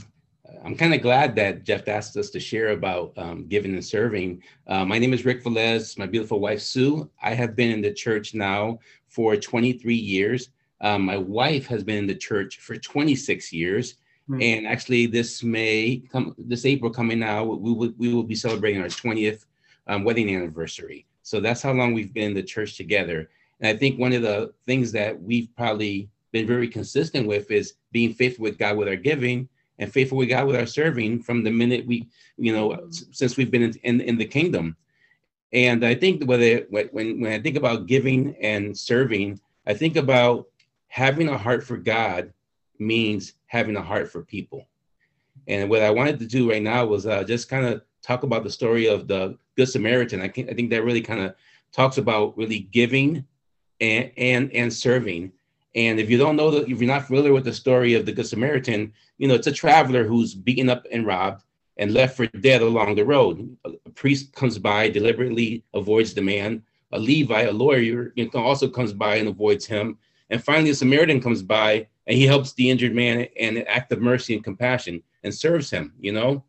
I'm 0.64 0.76
kind 0.76 0.94
of 0.94 1.00
glad 1.00 1.34
that 1.36 1.64
Jeff 1.64 1.88
asked 1.88 2.16
us 2.16 2.30
to 2.30 2.40
share 2.40 2.70
about 2.70 3.12
um, 3.16 3.46
giving 3.46 3.72
and 3.72 3.84
serving. 3.84 4.42
Uh, 4.66 4.84
my 4.84 4.98
name 4.98 5.14
is 5.14 5.24
Rick 5.24 5.42
Velez, 5.42 5.98
my 5.98 6.06
beautiful 6.06 6.40
wife, 6.40 6.60
Sue. 6.60 7.10
I 7.22 7.34
have 7.34 7.56
been 7.56 7.70
in 7.70 7.80
the 7.80 7.92
church 7.92 8.34
now 8.34 8.78
for 9.08 9.36
23 9.36 9.94
years. 9.94 10.50
Um, 10.80 11.02
my 11.02 11.16
wife 11.16 11.66
has 11.66 11.82
been 11.82 11.96
in 11.96 12.06
the 12.06 12.14
church 12.14 12.58
for 12.58 12.76
26 12.76 13.52
years. 13.52 13.94
Mm-hmm. 14.28 14.42
And 14.42 14.66
actually, 14.66 15.06
this 15.06 15.42
May, 15.42 16.02
come 16.10 16.34
this 16.38 16.66
April 16.66 16.90
coming 16.90 17.18
now, 17.18 17.44
we 17.44 17.72
will, 17.72 17.92
we 17.96 18.12
will 18.12 18.22
be 18.22 18.34
celebrating 18.34 18.82
our 18.82 18.88
20th 18.88 19.46
um, 19.86 20.04
wedding 20.04 20.34
anniversary. 20.34 21.06
So 21.22 21.40
that's 21.40 21.62
how 21.62 21.72
long 21.72 21.94
we've 21.94 22.12
been 22.12 22.28
in 22.30 22.34
the 22.34 22.42
church 22.42 22.76
together. 22.76 23.30
And 23.60 23.74
I 23.74 23.78
think 23.78 23.98
one 23.98 24.12
of 24.12 24.22
the 24.22 24.52
things 24.66 24.92
that 24.92 25.20
we've 25.22 25.48
probably 25.56 26.08
been 26.32 26.46
very 26.46 26.68
consistent 26.68 27.26
with 27.26 27.50
is 27.50 27.74
being 27.92 28.12
faithful 28.12 28.42
with 28.42 28.58
God 28.58 28.76
with 28.76 28.88
our 28.88 28.96
giving 28.96 29.48
and 29.78 29.92
faithful 29.92 30.18
we 30.18 30.26
got 30.26 30.46
with 30.46 30.56
our 30.56 30.66
serving 30.66 31.22
from 31.22 31.42
the 31.42 31.50
minute 31.50 31.86
we, 31.86 32.08
you 32.36 32.52
know, 32.52 32.88
since 32.90 33.36
we've 33.36 33.50
been 33.50 33.62
in, 33.62 33.74
in, 33.82 34.00
in 34.00 34.18
the 34.18 34.24
kingdom. 34.24 34.76
And 35.52 35.84
I 35.84 35.94
think 35.94 36.24
whether 36.24 36.66
when 36.70 37.20
when 37.20 37.32
I 37.32 37.40
think 37.40 37.56
about 37.56 37.86
giving 37.86 38.36
and 38.40 38.76
serving, 38.76 39.40
I 39.66 39.74
think 39.74 39.96
about 39.96 40.46
having 40.88 41.28
a 41.28 41.38
heart 41.38 41.64
for 41.64 41.76
God 41.76 42.32
means 42.78 43.34
having 43.46 43.76
a 43.76 43.82
heart 43.82 44.10
for 44.10 44.22
people. 44.22 44.66
And 45.46 45.70
what 45.70 45.82
I 45.82 45.90
wanted 45.90 46.18
to 46.20 46.26
do 46.26 46.50
right 46.50 46.62
now 46.62 46.86
was 46.86 47.06
uh, 47.06 47.22
just 47.24 47.48
kind 47.48 47.66
of 47.66 47.82
talk 48.02 48.22
about 48.22 48.44
the 48.44 48.50
story 48.50 48.86
of 48.86 49.06
the 49.06 49.38
Good 49.56 49.68
Samaritan. 49.68 50.22
I, 50.22 50.28
can, 50.28 50.48
I 50.48 50.54
think 50.54 50.70
that 50.70 50.84
really 50.84 51.00
kind 51.00 51.20
of 51.20 51.34
talks 51.72 51.98
about 51.98 52.36
really 52.36 52.60
giving 52.60 53.24
and 53.80 54.10
and 54.16 54.52
and 54.52 54.72
serving 54.72 55.32
and 55.74 55.98
if 55.98 56.08
you 56.08 56.18
don't 56.18 56.36
know 56.36 56.50
that, 56.50 56.68
if 56.68 56.80
you're 56.80 56.92
not 56.92 57.06
familiar 57.06 57.32
with 57.32 57.44
the 57.44 57.52
story 57.52 57.94
of 57.94 58.06
the 58.06 58.12
Good 58.12 58.26
Samaritan, 58.26 58.92
you 59.18 59.26
know, 59.26 59.34
it's 59.34 59.48
a 59.48 59.52
traveler 59.52 60.04
who's 60.04 60.34
beaten 60.34 60.70
up 60.70 60.86
and 60.92 61.06
robbed 61.06 61.44
and 61.76 61.92
left 61.92 62.16
for 62.16 62.26
dead 62.26 62.62
along 62.62 62.94
the 62.94 63.04
road. 63.04 63.56
A 63.64 63.90
priest 63.90 64.32
comes 64.34 64.58
by, 64.58 64.88
deliberately 64.88 65.64
avoids 65.74 66.14
the 66.14 66.22
man. 66.22 66.62
A 66.92 66.98
Levi, 66.98 67.42
a 67.42 67.52
lawyer, 67.52 68.12
you 68.14 68.30
know, 68.32 68.40
also 68.40 68.68
comes 68.68 68.92
by 68.92 69.16
and 69.16 69.28
avoids 69.28 69.66
him. 69.66 69.98
And 70.30 70.42
finally, 70.42 70.70
a 70.70 70.74
Samaritan 70.74 71.20
comes 71.20 71.42
by 71.42 71.88
and 72.06 72.16
he 72.16 72.24
helps 72.24 72.52
the 72.52 72.70
injured 72.70 72.94
man 72.94 73.22
in 73.36 73.56
an 73.56 73.66
act 73.66 73.90
of 73.92 74.00
mercy 74.00 74.34
and 74.34 74.44
compassion 74.44 75.02
and 75.24 75.34
serves 75.34 75.70
him, 75.70 75.92
you 75.98 76.12
know? 76.12 76.44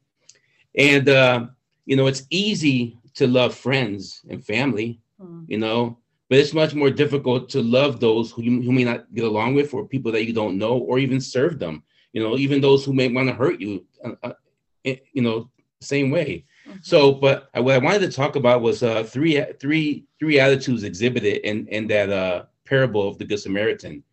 And, 0.77 1.09
uh, 1.09 1.47
you 1.85 1.95
know, 1.95 2.05
it's 2.05 2.23
easy 2.29 2.99
to 3.15 3.25
love 3.25 3.55
friends 3.55 4.21
and 4.29 4.45
family, 4.45 4.99
mm. 5.19 5.45
you 5.47 5.57
know, 5.57 5.97
but 6.29 6.39
it's 6.39 6.53
much 6.53 6.73
more 6.73 6.89
difficult 6.89 7.49
to 7.49 7.61
love 7.61 7.99
those 7.99 8.31
who 8.31 8.41
you, 8.41 8.61
who 8.61 8.71
may 8.71 8.83
not 8.83 9.13
get 9.13 9.25
along 9.25 9.53
with 9.53 9.73
or 9.73 9.87
people 9.87 10.11
that 10.11 10.25
you 10.25 10.33
don't 10.33 10.57
know 10.57 10.77
or 10.77 10.97
even 10.97 11.21
serve 11.21 11.59
them. 11.59 11.83
You 12.13 12.23
know 12.23 12.37
even 12.37 12.61
those 12.61 12.85
who 12.85 12.93
may 12.93 13.09
want 13.09 13.27
to 13.27 13.35
hurt 13.35 13.59
you 13.59 13.85
uh, 14.03 14.11
uh, 14.23 14.33
you 14.83 15.21
know 15.21 15.49
same 15.81 16.09
way. 16.09 16.45
Mm-hmm. 16.67 16.77
so 16.81 17.11
but 17.11 17.49
what 17.53 17.75
i 17.75 17.77
wanted 17.77 17.99
to 17.99 18.11
talk 18.11 18.35
about 18.35 18.61
was 18.61 18.81
uh, 18.81 19.03
three 19.03 19.43
three 19.59 20.05
three 20.17 20.39
attitudes 20.39 20.83
exhibited 20.83 21.45
in 21.47 21.67
in 21.67 21.87
that 21.87 22.09
uh, 22.09 22.45
parable 22.65 23.07
of 23.07 23.17
the 23.17 23.25
good 23.25 23.39
samaritan. 23.39 24.03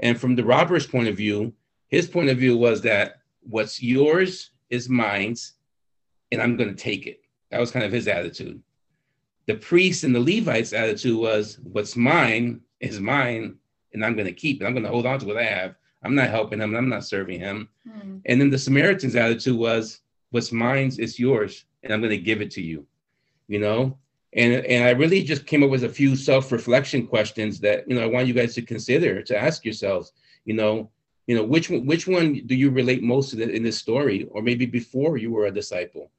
And 0.00 0.18
from 0.18 0.36
the 0.36 0.44
robber's 0.44 0.86
point 0.86 1.08
of 1.08 1.16
view 1.16 1.52
his 1.88 2.06
point 2.06 2.30
of 2.30 2.38
view 2.38 2.56
was 2.56 2.80
that 2.82 3.20
what's 3.42 3.82
yours 3.82 4.50
is 4.70 4.88
mine 4.88 5.34
and 6.30 6.40
i'm 6.40 6.56
going 6.56 6.74
to 6.74 6.82
take 6.82 7.06
it. 7.06 7.20
That 7.50 7.60
was 7.60 7.72
kind 7.72 7.84
of 7.84 7.92
his 7.92 8.08
attitude 8.08 8.62
the 9.48 9.54
priests 9.54 10.04
and 10.04 10.14
the 10.14 10.20
Levites' 10.20 10.74
attitude 10.74 11.18
was, 11.18 11.58
what's 11.72 11.96
mine 11.96 12.60
is 12.80 13.00
mine, 13.00 13.56
and 13.94 14.04
I'm 14.04 14.14
going 14.14 14.26
to 14.26 14.32
keep 14.32 14.60
it. 14.60 14.66
I'm 14.66 14.74
going 14.74 14.84
to 14.84 14.90
hold 14.90 15.06
on 15.06 15.18
to 15.20 15.26
what 15.26 15.38
I 15.38 15.44
have. 15.44 15.74
I'm 16.04 16.14
not 16.14 16.28
helping 16.28 16.60
him. 16.60 16.76
I'm 16.76 16.90
not 16.90 17.04
serving 17.04 17.40
him. 17.40 17.70
Mm. 17.88 18.20
And 18.26 18.40
then 18.40 18.50
the 18.50 18.58
Samaritan's 18.58 19.16
attitude 19.16 19.58
was, 19.58 20.02
what's 20.32 20.52
mine 20.52 20.92
is 20.98 21.18
yours, 21.18 21.64
and 21.82 21.92
I'm 21.92 22.02
going 22.02 22.10
to 22.10 22.18
give 22.18 22.42
it 22.42 22.50
to 22.52 22.62
you. 22.62 22.86
You 23.48 23.60
know, 23.60 23.96
and 24.34 24.52
and 24.66 24.84
I 24.84 24.90
really 24.90 25.22
just 25.22 25.46
came 25.46 25.62
up 25.62 25.70
with 25.70 25.84
a 25.84 25.88
few 25.88 26.14
self-reflection 26.14 27.06
questions 27.06 27.58
that 27.60 27.88
you 27.88 27.94
know 27.94 28.02
I 28.02 28.06
want 28.06 28.26
you 28.26 28.34
guys 28.34 28.54
to 28.56 28.62
consider 28.62 29.22
to 29.22 29.42
ask 29.42 29.64
yourselves. 29.64 30.12
You 30.44 30.52
know, 30.52 30.90
you 31.26 31.34
know 31.34 31.42
which 31.42 31.70
one, 31.70 31.86
which 31.86 32.06
one 32.06 32.42
do 32.44 32.54
you 32.54 32.68
relate 32.68 33.02
most 33.02 33.30
to 33.30 33.40
in 33.40 33.62
this 33.62 33.78
story, 33.78 34.28
or 34.30 34.42
maybe 34.42 34.66
before 34.66 35.16
you 35.16 35.32
were 35.32 35.46
a 35.46 35.50
disciple? 35.50 36.10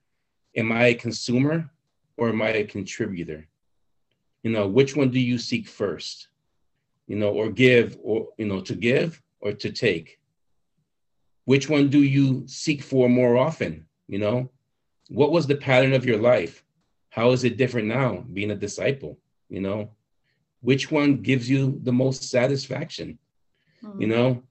Am 0.55 0.71
I 0.71 0.87
a 0.87 0.95
consumer 0.95 1.69
or 2.19 2.29
am 2.29 2.41
I 2.41 2.49
a 2.49 2.65
contributor? 2.65 3.47
You 4.43 4.51
know, 4.51 4.67
which 4.67 4.95
one 4.95 5.09
do 5.09 5.19
you 5.19 5.37
seek 5.37 5.67
first? 5.67 6.27
You 7.07 7.15
know, 7.15 7.29
or 7.29 7.49
give, 7.49 7.97
or, 8.03 8.27
you 8.37 8.45
know, 8.45 8.61
to 8.61 8.75
give 8.75 9.21
or 9.39 9.53
to 9.53 9.71
take? 9.71 10.19
Which 11.45 11.69
one 11.69 11.89
do 11.89 12.03
you 12.03 12.43
seek 12.45 12.83
for 12.83 13.09
more 13.09 13.37
often? 13.37 13.85
You 14.07 14.19
know, 14.19 14.51
what 15.07 15.31
was 15.31 15.47
the 15.47 15.55
pattern 15.55 15.93
of 15.93 16.05
your 16.05 16.19
life? 16.19 16.63
How 17.09 17.31
is 17.31 17.43
it 17.43 17.57
different 17.57 17.87
now 17.87 18.25
being 18.33 18.51
a 18.51 18.55
disciple? 18.55 19.17
You 19.49 19.61
know, 19.61 19.89
which 20.61 20.91
one 20.91 21.21
gives 21.21 21.49
you 21.49 21.79
the 21.83 21.93
most 21.93 22.23
satisfaction? 22.29 23.17
Mm-hmm. 23.83 24.01
You 24.01 24.07
know, 24.07 24.43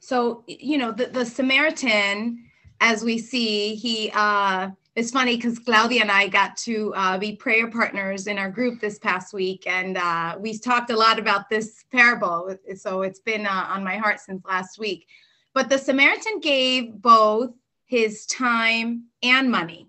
so 0.00 0.44
you 0.46 0.76
know 0.76 0.92
the, 0.92 1.06
the 1.06 1.24
samaritan 1.24 2.44
as 2.84 3.02
we 3.02 3.16
see, 3.16 3.74
he 3.74 4.10
uh, 4.14 4.68
it's 4.94 5.10
funny 5.10 5.36
because 5.36 5.58
Claudia 5.58 6.02
and 6.02 6.10
I 6.10 6.28
got 6.28 6.54
to 6.58 6.92
uh, 6.94 7.16
be 7.16 7.34
prayer 7.34 7.70
partners 7.70 8.26
in 8.26 8.38
our 8.38 8.50
group 8.50 8.78
this 8.78 8.98
past 8.98 9.32
week, 9.32 9.66
and 9.66 9.96
uh, 9.96 10.36
we 10.38 10.58
talked 10.58 10.90
a 10.90 10.96
lot 10.96 11.18
about 11.18 11.48
this 11.48 11.84
parable. 11.90 12.54
So 12.76 13.00
it's 13.00 13.20
been 13.20 13.46
uh, 13.46 13.66
on 13.70 13.82
my 13.82 13.96
heart 13.96 14.20
since 14.20 14.44
last 14.44 14.78
week. 14.78 15.06
But 15.54 15.70
the 15.70 15.78
Samaritan 15.78 16.40
gave 16.40 16.92
both 17.00 17.52
his 17.86 18.26
time 18.26 19.04
and 19.22 19.50
money, 19.50 19.88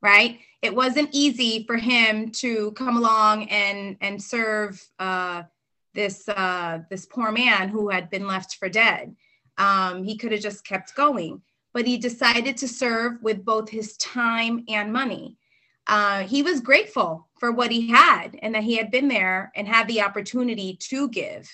right? 0.00 0.40
It 0.62 0.74
wasn't 0.74 1.10
easy 1.12 1.64
for 1.64 1.76
him 1.76 2.32
to 2.42 2.72
come 2.72 2.96
along 2.96 3.44
and 3.50 3.96
and 4.00 4.20
serve 4.20 4.84
uh, 4.98 5.44
this 5.94 6.28
uh, 6.28 6.80
this 6.90 7.06
poor 7.06 7.30
man 7.30 7.68
who 7.68 7.88
had 7.88 8.10
been 8.10 8.26
left 8.26 8.56
for 8.56 8.68
dead. 8.68 9.14
Um, 9.58 10.02
he 10.02 10.18
could 10.18 10.32
have 10.32 10.40
just 10.40 10.66
kept 10.66 10.96
going 10.96 11.40
but 11.72 11.86
he 11.86 11.96
decided 11.96 12.56
to 12.58 12.68
serve 12.68 13.14
with 13.22 13.44
both 13.44 13.68
his 13.68 13.96
time 13.96 14.64
and 14.68 14.92
money. 14.92 15.36
Uh, 15.86 16.22
he 16.22 16.42
was 16.42 16.60
grateful 16.60 17.28
for 17.38 17.50
what 17.50 17.70
he 17.70 17.88
had 17.88 18.38
and 18.42 18.54
that 18.54 18.62
he 18.62 18.76
had 18.76 18.90
been 18.90 19.08
there 19.08 19.50
and 19.56 19.66
had 19.66 19.88
the 19.88 20.00
opportunity 20.00 20.76
to 20.76 21.08
give. 21.08 21.50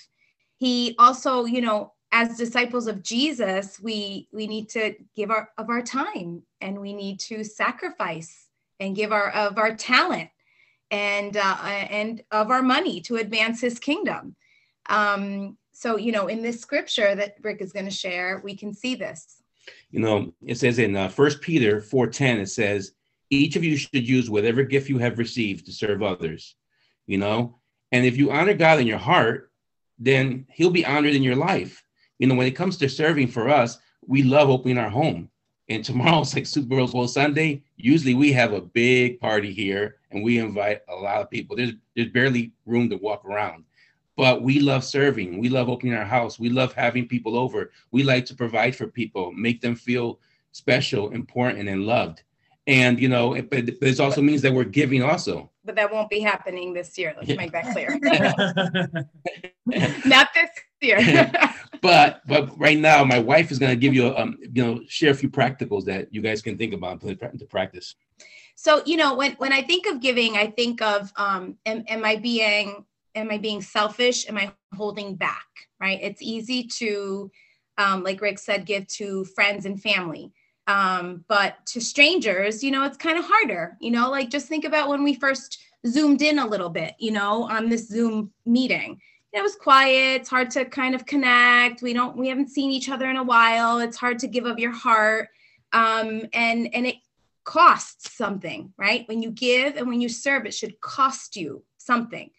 He 0.57 0.95
also, 0.99 1.45
you 1.45 1.61
know, 1.61 1.93
as 2.11 2.37
disciples 2.37 2.87
of 2.87 3.03
Jesus, 3.03 3.79
we 3.79 4.27
we 4.31 4.47
need 4.47 4.69
to 4.69 4.95
give 5.15 5.31
our 5.31 5.49
of 5.57 5.69
our 5.69 5.81
time 5.81 6.43
and 6.61 6.79
we 6.79 6.93
need 6.93 7.19
to 7.21 7.43
sacrifice 7.43 8.47
and 8.79 8.95
give 8.95 9.11
our 9.11 9.29
of 9.31 9.57
our 9.57 9.75
talent 9.75 10.29
and 10.91 11.37
uh, 11.37 11.57
and 11.63 12.23
of 12.31 12.49
our 12.49 12.61
money 12.63 13.01
to 13.01 13.17
advance 13.17 13.61
His 13.61 13.79
kingdom. 13.79 14.35
Um, 14.89 15.57
so, 15.71 15.97
you 15.97 16.11
know, 16.11 16.27
in 16.27 16.41
this 16.41 16.59
scripture 16.59 17.15
that 17.15 17.35
Rick 17.41 17.61
is 17.61 17.71
going 17.71 17.85
to 17.85 17.91
share, 17.91 18.41
we 18.43 18.55
can 18.55 18.73
see 18.73 18.95
this 18.95 19.38
you 19.91 19.99
know, 19.99 20.33
it 20.45 20.57
says 20.57 20.79
in 20.79 20.95
uh, 20.95 21.09
First 21.09 21.41
Peter 21.41 21.81
4:10, 21.81 22.39
it 22.39 22.49
says, 22.49 22.93
each 23.29 23.55
of 23.55 23.63
you 23.63 23.77
should 23.77 24.07
use 24.07 24.29
whatever 24.29 24.63
gift 24.63 24.89
you 24.89 24.97
have 24.97 25.19
received 25.19 25.65
to 25.65 25.71
serve 25.71 26.01
others, 26.01 26.55
you 27.05 27.17
know. 27.17 27.59
And 27.91 28.05
if 28.05 28.17
you 28.17 28.31
honor 28.31 28.53
God 28.53 28.79
in 28.79 28.87
your 28.87 28.97
heart, 28.97 29.51
then 29.97 30.45
He'll 30.51 30.71
be 30.71 30.85
honored 30.85 31.13
in 31.13 31.23
your 31.23 31.35
life. 31.35 31.83
You 32.17 32.27
know, 32.27 32.35
when 32.35 32.47
it 32.47 32.55
comes 32.55 32.77
to 32.77 32.89
serving 32.89 33.27
for 33.27 33.49
us, 33.49 33.77
we 34.05 34.23
love 34.23 34.49
opening 34.49 34.77
our 34.77 34.89
home. 34.89 35.29
And 35.69 35.85
tomorrow's 35.85 36.33
like 36.35 36.45
Super 36.45 36.85
Bowl 36.87 37.07
Sunday. 37.07 37.63
Usually 37.77 38.15
we 38.15 38.31
have 38.33 38.53
a 38.53 38.61
big 38.61 39.19
party 39.19 39.53
here 39.53 39.97
and 40.11 40.23
we 40.23 40.39
invite 40.39 40.81
a 40.89 40.95
lot 40.95 41.21
of 41.21 41.29
people. 41.29 41.55
There's 41.55 41.73
there's 41.95 42.09
barely 42.09 42.51
room 42.65 42.89
to 42.89 42.97
walk 42.97 43.25
around. 43.25 43.65
But 44.19 44.41
we 44.41 44.59
love 44.59 44.83
serving. 44.83 45.39
We 45.39 45.47
love 45.47 45.69
opening 45.69 45.93
our 45.93 46.03
house. 46.03 46.37
We 46.37 46.49
love 46.49 46.73
having 46.73 47.07
people 47.07 47.37
over. 47.37 47.71
We 47.91 48.03
like 48.03 48.25
to 48.25 48.35
provide 48.35 48.75
for 48.75 48.85
people, 48.85 49.31
make 49.31 49.61
them 49.61 49.75
feel 49.75 50.19
special, 50.51 51.11
important, 51.11 51.69
and 51.69 51.85
loved. 51.85 52.23
And 52.67 52.99
you 52.99 53.07
know, 53.07 53.35
it, 53.35 53.49
but 53.49 53.79
this 53.79 54.01
also 54.01 54.21
means 54.21 54.41
that 54.41 54.53
we're 54.53 54.65
giving 54.65 55.03
also. 55.03 55.49
But 55.63 55.77
that 55.77 55.89
won't 55.89 56.09
be 56.09 56.19
happening 56.19 56.73
this 56.73 56.97
year. 56.97 57.15
Let's 57.15 57.37
make 57.37 57.53
that 57.53 57.71
clear. 57.71 57.97
Not 60.05 60.27
this 60.35 60.49
year. 60.81 61.31
but 61.81 62.21
but 62.27 62.59
right 62.59 62.77
now, 62.77 63.05
my 63.05 63.19
wife 63.19 63.51
is 63.51 63.57
going 63.57 63.71
to 63.71 63.77
give 63.77 63.93
you 63.93 64.07
a, 64.07 64.17
um, 64.17 64.37
you 64.41 64.65
know 64.65 64.81
share 64.89 65.11
a 65.11 65.15
few 65.15 65.29
practicals 65.29 65.85
that 65.85 66.13
you 66.13 66.21
guys 66.21 66.41
can 66.41 66.57
think 66.57 66.73
about 66.73 67.01
and 67.01 67.17
put 67.17 67.31
into 67.31 67.45
practice. 67.45 67.95
So 68.55 68.83
you 68.85 68.97
know, 68.97 69.15
when 69.15 69.35
when 69.35 69.53
I 69.53 69.61
think 69.61 69.85
of 69.85 70.01
giving, 70.01 70.35
I 70.35 70.47
think 70.47 70.81
of 70.81 71.09
um, 71.15 71.55
am, 71.65 71.85
am 71.87 72.03
I 72.03 72.17
being 72.17 72.83
am 73.15 73.31
I 73.31 73.37
being 73.37 73.61
selfish? 73.61 74.27
Am 74.27 74.37
I 74.37 74.51
holding 74.75 75.15
back? 75.15 75.47
Right? 75.79 75.99
It's 76.01 76.21
easy 76.21 76.63
to, 76.77 77.31
um, 77.77 78.03
like 78.03 78.21
Rick 78.21 78.39
said, 78.39 78.65
give 78.65 78.87
to 78.87 79.25
friends 79.25 79.65
and 79.65 79.81
family. 79.81 80.31
Um, 80.67 81.25
but 81.27 81.65
to 81.67 81.81
strangers, 81.81 82.63
you 82.63 82.71
know, 82.71 82.83
it's 82.83 82.97
kind 82.97 83.17
of 83.17 83.25
harder. 83.25 83.77
You 83.79 83.91
know, 83.91 84.11
like 84.11 84.29
just 84.29 84.47
think 84.47 84.65
about 84.65 84.89
when 84.89 85.03
we 85.03 85.15
first 85.15 85.59
zoomed 85.87 86.21
in 86.21 86.39
a 86.39 86.47
little 86.47 86.69
bit, 86.69 86.95
you 86.99 87.11
know, 87.11 87.49
on 87.49 87.69
this 87.69 87.87
Zoom 87.87 88.31
meeting. 88.45 89.01
It 89.31 89.41
was 89.41 89.55
quiet. 89.55 90.21
It's 90.21 90.29
hard 90.29 90.49
to 90.51 90.65
kind 90.65 90.95
of 90.95 91.05
connect. 91.05 91.81
We 91.81 91.93
don't, 91.93 92.17
we 92.17 92.27
haven't 92.27 92.49
seen 92.49 92.71
each 92.71 92.89
other 92.89 93.09
in 93.09 93.17
a 93.17 93.23
while. 93.23 93.79
It's 93.79 93.97
hard 93.97 94.19
to 94.19 94.27
give 94.27 94.45
of 94.45 94.59
your 94.59 94.71
heart. 94.71 95.29
Um, 95.71 96.23
and 96.33 96.73
and 96.73 96.87
it 96.87 96.95
costs 97.43 98.15
something, 98.15 98.73
right? 98.77 99.07
When 99.07 99.21
you 99.21 99.31
give 99.31 99.75
and 99.75 99.87
when 99.87 100.01
you 100.01 100.09
serve, 100.09 100.45
it 100.45 100.53
should 100.53 100.79
cost 100.81 101.35
you 101.35 101.63
something. 101.77 102.29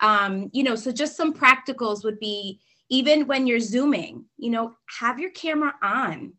Um, 0.00 0.50
you 0.52 0.62
know, 0.62 0.74
so 0.74 0.92
just 0.92 1.16
some 1.16 1.34
practicals 1.34 2.04
would 2.04 2.18
be 2.18 2.60
even 2.90 3.26
when 3.26 3.46
you're 3.46 3.60
zooming, 3.60 4.24
you 4.36 4.50
know, 4.50 4.74
have 4.98 5.18
your 5.18 5.30
camera 5.30 5.74
on. 5.82 6.32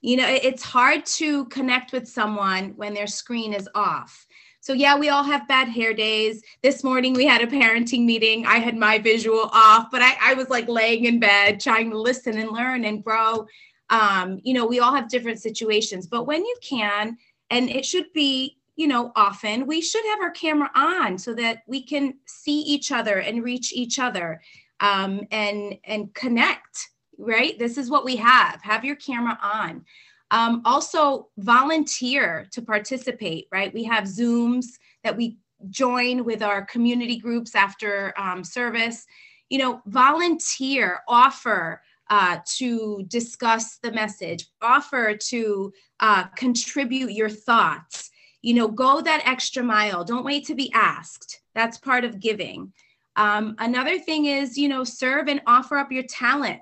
You 0.00 0.16
know, 0.18 0.28
it's 0.28 0.62
hard 0.62 1.04
to 1.06 1.46
connect 1.46 1.92
with 1.92 2.06
someone 2.06 2.74
when 2.76 2.94
their 2.94 3.08
screen 3.08 3.52
is 3.52 3.68
off. 3.74 4.26
So 4.60 4.72
yeah, 4.72 4.96
we 4.96 5.08
all 5.08 5.24
have 5.24 5.48
bad 5.48 5.68
hair 5.68 5.94
days. 5.94 6.42
This 6.62 6.84
morning 6.84 7.14
we 7.14 7.26
had 7.26 7.40
a 7.40 7.46
parenting 7.46 8.04
meeting. 8.04 8.46
I 8.46 8.58
had 8.58 8.76
my 8.76 8.98
visual 8.98 9.50
off, 9.52 9.86
but 9.90 10.02
I, 10.02 10.16
I 10.20 10.34
was 10.34 10.50
like 10.50 10.68
laying 10.68 11.06
in 11.06 11.18
bed 11.18 11.58
trying 11.58 11.90
to 11.90 11.98
listen 11.98 12.36
and 12.38 12.50
learn 12.50 12.84
and 12.84 13.02
grow. 13.02 13.46
Um, 13.90 14.40
you 14.42 14.54
know, 14.54 14.66
we 14.66 14.80
all 14.80 14.94
have 14.94 15.08
different 15.08 15.40
situations, 15.40 16.06
but 16.06 16.26
when 16.26 16.44
you 16.44 16.56
can, 16.62 17.16
and 17.50 17.70
it 17.70 17.86
should 17.86 18.12
be 18.12 18.57
you 18.78 18.86
know, 18.86 19.10
often, 19.16 19.66
we 19.66 19.80
should 19.80 20.04
have 20.04 20.20
our 20.20 20.30
camera 20.30 20.70
on 20.76 21.18
so 21.18 21.34
that 21.34 21.62
we 21.66 21.82
can 21.82 22.14
see 22.26 22.60
each 22.60 22.92
other 22.92 23.18
and 23.18 23.42
reach 23.42 23.72
each 23.72 23.98
other 23.98 24.40
um, 24.78 25.26
and 25.32 25.76
and 25.84 26.14
connect. 26.14 26.88
Right, 27.18 27.58
this 27.58 27.76
is 27.76 27.90
what 27.90 28.04
we 28.04 28.14
have. 28.16 28.62
Have 28.62 28.84
your 28.84 28.94
camera 28.94 29.36
on. 29.42 29.84
Um, 30.30 30.62
also, 30.64 31.28
volunteer 31.38 32.48
to 32.52 32.62
participate. 32.62 33.48
Right, 33.50 33.74
we 33.74 33.82
have 33.82 34.04
Zooms 34.04 34.66
that 35.02 35.16
we 35.16 35.38
join 35.70 36.24
with 36.24 36.40
our 36.40 36.64
community 36.64 37.18
groups 37.18 37.56
after 37.56 38.14
um, 38.16 38.44
service. 38.44 39.04
You 39.50 39.58
know, 39.58 39.82
volunteer, 39.86 41.00
offer. 41.08 41.82
Uh, 42.10 42.38
to 42.46 43.04
discuss 43.08 43.76
the 43.82 43.92
message, 43.92 44.46
offer 44.62 45.14
to 45.14 45.70
uh, 46.00 46.24
contribute 46.36 47.12
your 47.12 47.28
thoughts, 47.28 48.07
you 48.42 48.54
know 48.54 48.68
go 48.68 49.00
that 49.00 49.22
extra 49.26 49.62
mile. 49.62 50.04
Don't 50.04 50.24
wait 50.24 50.46
to 50.46 50.54
be 50.54 50.72
asked. 50.72 51.40
That's 51.54 51.78
part 51.78 52.04
of 52.04 52.20
giving. 52.20 52.72
Um, 53.16 53.56
another 53.58 53.98
thing 53.98 54.26
is 54.26 54.56
you 54.56 54.68
know 54.68 54.84
serve 54.84 55.28
and 55.28 55.42
offer 55.46 55.76
up 55.76 55.92
your 55.92 56.04
talent. 56.04 56.60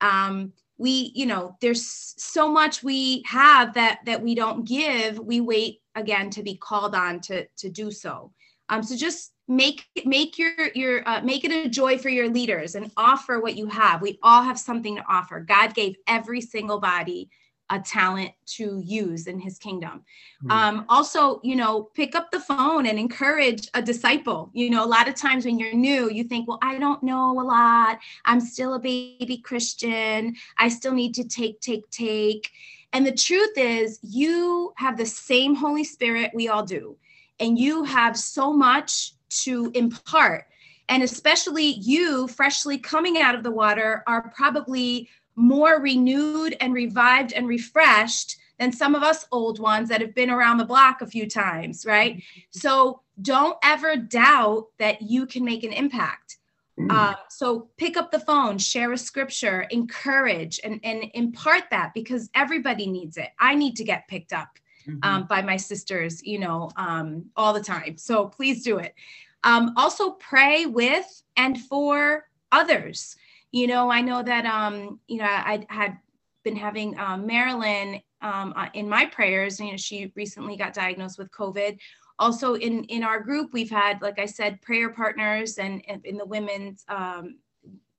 Um, 0.00 0.52
we 0.78 1.12
you 1.14 1.26
know 1.26 1.56
there's 1.60 2.14
so 2.18 2.50
much 2.50 2.82
we 2.82 3.22
have 3.26 3.74
that 3.74 4.00
that 4.06 4.22
we 4.22 4.34
don't 4.34 4.66
give. 4.66 5.18
We 5.18 5.40
wait 5.40 5.80
again 5.94 6.30
to 6.30 6.42
be 6.42 6.56
called 6.56 6.94
on 6.94 7.20
to 7.22 7.46
to 7.58 7.70
do 7.70 7.90
so. 7.90 8.32
Um, 8.68 8.82
so 8.82 8.96
just 8.96 9.32
make 9.48 9.84
make 10.04 10.38
your 10.38 10.52
your 10.74 11.08
uh, 11.08 11.22
make 11.22 11.44
it 11.44 11.52
a 11.52 11.68
joy 11.68 11.98
for 11.98 12.08
your 12.08 12.28
leaders 12.28 12.74
and 12.74 12.90
offer 12.96 13.40
what 13.40 13.56
you 13.56 13.66
have. 13.68 14.02
We 14.02 14.18
all 14.22 14.42
have 14.42 14.58
something 14.58 14.96
to 14.96 15.04
offer. 15.08 15.40
God 15.40 15.74
gave 15.74 15.96
every 16.06 16.40
single 16.40 16.80
body 16.80 17.30
a 17.70 17.80
talent 17.80 18.30
to 18.46 18.80
use 18.84 19.26
in 19.26 19.40
his 19.40 19.58
kingdom. 19.58 20.04
Mm-hmm. 20.44 20.50
Um, 20.50 20.84
also, 20.88 21.40
you 21.42 21.56
know, 21.56 21.84
pick 21.94 22.14
up 22.14 22.30
the 22.30 22.40
phone 22.40 22.86
and 22.86 22.98
encourage 22.98 23.68
a 23.74 23.82
disciple. 23.82 24.50
You 24.52 24.70
know, 24.70 24.84
a 24.84 24.86
lot 24.86 25.08
of 25.08 25.14
times 25.14 25.44
when 25.44 25.58
you're 25.58 25.74
new, 25.74 26.10
you 26.10 26.24
think, 26.24 26.46
well, 26.46 26.58
I 26.62 26.78
don't 26.78 27.02
know 27.02 27.40
a 27.40 27.42
lot. 27.42 27.98
I'm 28.24 28.40
still 28.40 28.74
a 28.74 28.78
baby 28.78 29.38
Christian. 29.38 30.36
I 30.58 30.68
still 30.68 30.92
need 30.92 31.14
to 31.14 31.24
take, 31.24 31.60
take, 31.60 31.88
take. 31.90 32.50
And 32.92 33.06
the 33.06 33.12
truth 33.12 33.56
is, 33.56 33.98
you 34.02 34.72
have 34.76 34.96
the 34.96 35.06
same 35.06 35.54
Holy 35.54 35.84
Spirit 35.84 36.30
we 36.34 36.48
all 36.48 36.64
do. 36.64 36.96
And 37.40 37.58
you 37.58 37.84
have 37.84 38.16
so 38.16 38.52
much 38.52 39.12
to 39.42 39.70
impart. 39.74 40.46
And 40.88 41.02
especially 41.02 41.64
you, 41.64 42.28
freshly 42.28 42.78
coming 42.78 43.18
out 43.18 43.34
of 43.34 43.42
the 43.42 43.50
water, 43.50 44.04
are 44.06 44.32
probably 44.36 45.08
more 45.36 45.80
renewed 45.80 46.56
and 46.60 46.74
revived 46.74 47.32
and 47.32 47.46
refreshed 47.46 48.36
than 48.58 48.72
some 48.72 48.94
of 48.94 49.02
us 49.02 49.26
old 49.30 49.58
ones 49.58 49.88
that 49.90 50.00
have 50.00 50.14
been 50.14 50.30
around 50.30 50.56
the 50.56 50.64
block 50.64 51.02
a 51.02 51.06
few 51.06 51.28
times, 51.28 51.84
right? 51.84 52.22
So 52.50 53.02
don't 53.20 53.56
ever 53.62 53.96
doubt 53.96 54.68
that 54.78 55.02
you 55.02 55.26
can 55.26 55.44
make 55.44 55.62
an 55.62 55.72
impact. 55.72 56.38
Mm. 56.78 56.90
Uh, 56.90 57.16
so 57.28 57.68
pick 57.76 57.96
up 57.96 58.10
the 58.10 58.20
phone, 58.20 58.58
share 58.58 58.92
a 58.92 58.98
scripture, 58.98 59.62
encourage, 59.70 60.60
and, 60.64 60.80
and 60.82 61.04
impart 61.14 61.64
that 61.70 61.92
because 61.94 62.30
everybody 62.34 62.86
needs 62.86 63.16
it. 63.16 63.28
I 63.38 63.54
need 63.54 63.76
to 63.76 63.84
get 63.84 64.08
picked 64.08 64.32
up 64.32 64.58
mm-hmm. 64.86 64.98
um, 65.02 65.26
by 65.26 65.42
my 65.42 65.56
sisters, 65.56 66.22
you 66.22 66.38
know, 66.38 66.70
um, 66.76 67.26
all 67.36 67.52
the 67.52 67.62
time. 67.62 67.96
So 67.96 68.26
please 68.26 68.62
do 68.62 68.78
it. 68.78 68.94
Um, 69.42 69.72
also, 69.76 70.12
pray 70.12 70.66
with 70.66 71.22
and 71.36 71.60
for 71.60 72.26
others 72.52 73.16
you 73.52 73.66
know, 73.66 73.90
I 73.90 74.00
know 74.00 74.22
that, 74.22 74.44
um, 74.46 75.00
you 75.08 75.18
know, 75.18 75.24
I 75.24 75.64
had 75.68 75.98
been 76.44 76.56
having 76.56 76.98
um, 76.98 77.26
Marilyn 77.26 78.00
um, 78.22 78.52
uh, 78.56 78.68
in 78.74 78.88
my 78.88 79.06
prayers. 79.06 79.58
You 79.60 79.72
know, 79.72 79.76
she 79.76 80.12
recently 80.14 80.56
got 80.56 80.74
diagnosed 80.74 81.18
with 81.18 81.30
COVID. 81.30 81.78
Also, 82.18 82.54
in 82.54 82.84
in 82.84 83.02
our 83.02 83.20
group, 83.20 83.52
we've 83.52 83.70
had, 83.70 84.00
like 84.00 84.18
I 84.18 84.26
said, 84.26 84.62
prayer 84.62 84.90
partners, 84.90 85.58
and, 85.58 85.82
and 85.86 86.04
in 86.06 86.16
the 86.16 86.24
women's, 86.24 86.84
um, 86.88 87.36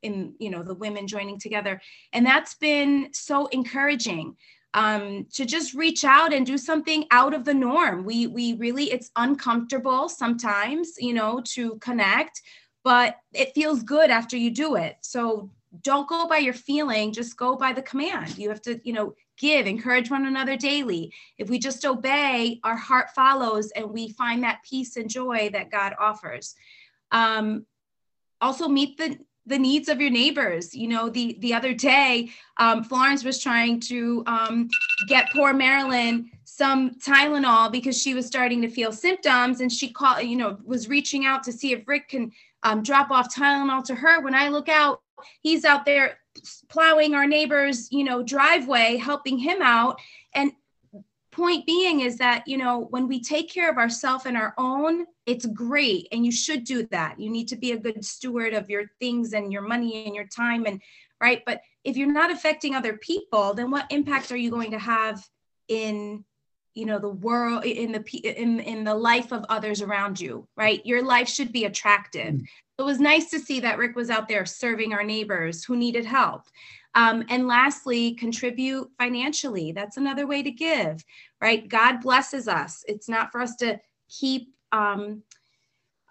in 0.01 0.33
you 0.39 0.49
know, 0.49 0.63
the 0.63 0.73
women 0.73 1.07
joining 1.07 1.39
together, 1.39 1.79
and 2.13 2.25
that's 2.25 2.55
been 2.55 3.09
so 3.13 3.47
encouraging 3.47 4.35
um, 4.73 5.25
to 5.33 5.45
just 5.45 5.73
reach 5.73 6.03
out 6.03 6.33
and 6.33 6.45
do 6.45 6.57
something 6.57 7.05
out 7.11 7.33
of 7.33 7.45
the 7.45 7.53
norm. 7.53 8.03
We 8.05 8.27
we 8.27 8.53
really 8.53 8.91
it's 8.91 9.11
uncomfortable 9.15 10.09
sometimes, 10.09 10.93
you 10.99 11.13
know, 11.13 11.41
to 11.53 11.77
connect, 11.77 12.41
but 12.87 13.17
it 13.33 13.53
feels 13.53 13.83
good 13.83 14.09
after 14.09 14.37
you 14.37 14.49
do 14.49 14.75
it. 14.75 14.95
So 15.01 15.51
don't 15.81 16.07
go 16.07 16.25
by 16.25 16.37
your 16.37 16.53
feeling, 16.53 17.11
just 17.11 17.35
go 17.35 17.57
by 17.57 17.73
the 17.73 17.81
command. 17.81 18.37
You 18.37 18.47
have 18.47 18.61
to, 18.61 18.79
you 18.85 18.93
know, 18.93 19.13
give, 19.37 19.67
encourage 19.67 20.09
one 20.09 20.25
another 20.25 20.55
daily. 20.55 21.11
If 21.37 21.49
we 21.49 21.59
just 21.59 21.85
obey, 21.85 22.61
our 22.63 22.77
heart 22.77 23.09
follows 23.13 23.71
and 23.71 23.91
we 23.91 24.13
find 24.13 24.41
that 24.43 24.63
peace 24.63 24.95
and 24.95 25.09
joy 25.09 25.49
that 25.51 25.69
God 25.69 25.95
offers. 25.99 26.55
Um, 27.11 27.65
also 28.39 28.69
meet 28.69 28.97
the 28.97 29.17
the 29.47 29.59
needs 29.59 29.89
of 29.89 29.99
your 29.99 30.09
neighbors. 30.09 30.73
You 30.73 30.87
know, 30.87 31.09
the 31.09 31.37
the 31.39 31.53
other 31.53 31.73
day, 31.73 32.29
um, 32.55 32.85
Florence 32.85 33.23
was 33.25 33.41
trying 33.41 33.81
to 33.81 34.23
um, 34.27 34.69
get 35.09 35.31
poor 35.33 35.53
Marilyn 35.53 36.29
some 36.43 36.91
Tylenol 36.95 37.71
because 37.71 38.01
she 38.01 38.13
was 38.13 38.25
starting 38.25 38.61
to 38.61 38.69
feel 38.69 38.91
symptoms, 38.91 39.61
and 39.61 39.71
she 39.71 39.91
called, 39.91 40.23
you 40.23 40.35
know, 40.35 40.57
was 40.63 40.89
reaching 40.89 41.25
out 41.25 41.43
to 41.43 41.51
see 41.51 41.71
if 41.71 41.87
Rick 41.87 42.09
can 42.09 42.31
um, 42.67 42.83
drop 42.83 43.11
off 43.11 43.33
Tylenol 43.33 43.83
to 43.85 43.95
her. 43.95 44.21
When 44.21 44.35
I 44.35 44.49
look 44.49 44.67
out, 44.67 45.01
he's 45.41 45.63
out 45.63 45.85
there 45.85 46.19
plowing 46.67 47.15
our 47.15 47.25
neighbor's, 47.25 47.89
you 47.91 48.03
know, 48.03 48.21
driveway, 48.21 48.97
helping 48.97 49.37
him 49.37 49.61
out. 49.61 49.99
And 50.35 50.51
point 51.31 51.65
being 51.65 52.01
is 52.01 52.17
that, 52.17 52.45
you 52.45 52.57
know, 52.57 52.87
when 52.89 53.07
we 53.07 53.21
take 53.21 53.49
care 53.49 53.69
of 53.71 53.77
ourselves 53.77 54.25
and 54.25 54.35
our 54.35 54.53
own, 54.57 55.05
it's 55.25 55.45
great. 55.45 56.09
And 56.11 56.25
you 56.25 56.31
should 56.31 56.65
do 56.65 56.85
that. 56.91 57.17
You 57.17 57.29
need 57.29 57.47
to 57.49 57.55
be 57.55 57.71
a 57.71 57.79
good 57.79 58.03
steward 58.03 58.53
of 58.53 58.69
your 58.69 58.91
things 58.99 59.31
and 59.31 59.51
your 59.51 59.61
money 59.61 60.05
and 60.05 60.13
your 60.13 60.27
time 60.27 60.65
and 60.65 60.81
right. 61.21 61.43
But 61.45 61.61
if 61.85 61.95
you're 61.95 62.11
not 62.11 62.31
affecting 62.31 62.75
other 62.75 62.97
people, 62.97 63.53
then 63.53 63.71
what 63.71 63.89
impact 63.91 64.31
are 64.33 64.37
you 64.37 64.51
going 64.51 64.71
to 64.71 64.79
have 64.79 65.25
in 65.69 66.25
you 66.77 66.85
know 66.85 66.99
the 66.99 67.09
world 67.09 67.65
in 67.65 67.91
the 67.91 68.03
in 68.41 68.59
in 68.59 68.83
the 68.83 68.93
life 68.93 69.31
of 69.31 69.45
others 69.49 69.81
around 69.81 70.19
you 70.19 70.47
right? 70.55 70.85
Your 70.85 71.03
life 71.03 71.27
should 71.27 71.51
be 71.51 71.65
attractive. 71.65 72.35
Mm. 72.35 72.45
it 72.79 72.83
was 72.83 72.99
nice 72.99 73.29
to 73.31 73.39
see 73.39 73.59
that 73.59 73.77
rick 73.77 73.95
was 73.95 74.09
out 74.09 74.27
there 74.27 74.45
serving 74.45 74.93
our 74.93 75.03
neighbors 75.03 75.63
who 75.63 75.75
needed 75.75 76.05
help. 76.05 76.43
Um, 76.95 77.23
and 77.29 77.47
lastly 77.47 78.15
contribute 78.15 78.89
financially. 78.97 79.71
That's 79.71 79.97
another 79.97 80.25
way 80.25 80.41
to 80.41 80.49
give 80.49 81.03
right? 81.41 81.67
God 81.67 82.01
blesses 82.01 82.47
us. 82.47 82.83
It's 82.87 83.09
not 83.09 83.31
for 83.31 83.41
us 83.41 83.55
to 83.57 83.79
keep 84.09 84.53
um, 84.71 85.23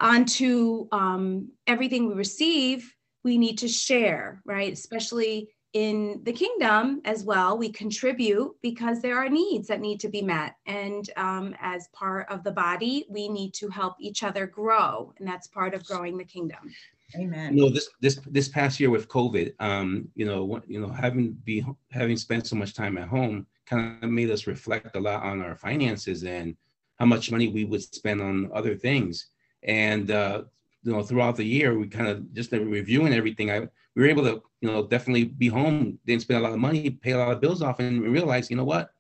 onto 0.01 0.87
um, 0.93 1.51
everything 1.67 2.09
we 2.09 2.15
receive. 2.15 2.93
We 3.25 3.39
need 3.39 3.59
to 3.59 3.69
share, 3.69 4.41
right? 4.45 4.73
Especially 4.73 5.49
in 5.77 6.23
the 6.23 6.33
kingdom 6.33 7.03
as 7.05 7.23
well, 7.23 7.59
we 7.59 7.69
contribute 7.71 8.57
because 8.63 9.03
there 9.03 9.19
are 9.19 9.29
needs 9.29 9.69
that 9.69 9.79
need 9.79 10.01
to 10.01 10.09
be 10.09 10.23
met. 10.23 10.55
And 10.65 11.11
um, 11.19 11.55
as 11.61 11.89
part 11.89 12.27
of 12.31 12.43
the 12.45 12.51
body, 12.51 13.05
we 13.11 13.29
need 13.29 13.53
to 13.61 13.69
help 13.69 13.97
each 14.01 14.23
other 14.23 14.47
grow. 14.47 15.13
And 15.19 15.29
that's 15.29 15.47
part 15.49 15.75
of 15.75 15.85
growing 15.85 16.17
the 16.17 16.25
kingdom. 16.25 16.73
Amen. 17.15 17.55
You 17.55 17.65
know, 17.65 17.69
this 17.69 17.91
this 18.01 18.19
this 18.27 18.49
past 18.49 18.81
year 18.81 18.89
with 18.89 19.07
COVID, 19.09 19.53
um, 19.61 20.09
you 20.15 20.25
know, 20.25 20.63
you 20.67 20.81
know, 20.81 20.89
having 20.89 21.33
be 21.45 21.63
having 21.91 22.17
spent 22.17 22.47
so 22.47 22.57
much 22.57 22.73
time 22.73 22.97
at 22.97 23.09
home 23.09 23.47
kind 23.67 24.03
of 24.03 24.09
made 24.09 24.31
us 24.31 24.47
reflect 24.47 24.97
a 24.97 25.01
lot 25.01 25.23
on 25.25 25.43
our 25.43 25.57
finances 25.57 26.25
and 26.25 26.57
how 26.99 27.05
much 27.05 27.31
money 27.31 27.49
we 27.49 27.65
would 27.65 27.83
spend 27.83 28.23
on 28.23 28.51
other 28.55 28.75
things. 28.75 29.27
And 29.63 30.11
uh, 30.11 30.45
you 30.85 30.93
know, 30.93 31.03
throughout 31.03 31.37
the 31.37 31.45
year, 31.45 31.79
we 31.79 31.87
kind 31.87 32.09
of 32.09 32.33
just 32.33 32.51
reviewing 32.53 33.13
everything. 33.13 33.51
I 33.51 33.69
we 33.97 34.03
were 34.03 34.09
able 34.09 34.25
to, 34.25 34.43
you 34.61 34.71
know, 34.71 34.87
definitely 34.87 35.25
be 35.25 35.49
home, 35.49 35.99
didn't 36.07 36.23
spend 36.23 36.39
a 36.39 36.43
lot 36.43 36.53
of 36.53 36.59
money, 36.59 36.91
pay 36.91 37.13
a 37.13 37.19
lot 37.19 37.33
of 37.33 37.41
bills 37.41 37.63
off, 37.63 37.81
and 37.81 38.03
realize, 38.03 38.51
you 38.51 38.57
know 38.57 38.65
what, 38.65 38.91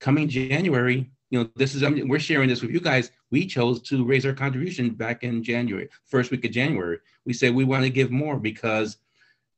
coming 0.00 0.26
January, 0.26 1.10
you 1.30 1.38
know, 1.38 1.50
this 1.54 1.74
is 1.74 1.82
I 1.82 1.90
mean, 1.90 2.08
we're 2.08 2.18
sharing 2.18 2.48
this 2.48 2.62
with 2.62 2.70
you 2.70 2.80
guys. 2.80 3.10
We 3.30 3.46
chose 3.46 3.82
to 3.82 4.04
raise 4.04 4.24
our 4.24 4.32
contribution 4.32 4.90
back 4.90 5.22
in 5.22 5.44
January, 5.44 5.90
first 6.06 6.30
week 6.30 6.46
of 6.46 6.50
January. 6.50 6.98
We 7.26 7.34
said 7.34 7.54
we 7.54 7.64
want 7.64 7.84
to 7.84 7.90
give 7.90 8.10
more 8.10 8.38
because, 8.38 8.96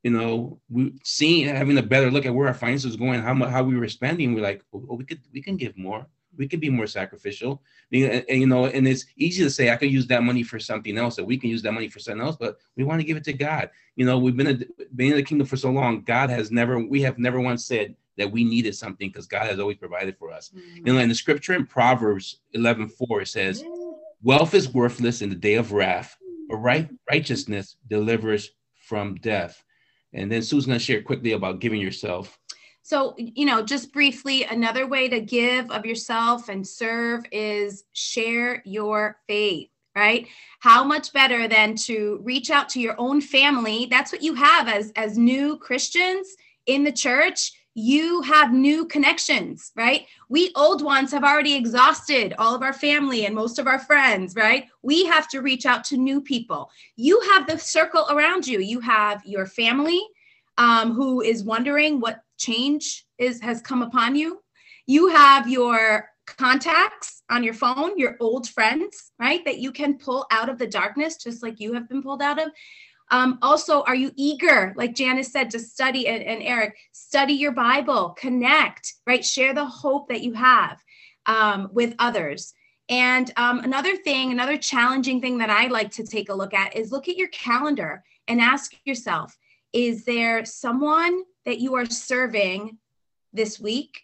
you 0.03 0.11
know, 0.11 0.61
we 0.69 0.95
seeing 1.05 1.47
having 1.47 1.79
a 1.79 1.83
better 1.83 2.11
look 2.11 2.27
at 2.27 2.35
where 2.35 2.49
our 2.49 2.55
finances 2.55 2.97
going, 2.97 3.23
how 3.23 3.35
much 3.35 3.51
how 3.51 3.63
we 3.63 3.79
were 3.79 3.89
spending. 3.89 4.35
We're 4.35 4.43
like, 4.43 4.65
oh, 4.75 4.97
we 4.97 5.05
could 5.05 5.21
we 5.33 5.41
can 5.41 5.57
give 5.57 5.79
more. 5.79 6.05
We 6.37 6.49
could 6.49 6.61
be 6.61 6.71
more 6.71 6.87
sacrificial. 6.87 7.63
And, 7.93 8.25
and, 8.29 8.41
you 8.41 8.47
know, 8.47 8.67
and 8.67 8.87
it's 8.87 9.07
easy 9.17 9.43
to 9.43 9.51
say 9.51 9.71
I 9.71 9.77
could 9.77 9.91
use 9.91 10.07
that 10.09 10.23
money 10.23 10.43
for 10.43 10.59
something 10.59 10.97
else, 10.97 11.17
that 11.17 11.25
we 11.25 11.37
can 11.37 11.51
use 11.51 11.63
that 11.63 11.73
money 11.73 11.89
for 11.89 11.99
something 11.99 12.25
else, 12.25 12.37
but 12.37 12.59
we 12.77 12.85
want 12.85 13.01
to 13.01 13.07
give 13.07 13.17
it 13.17 13.25
to 13.25 13.33
God. 13.33 13.71
You 13.97 14.07
know, 14.07 14.19
we've 14.19 14.37
been 14.37 14.47
a, 14.47 14.85
been 14.95 15.11
in 15.11 15.17
the 15.17 15.23
kingdom 15.23 15.47
for 15.47 15.57
so 15.57 15.71
long. 15.71 16.03
God 16.03 16.31
has 16.31 16.51
never, 16.51 16.79
we 16.79 17.03
have 17.03 17.19
never 17.19 17.41
once 17.41 17.65
said 17.65 17.95
that 18.17 18.31
we 18.31 18.45
needed 18.45 18.75
something 18.75 19.09
because 19.09 19.27
God 19.27 19.47
has 19.47 19.59
always 19.59 19.79
provided 19.79 20.17
for 20.17 20.31
us. 20.31 20.51
Mm-hmm. 20.51 20.87
You 20.87 20.93
know, 20.93 20.99
in 21.01 21.09
the 21.09 21.15
scripture 21.15 21.55
in 21.55 21.67
Proverbs 21.67 22.41
11 22.53 22.89
4, 22.89 23.23
it 23.23 23.29
says, 23.29 23.65
Wealth 24.23 24.55
is 24.55 24.73
worthless 24.73 25.23
in 25.23 25.31
the 25.31 25.35
day 25.35 25.55
of 25.55 25.73
wrath, 25.73 26.17
but 26.49 26.57
right 26.57 26.89
righteousness 27.11 27.77
delivers 27.89 28.51
from 28.75 29.15
death. 29.17 29.65
And 30.13 30.31
then 30.31 30.43
Sue's 30.43 30.67
going 30.67 30.79
to 30.79 30.85
share 30.85 31.01
quickly 31.03 31.33
about 31.33 31.61
giving 31.61 31.81
yourself. 31.81 32.39
So, 32.83 33.15
you 33.19 33.45
know, 33.45 33.63
just 33.63 33.93
briefly, 33.93 34.45
another 34.45 34.87
way 34.87 35.09
to 35.09 35.21
give 35.21 35.71
of 35.71 35.87
yourself 35.87 36.49
and 36.49 36.67
serve 36.67 37.25
is 37.31 37.85
share 37.93 38.63
your 38.65 39.19
faith 39.27 39.69
right 39.97 40.29
how 40.61 40.85
much 40.85 41.13
better 41.13 41.49
than 41.49 41.75
to 41.75 42.21
reach 42.23 42.49
out 42.49 42.69
to 42.69 42.79
your 42.79 42.95
own 42.97 43.21
family 43.21 43.89
that's 43.91 44.13
what 44.13 44.23
you 44.23 44.35
have 44.35 44.69
as 44.69 44.93
as 44.95 45.19
new 45.19 45.59
christians 45.59 46.37
in 46.67 46.85
the 46.85 46.93
church 46.93 47.55
you 47.75 48.21
have 48.23 48.53
new 48.53 48.85
connections, 48.87 49.71
right? 49.77 50.07
We 50.29 50.53
old 50.57 50.83
ones 50.83 51.13
have 51.13 51.23
already 51.23 51.55
exhausted 51.55 52.35
all 52.37 52.55
of 52.55 52.63
our 52.63 52.73
family 52.73 53.27
and 53.27 53.35
most 53.35 53.59
of 53.59 53.67
our 53.67 53.79
friends, 53.79 54.35
right? 54.35 54.67
We 54.83 55.07
have 55.07 55.29
to 55.29 55.41
reach 55.41 55.67
out 55.67 55.85
to 55.85 55.97
new 55.97 56.21
people. 56.21 56.71
You 56.97 57.21
have 57.33 57.47
the 57.47 57.59
circle 57.59 58.07
around 58.11 58.47
you. 58.47 58.59
You 58.59 58.81
have 58.81 59.25
your 59.25 59.47
family 59.47 60.03
um, 60.59 60.93
who 60.93 61.21
is 61.21 61.45
wondering 61.45 62.01
what 62.01 62.23
change 62.41 63.07
is 63.19 63.41
has 63.41 63.61
come 63.61 63.83
upon 63.83 64.17
you. 64.17 64.41
You 64.87 65.09
have 65.09 65.49
your 65.49 66.09
contacts 66.27 67.23
on 67.31 67.45
your 67.45 67.55
phone, 67.55 67.99
your 67.99 68.17
old 68.21 68.49
friends, 68.49 69.13
right? 69.19 69.45
That 69.45 69.59
you 69.59 69.73
can 69.73 69.99
pull 69.99 70.27
out 70.31 70.49
of 70.49 70.59
the 70.59 70.67
darkness, 70.67 71.17
just 71.17 71.43
like 71.43 71.61
you 71.61 71.73
have 71.75 71.89
been 71.89 72.03
pulled 72.03 72.23
out 72.23 72.41
of. 72.41 72.51
Um, 73.13 73.39
also, 73.43 73.83
are 73.83 73.95
you 73.95 74.13
eager, 74.17 74.73
like 74.77 74.95
Janice 74.95 75.33
said, 75.33 75.51
to 75.51 75.59
study 75.59 76.07
and, 76.07 76.23
and, 76.23 76.43
Eric, 76.43 76.77
study 76.93 77.33
your 77.33 77.51
Bible, 77.51 78.11
connect, 78.11 78.95
right? 79.05 79.25
Share 79.25 79.53
the 79.53 79.65
hope 79.65 80.09
that 80.09 80.23
you 80.23 80.33
have 80.35 80.79
um, 81.27 81.69
with 81.73 81.95
others. 81.99 82.55
And 82.89 83.33
um, 83.37 83.61
another 83.61 83.97
thing, 83.97 84.31
another 84.31 84.57
challenging 84.57 85.21
thing 85.21 85.39
that 85.39 85.51
I 85.51 85.67
like 85.67 85.91
to 85.93 86.05
take 86.05 86.29
a 86.29 86.35
look 86.35 86.55
at 86.55 86.77
is 86.77 86.93
look 86.93 87.09
at 87.09 87.17
your 87.17 87.29
calendar 87.29 88.05
and 88.29 88.41
ask 88.41 88.73
yourself 88.85 89.37
is 89.73 90.05
there 90.05 90.45
someone 90.45 91.23
that 91.45 91.61
you 91.61 91.75
are 91.75 91.87
serving 91.87 92.79
this 93.33 93.61
week? 93.61 94.03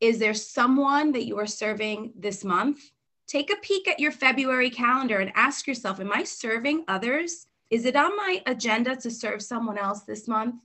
Is 0.00 0.18
there 0.18 0.34
someone 0.34 1.12
that 1.12 1.26
you 1.26 1.38
are 1.38 1.46
serving 1.46 2.12
this 2.16 2.44
month? 2.44 2.80
Take 3.26 3.52
a 3.52 3.56
peek 3.56 3.88
at 3.88 4.00
your 4.00 4.12
February 4.12 4.70
calendar 4.70 5.18
and 5.18 5.32
ask 5.34 5.66
yourself 5.66 6.00
Am 6.00 6.12
I 6.12 6.24
serving 6.24 6.84
others? 6.88 7.46
Is 7.70 7.84
it 7.84 7.96
on 7.96 8.16
my 8.16 8.42
agenda 8.46 8.96
to 8.96 9.10
serve 9.10 9.42
someone 9.42 9.76
else 9.76 10.02
this 10.02 10.26
month? 10.26 10.56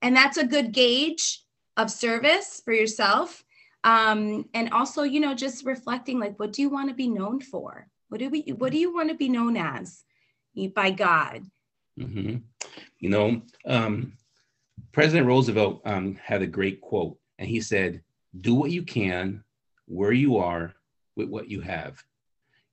And 0.00 0.16
that's 0.16 0.38
a 0.38 0.46
good 0.46 0.72
gauge 0.72 1.42
of 1.76 1.90
service 1.90 2.62
for 2.64 2.72
yourself. 2.72 3.44
Um, 3.84 4.48
and 4.54 4.70
also, 4.72 5.02
you 5.02 5.20
know, 5.20 5.34
just 5.34 5.64
reflecting 5.64 6.18
like, 6.18 6.38
what 6.38 6.52
do 6.52 6.62
you 6.62 6.70
want 6.70 6.88
to 6.88 6.94
be 6.94 7.08
known 7.08 7.40
for? 7.40 7.86
What 8.08 8.18
do 8.18 8.30
we, 8.30 8.40
what 8.56 8.72
do 8.72 8.78
you 8.78 8.94
want 8.94 9.10
to 9.10 9.14
be 9.14 9.28
known 9.28 9.56
as 9.56 10.04
by 10.74 10.90
God? 10.90 11.44
Mm-hmm. 11.98 12.36
You 12.98 13.08
know, 13.08 13.42
um, 13.66 14.12
President 14.98 15.28
Roosevelt 15.28 15.80
um, 15.84 16.16
had 16.16 16.42
a 16.42 16.46
great 16.48 16.80
quote, 16.80 17.16
and 17.38 17.48
he 17.48 17.60
said, 17.60 18.02
"Do 18.40 18.56
what 18.56 18.72
you 18.72 18.82
can, 18.82 19.44
where 19.86 20.10
you 20.10 20.38
are, 20.38 20.74
with 21.14 21.28
what 21.28 21.48
you 21.48 21.60
have." 21.60 22.02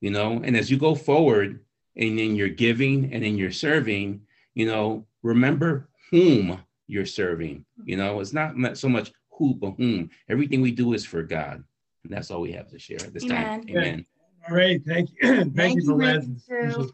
You 0.01 0.09
know, 0.09 0.41
and 0.43 0.57
as 0.57 0.71
you 0.71 0.77
go 0.79 0.95
forward, 0.95 1.63
and 1.95 2.19
in 2.19 2.35
your 2.35 2.49
giving 2.49 3.13
and 3.13 3.23
in 3.23 3.37
your 3.37 3.51
serving, 3.51 4.21
you 4.55 4.65
know, 4.65 5.05
remember 5.21 5.87
whom 6.09 6.59
you're 6.87 7.05
serving. 7.05 7.63
You 7.83 7.97
know, 7.97 8.19
it's 8.21 8.33
not 8.33 8.75
so 8.75 8.89
much 8.89 9.11
who, 9.29 9.53
but 9.53 9.75
whom. 9.77 10.09
Everything 10.27 10.61
we 10.61 10.71
do 10.71 10.93
is 10.93 11.05
for 11.05 11.21
God. 11.21 11.63
And 12.03 12.11
that's 12.11 12.31
all 12.31 12.41
we 12.41 12.53
have 12.53 12.71
to 12.71 12.79
share 12.79 13.01
at 13.01 13.13
this 13.13 13.25
Amen. 13.25 13.45
time. 13.45 13.65
Amen. 13.69 14.05
All 14.49 14.55
right. 14.55 14.81
Thank 14.83 15.11
you. 15.11 15.17
thank, 15.21 15.55
thank, 15.55 15.75
you 15.75 15.85
for 15.85 15.97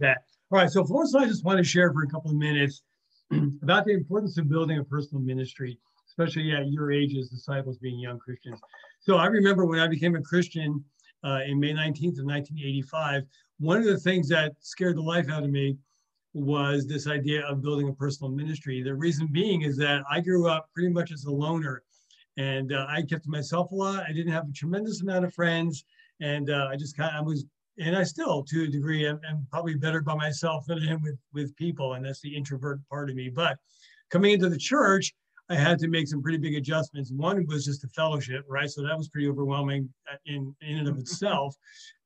that. 0.02 0.24
All 0.52 0.60
right. 0.60 0.70
So 0.70 0.84
first, 0.84 1.16
I 1.16 1.26
just 1.26 1.46
want 1.46 1.58
to 1.58 1.64
share 1.64 1.94
for 1.94 2.04
a 2.04 2.08
couple 2.08 2.32
of 2.32 2.38
minutes 2.38 2.84
about 3.64 3.86
the 3.86 3.94
importance 3.94 4.38
of 4.38 4.50
building 4.50 4.80
a 4.80 4.84
personal 4.84 5.22
ministry, 5.22 5.78
especially 6.08 6.52
at 6.52 6.68
your 6.70 6.92
age 6.92 7.16
as 7.16 7.30
disciples 7.30 7.78
being 7.78 8.00
young 8.00 8.20
Christians. 8.20 8.60
So 9.00 9.18
I 9.18 9.26
remember 9.28 9.66
when 9.66 9.80
I 9.80 9.88
became 9.88 10.16
a 10.16 10.22
Christian 10.22 10.84
uh, 11.24 11.40
in 11.46 11.60
May 11.60 11.74
19th 11.74 12.20
of 12.20 12.26
1985, 12.26 13.24
one 13.60 13.78
of 13.78 13.86
the 13.86 13.98
things 13.98 14.28
that 14.30 14.54
scared 14.60 14.98
the 14.98 15.02
life 15.02 15.30
out 15.30 15.44
of 15.44 15.50
me 15.50 15.78
was 16.34 16.88
this 16.88 17.08
idea 17.08 17.46
of 17.46 17.62
building 17.62 17.90
a 17.90 17.94
personal 17.94 18.32
ministry. 18.32 18.82
The 18.82 18.96
reason 18.96 19.28
being 19.32 19.64
is 19.64 19.78
that 19.78 20.04
I 20.10 20.22
grew 20.22 20.48
up 20.48 20.70
pretty 20.74 20.90
much 20.90 21.12
as 21.12 21.26
a 21.26 21.32
loner 21.32 21.84
and 22.38 22.74
uh, 22.74 22.86
I 22.88 23.02
kept 23.02 23.26
to 23.26 23.30
myself 23.30 23.72
a 23.72 23.76
lot. 23.76 24.04
I 24.08 24.14
didn't 24.14 24.32
have 24.32 24.48
a 24.48 24.54
tremendous 24.54 25.02
amount 25.02 25.26
of 25.26 25.34
friends 25.34 25.84
and 26.22 26.50
uh, 26.50 26.70
I 26.72 26.76
just 26.76 26.96
kind 26.96 27.16
of 27.16 27.22
I 27.22 27.22
was, 27.22 27.46
and 27.80 27.96
I 27.96 28.04
still 28.04 28.44
to 28.44 28.64
a 28.64 28.68
degree 28.68 29.08
am, 29.08 29.20
am 29.28 29.48
probably 29.52 29.76
better 29.76 30.02
by 30.02 30.16
myself 30.16 30.66
than 30.68 30.80
I 30.80 30.92
am 30.92 31.02
with, 31.02 31.18
with 31.34 31.56
people. 31.56 31.94
And 31.94 32.06
that's 32.06 32.22
the 32.22 32.36
introvert 32.36 32.80
part 32.90 33.10
of 33.10 33.16
me. 33.16 33.30
But 33.30 33.58
coming 34.10 34.32
into 34.32 34.50
the 34.50 34.58
church, 34.58 35.14
I 35.50 35.56
had 35.56 35.80
to 35.80 35.90
make 35.90 36.08
some 36.08 36.22
pretty 36.22 36.38
big 36.38 36.56
adjustments. 36.56 37.12
One 37.12 37.46
was 37.46 37.66
just 37.66 37.82
the 37.82 37.90
fellowship, 37.90 38.46
right? 38.48 38.70
So 38.70 38.84
that 38.84 38.98
was 38.98 39.10
pretty 39.10 39.28
overwhelming 39.28 39.90
uh, 40.10 40.16
in, 40.26 40.56
in 40.62 40.78
and 40.78 40.88
of 40.88 40.98
itself. 40.98 41.56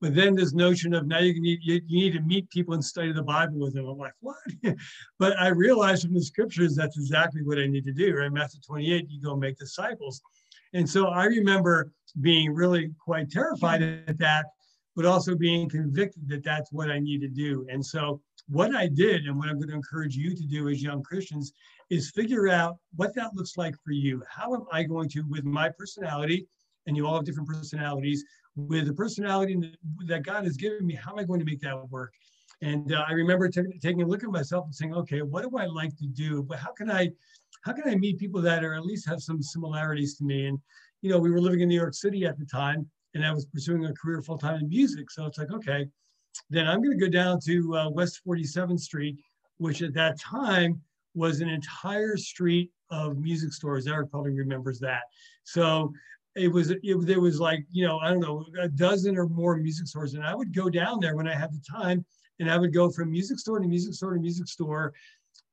But 0.02 0.16
then 0.16 0.34
this 0.34 0.54
notion 0.54 0.96
of 0.96 1.06
now 1.06 1.20
you 1.20 1.40
need 1.40 1.60
you, 1.62 1.80
you 1.86 2.00
need 2.00 2.14
to 2.14 2.22
meet 2.22 2.50
people 2.50 2.74
and 2.74 2.84
study 2.84 3.12
the 3.12 3.22
Bible 3.22 3.60
with 3.60 3.76
them. 3.76 3.86
I'm 3.86 4.00
like, 4.00 4.14
what? 4.20 4.38
but 5.20 5.40
I 5.40 5.50
realized 5.50 6.04
from 6.04 6.16
the 6.16 6.24
scriptures 6.24 6.76
that's 6.76 6.98
exactly 6.98 7.44
what 7.44 7.60
I 7.60 7.68
need 7.68 7.86
to 7.86 7.94
do, 7.94 8.16
right? 8.16 8.32
Matthew 8.32 8.62
28, 8.66 9.06
you 9.10 9.22
go 9.22 9.36
make 9.36 9.60
disciples. 9.60 10.22
And 10.74 10.90
so 10.90 11.08
I 11.08 11.26
remember 11.26 11.92
being 12.22 12.52
really 12.52 12.92
quite 13.00 13.30
terrified 13.30 13.82
at 13.82 14.18
that, 14.18 14.46
but 14.96 15.06
also 15.06 15.36
being 15.36 15.70
convicted 15.70 16.28
that 16.30 16.44
that's 16.44 16.72
what 16.72 16.90
I 16.90 17.00
need 17.00 17.22
to 17.22 17.28
do. 17.28 17.66
And 17.70 17.86
so 17.86 18.22
what 18.48 18.76
I 18.76 18.88
did 18.88 19.26
and 19.26 19.38
what 19.38 19.50
I'm 19.50 19.58
going 19.58 19.70
to 19.70 19.76
encourage 19.76 20.16
you 20.16 20.36
to 20.36 20.44
do 20.44 20.70
as 20.70 20.82
young 20.82 21.04
Christians 21.04 21.52
is 21.90 22.12
figure 22.12 22.48
out 22.48 22.78
what 22.96 23.14
that 23.16 23.36
looks 23.36 23.58
like 23.58 23.76
for 23.84 23.92
you. 23.92 24.24
How 24.30 24.54
am 24.54 24.66
I 24.72 24.84
going 24.84 25.10
to, 25.10 25.22
with 25.22 25.44
my 25.44 25.70
personality, 25.70 26.48
and 26.88 26.96
you 26.96 27.08
all 27.08 27.16
have 27.16 27.26
different 27.26 27.50
personalities, 27.50 28.24
with 28.56 28.88
the 28.88 28.94
personality 28.94 29.76
that 30.08 30.24
God 30.24 30.46
has 30.46 30.56
given 30.56 30.86
me, 30.86 30.96
how 30.96 31.12
am 31.12 31.20
I 31.20 31.24
going 31.24 31.40
to 31.40 31.46
make 31.46 31.60
that 31.62 31.90
work? 31.90 32.14
And 32.62 32.94
uh, 32.94 33.04
I 33.08 33.12
remember 33.12 33.50
t- 33.50 33.62
taking 33.82 34.02
a 34.02 34.08
look 34.08 34.24
at 34.24 34.30
myself 34.30 34.66
and 34.66 34.74
saying, 34.74 34.94
okay, 34.96 35.22
what 35.22 35.44
do 35.44 35.58
I 35.58 35.66
like 35.66 35.96
to 35.98 36.08
do? 36.08 36.42
But 36.42 36.60
how 36.60 36.72
can 36.72 36.90
I, 36.90 37.12
how 37.64 37.74
can 37.74 37.90
I 37.90 37.96
meet 37.96 38.18
people 38.18 38.42
that 38.44 38.64
are 38.64 38.76
at 38.76 38.86
least 38.86 39.08
have 39.10 39.22
some 39.22 39.42
similarities 39.42 40.16
to 40.18 40.24
me? 40.24 40.48
And 40.48 40.60
you 41.02 41.10
know, 41.10 41.20
we 41.20 41.32
were 41.32 41.42
living 41.42 41.60
in 41.60 41.68
New 41.68 41.76
York 41.76 41.94
City 41.94 42.26
at 42.26 42.40
the 42.40 42.46
time, 42.46 42.88
and 43.16 43.26
I 43.26 43.32
was 43.32 43.46
pursuing 43.46 43.86
a 43.86 43.94
career 43.94 44.22
full 44.22 44.38
time 44.38 44.60
in 44.60 44.70
music. 44.70 45.10
So 45.10 45.26
it's 45.26 45.38
like, 45.38 45.52
okay, 45.52 45.88
then 46.50 46.68
I'm 46.68 46.84
going 46.84 46.98
to 46.98 47.04
go 47.04 47.10
down 47.10 47.40
to 47.46 47.76
uh, 47.76 47.90
West 47.90 48.22
47th 48.28 48.82
Street, 48.82 49.18
which 49.58 49.82
at 49.82 49.94
that 49.94 50.20
time 50.20 50.82
was 51.16 51.40
an 51.40 51.50
entire 51.50 52.18
street 52.18 52.72
of 52.92 53.18
music 53.18 53.54
stores. 53.54 53.88
Eric 53.88 54.12
probably 54.12 54.34
remembers 54.34 54.80
that. 54.80 55.04
So 55.44 55.94
it 56.36 56.50
was 56.50 56.72
it, 56.72 56.82
there 56.84 57.22
was 57.22 57.40
like 57.40 57.66
you 57.72 57.88
know 57.88 58.00
I 58.00 58.10
don't 58.10 58.20
know 58.20 58.46
a 58.60 58.68
dozen 58.68 59.18
or 59.18 59.28
more 59.28 59.56
music 59.56 59.88
stores, 59.88 60.14
and 60.14 60.24
I 60.24 60.36
would 60.36 60.54
go 60.54 60.70
down 60.70 61.00
there 61.00 61.16
when 61.16 61.28
I 61.28 61.34
had 61.34 61.54
the 61.54 61.62
time, 61.62 62.06
and 62.40 62.52
I 62.52 62.58
would 62.58 62.74
go 62.74 62.90
from 62.90 63.10
music 63.10 63.40
store 63.40 63.60
to 63.60 63.68
music 63.68 63.94
store 63.94 64.14
to 64.14 64.20
music 64.20 64.48
store, 64.48 64.94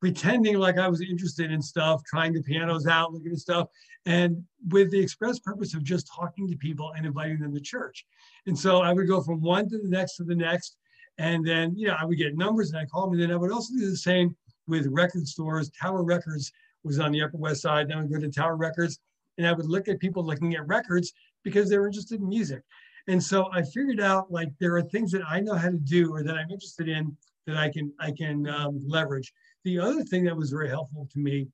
pretending 0.01 0.59
like 0.59 0.79
I 0.79 0.89
was 0.89 1.01
interested 1.01 1.51
in 1.51 1.63
stuff, 1.63 2.03
trying 2.05 2.33
the 2.33 2.43
pianos 2.43 2.87
out, 2.87 3.13
looking 3.13 3.33
at 3.33 3.39
stuff, 3.39 3.69
and 4.07 4.43
with 4.69 4.91
the 4.91 4.99
express 4.99 5.39
purpose 5.39 5.75
of 5.75 5.85
just 5.85 6.11
talking 6.15 6.49
to 6.49 6.57
people 6.57 6.93
and 6.97 7.07
inviting 7.07 7.39
them 7.39 7.55
to 7.55 7.61
church. 7.61 8.05
And 8.47 8.59
so 8.59 8.83
I 8.83 8.93
would 8.93 9.07
go 9.07 9.21
from 9.21 9.41
one 9.41 9.69
to 9.69 9.79
the 9.79 9.89
next 9.89 10.17
to 10.17 10.25
the 10.25 10.35
next. 10.35 10.77
And 11.19 11.47
then, 11.47 11.77
you 11.77 11.87
know, 11.87 11.97
I 11.99 12.05
would 12.05 12.19
get 12.19 12.37
numbers 12.37 12.71
and 12.71 12.79
I 12.79 12.87
call 12.87 13.05
them. 13.05 13.13
And 13.13 13.23
then 13.23 13.31
I 13.31 13.37
would 13.37 13.53
also 13.53 13.75
do 13.75 13.89
the 13.89 13.97
same 13.97 14.35
with 14.67 14.87
record 14.87 15.29
stores. 15.29 15.71
Tower 15.71 16.03
Records 16.03 16.53
was 16.85 16.99
on 16.99 17.13
the 17.13 17.23
Upper 17.23 17.37
West 17.37 17.63
Side. 17.63 17.89
Then 17.89 17.99
I 17.99 18.01
would 18.03 18.13
go 18.13 18.19
to 18.19 18.31
Tower 18.31 18.57
Records 18.57 18.99
and 19.39 19.47
I 19.47 19.53
would 19.53 19.67
look 19.67 19.89
at 19.89 20.01
people 20.01 20.25
looking 20.25 20.55
at 20.55 20.67
records 20.67 21.13
because 21.43 21.69
they 21.69 21.79
were 21.79 21.87
interested 21.87 22.21
in 22.21 22.29
music. 22.29 22.63
And 23.09 23.23
so 23.23 23.51
I 23.53 23.63
figured 23.63 24.01
out 24.01 24.31
like 24.31 24.51
there 24.61 24.77
are 24.77 24.83
things 24.83 25.11
that 25.13 25.23
I 25.29 25.41
know 25.41 25.55
how 25.55 25.71
to 25.71 25.79
do 25.79 26.13
or 26.13 26.23
that 26.23 26.37
I'm 26.37 26.51
interested 26.51 26.89
in 26.89 27.17
that 27.47 27.57
I 27.57 27.69
can 27.69 27.93
I 27.99 28.13
can 28.13 28.49
um, 28.49 28.81
leverage. 28.87 29.33
The 29.65 29.79
other 29.79 30.03
thing 30.03 30.25
that 30.25 30.37
was 30.37 30.51
very 30.51 30.69
helpful 30.69 31.09
to 31.13 31.19
me 31.19 31.49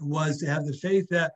was 0.00 0.38
to 0.38 0.46
have 0.46 0.64
the 0.64 0.72
faith 0.74 1.06
that 1.10 1.32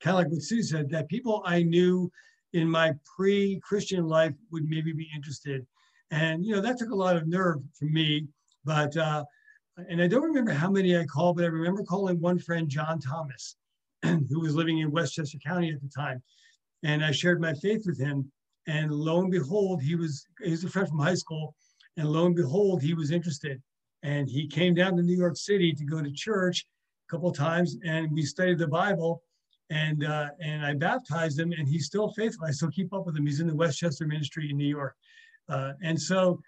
kind 0.00 0.16
of 0.16 0.22
like 0.22 0.32
what 0.32 0.42
Sue 0.42 0.62
said, 0.62 0.90
that 0.90 1.08
people 1.08 1.42
I 1.46 1.62
knew 1.62 2.10
in 2.52 2.68
my 2.68 2.92
pre-Christian 3.16 4.06
life 4.06 4.34
would 4.50 4.68
maybe 4.68 4.92
be 4.92 5.08
interested. 5.14 5.66
And 6.10 6.44
you 6.44 6.54
know 6.54 6.60
that 6.60 6.78
took 6.78 6.90
a 6.90 6.94
lot 6.94 7.16
of 7.16 7.26
nerve 7.26 7.60
for 7.78 7.86
me, 7.86 8.28
but 8.64 8.94
uh, 8.96 9.24
and 9.88 10.02
I 10.02 10.06
don't 10.08 10.22
remember 10.22 10.52
how 10.52 10.70
many 10.70 10.96
I 10.96 11.04
called, 11.06 11.36
but 11.36 11.44
I 11.44 11.48
remember 11.48 11.82
calling 11.82 12.20
one 12.20 12.38
friend, 12.38 12.68
John 12.68 13.00
Thomas, 13.00 13.56
who 14.02 14.40
was 14.40 14.54
living 14.54 14.78
in 14.78 14.90
Westchester 14.90 15.38
County 15.38 15.72
at 15.72 15.80
the 15.80 15.88
time, 15.88 16.22
and 16.82 17.04
I 17.04 17.12
shared 17.12 17.40
my 17.40 17.54
faith 17.54 17.84
with 17.86 17.98
him. 17.98 18.30
And 18.68 18.92
lo 18.92 19.20
and 19.20 19.30
behold, 19.30 19.82
he 19.82 19.96
was, 19.96 20.26
he 20.40 20.50
was 20.50 20.62
a 20.62 20.68
friend 20.68 20.88
from 20.88 21.00
high 21.00 21.14
school, 21.14 21.54
and 21.96 22.08
lo 22.08 22.26
and 22.26 22.36
behold, 22.36 22.82
he 22.82 22.94
was 22.94 23.10
interested. 23.10 23.60
And 24.02 24.28
he 24.28 24.46
came 24.46 24.74
down 24.74 24.96
to 24.96 25.02
New 25.02 25.16
York 25.16 25.36
City 25.36 25.72
to 25.72 25.84
go 25.84 26.02
to 26.02 26.10
church 26.10 26.66
a 27.08 27.10
couple 27.10 27.30
of 27.30 27.36
times, 27.36 27.76
and 27.84 28.10
we 28.12 28.22
studied 28.22 28.58
the 28.58 28.66
Bible. 28.66 29.22
And 29.70 30.04
uh, 30.04 30.30
and 30.40 30.66
I 30.66 30.74
baptized 30.74 31.38
him, 31.38 31.52
and 31.52 31.66
he's 31.66 31.86
still 31.86 32.12
faithful. 32.12 32.46
I 32.46 32.50
still 32.50 32.70
keep 32.70 32.92
up 32.92 33.06
with 33.06 33.16
him. 33.16 33.24
He's 33.24 33.40
in 33.40 33.46
the 33.46 33.54
Westchester 33.54 34.06
Ministry 34.06 34.50
in 34.50 34.56
New 34.56 34.66
York. 34.66 34.94
Uh, 35.48 35.72
and 35.82 36.00
so, 36.00 36.40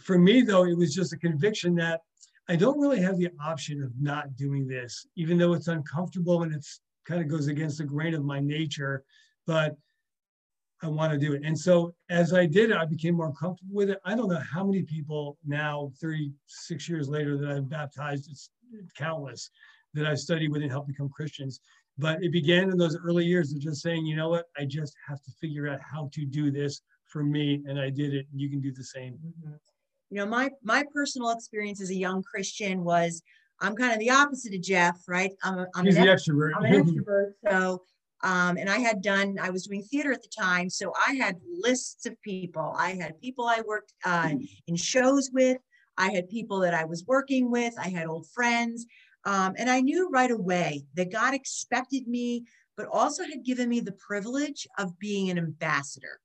for 0.00 0.18
me 0.18 0.40
though, 0.40 0.64
it 0.64 0.76
was 0.76 0.94
just 0.94 1.12
a 1.12 1.18
conviction 1.18 1.74
that 1.76 2.00
I 2.48 2.56
don't 2.56 2.80
really 2.80 3.00
have 3.00 3.18
the 3.18 3.30
option 3.42 3.82
of 3.82 3.90
not 4.00 4.36
doing 4.36 4.66
this, 4.66 5.06
even 5.16 5.38
though 5.38 5.54
it's 5.54 5.68
uncomfortable 5.68 6.42
and 6.42 6.54
it's 6.54 6.80
kind 7.06 7.20
of 7.20 7.28
goes 7.28 7.48
against 7.48 7.78
the 7.78 7.84
grain 7.84 8.14
of 8.14 8.24
my 8.24 8.40
nature. 8.40 9.04
But 9.46 9.76
I 10.84 10.88
want 10.88 11.12
to 11.12 11.18
do 11.18 11.32
it. 11.32 11.42
And 11.44 11.58
so 11.58 11.94
as 12.10 12.34
I 12.34 12.44
did 12.44 12.70
it, 12.70 12.76
I 12.76 12.84
became 12.84 13.14
more 13.14 13.32
comfortable 13.32 13.74
with 13.74 13.88
it. 13.88 13.98
I 14.04 14.14
don't 14.14 14.28
know 14.28 14.42
how 14.52 14.64
many 14.64 14.82
people 14.82 15.38
now, 15.46 15.90
36 16.00 16.88
years 16.88 17.08
later, 17.08 17.38
that 17.38 17.50
I've 17.50 17.70
baptized, 17.70 18.30
it's 18.30 18.50
countless, 18.96 19.50
that 19.94 20.06
I've 20.06 20.18
studied 20.18 20.50
with 20.50 20.60
and 20.60 20.70
helped 20.70 20.88
become 20.88 21.08
Christians. 21.08 21.60
But 21.96 22.22
it 22.22 22.32
began 22.32 22.70
in 22.70 22.76
those 22.76 22.98
early 22.98 23.24
years 23.24 23.52
of 23.52 23.60
just 23.60 23.80
saying, 23.80 24.04
you 24.04 24.14
know 24.14 24.28
what, 24.28 24.46
I 24.58 24.66
just 24.66 24.94
have 25.08 25.22
to 25.22 25.30
figure 25.40 25.68
out 25.68 25.80
how 25.80 26.10
to 26.12 26.26
do 26.26 26.50
this 26.50 26.82
for 27.06 27.22
me. 27.22 27.62
And 27.66 27.80
I 27.80 27.88
did 27.88 28.12
it. 28.12 28.26
And 28.30 28.38
you 28.38 28.50
can 28.50 28.60
do 28.60 28.72
the 28.72 28.84
same. 28.84 29.14
Mm-hmm. 29.14 29.54
You 30.10 30.18
know, 30.18 30.26
my 30.26 30.50
my 30.62 30.84
personal 30.92 31.30
experience 31.30 31.80
as 31.80 31.90
a 31.90 31.94
young 31.94 32.22
Christian 32.22 32.84
was 32.84 33.22
I'm 33.60 33.74
kind 33.74 33.92
of 33.92 33.98
the 34.00 34.10
opposite 34.10 34.54
of 34.54 34.60
Jeff, 34.60 34.98
right? 35.08 35.32
I'm, 35.42 35.58
a, 35.58 35.66
I'm 35.74 35.86
He's 35.86 35.96
an 35.96 36.06
the 36.06 36.12
extrovert. 36.12 36.50
I'm 36.56 36.64
an 36.64 36.84
extrovert. 36.84 37.32
So 37.48 37.80
um, 38.24 38.56
and 38.56 38.70
I 38.70 38.78
had 38.78 39.02
done, 39.02 39.36
I 39.40 39.50
was 39.50 39.66
doing 39.66 39.82
theater 39.82 40.10
at 40.10 40.22
the 40.22 40.28
time. 40.28 40.70
So 40.70 40.92
I 41.06 41.12
had 41.12 41.36
lists 41.60 42.06
of 42.06 42.20
people. 42.22 42.74
I 42.76 42.92
had 42.92 43.20
people 43.20 43.44
I 43.44 43.60
worked 43.66 43.92
uh, 44.02 44.30
in 44.66 44.76
shows 44.76 45.30
with. 45.30 45.58
I 45.98 46.10
had 46.10 46.30
people 46.30 46.60
that 46.60 46.72
I 46.72 46.86
was 46.86 47.04
working 47.06 47.50
with. 47.50 47.74
I 47.78 47.88
had 47.88 48.06
old 48.06 48.26
friends. 48.30 48.86
Um, 49.26 49.54
and 49.58 49.68
I 49.68 49.80
knew 49.80 50.08
right 50.08 50.30
away 50.30 50.84
that 50.94 51.12
God 51.12 51.34
expected 51.34 52.08
me, 52.08 52.44
but 52.78 52.88
also 52.90 53.24
had 53.24 53.44
given 53.44 53.68
me 53.68 53.80
the 53.80 53.92
privilege 53.92 54.66
of 54.78 54.98
being 54.98 55.28
an 55.28 55.36
ambassador 55.36 56.18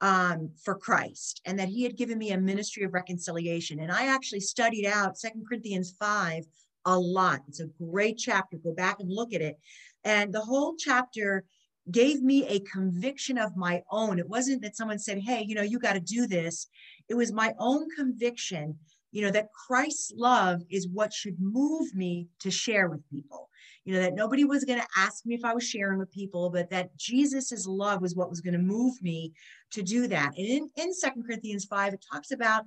um, 0.00 0.50
for 0.64 0.74
Christ 0.74 1.42
and 1.44 1.58
that 1.58 1.68
he 1.68 1.82
had 1.82 1.98
given 1.98 2.16
me 2.16 2.32
a 2.32 2.40
ministry 2.40 2.82
of 2.84 2.94
reconciliation. 2.94 3.80
And 3.80 3.92
I 3.92 4.06
actually 4.06 4.40
studied 4.40 4.86
out 4.86 5.18
Second 5.18 5.44
Corinthians 5.46 5.94
5 6.00 6.44
a 6.86 6.98
lot. 6.98 7.42
It's 7.46 7.60
a 7.60 7.66
great 7.78 8.18
chapter. 8.18 8.56
Go 8.56 8.72
back 8.72 9.00
and 9.00 9.10
look 9.10 9.34
at 9.34 9.42
it. 9.42 9.58
And 10.04 10.32
the 10.32 10.40
whole 10.40 10.74
chapter 10.76 11.44
gave 11.90 12.22
me 12.22 12.46
a 12.46 12.60
conviction 12.60 13.38
of 13.38 13.56
my 13.56 13.82
own. 13.90 14.18
It 14.18 14.28
wasn't 14.28 14.62
that 14.62 14.76
someone 14.76 14.98
said, 14.98 15.18
hey, 15.18 15.44
you 15.46 15.54
know, 15.54 15.62
you 15.62 15.78
got 15.78 15.94
to 15.94 16.00
do 16.00 16.26
this. 16.26 16.68
It 17.08 17.14
was 17.14 17.32
my 17.32 17.54
own 17.58 17.88
conviction, 17.96 18.78
you 19.10 19.22
know, 19.22 19.30
that 19.32 19.52
Christ's 19.52 20.12
love 20.16 20.62
is 20.70 20.88
what 20.88 21.12
should 21.12 21.36
move 21.40 21.94
me 21.94 22.28
to 22.40 22.50
share 22.50 22.88
with 22.88 23.08
people. 23.10 23.48
You 23.84 23.94
know, 23.94 24.00
that 24.00 24.14
nobody 24.14 24.44
was 24.44 24.64
going 24.64 24.80
to 24.80 24.86
ask 24.96 25.26
me 25.26 25.34
if 25.34 25.44
I 25.44 25.54
was 25.54 25.64
sharing 25.68 25.98
with 25.98 26.12
people, 26.12 26.50
but 26.50 26.70
that 26.70 26.96
Jesus's 26.96 27.66
love 27.66 28.00
was 28.00 28.14
what 28.14 28.30
was 28.30 28.40
going 28.40 28.54
to 28.54 28.60
move 28.60 28.94
me 29.02 29.32
to 29.72 29.82
do 29.82 30.06
that. 30.06 30.34
And 30.36 30.46
in, 30.46 30.70
in 30.76 30.92
2 30.92 31.22
Corinthians 31.26 31.64
5, 31.64 31.94
it 31.94 32.04
talks 32.12 32.30
about 32.30 32.64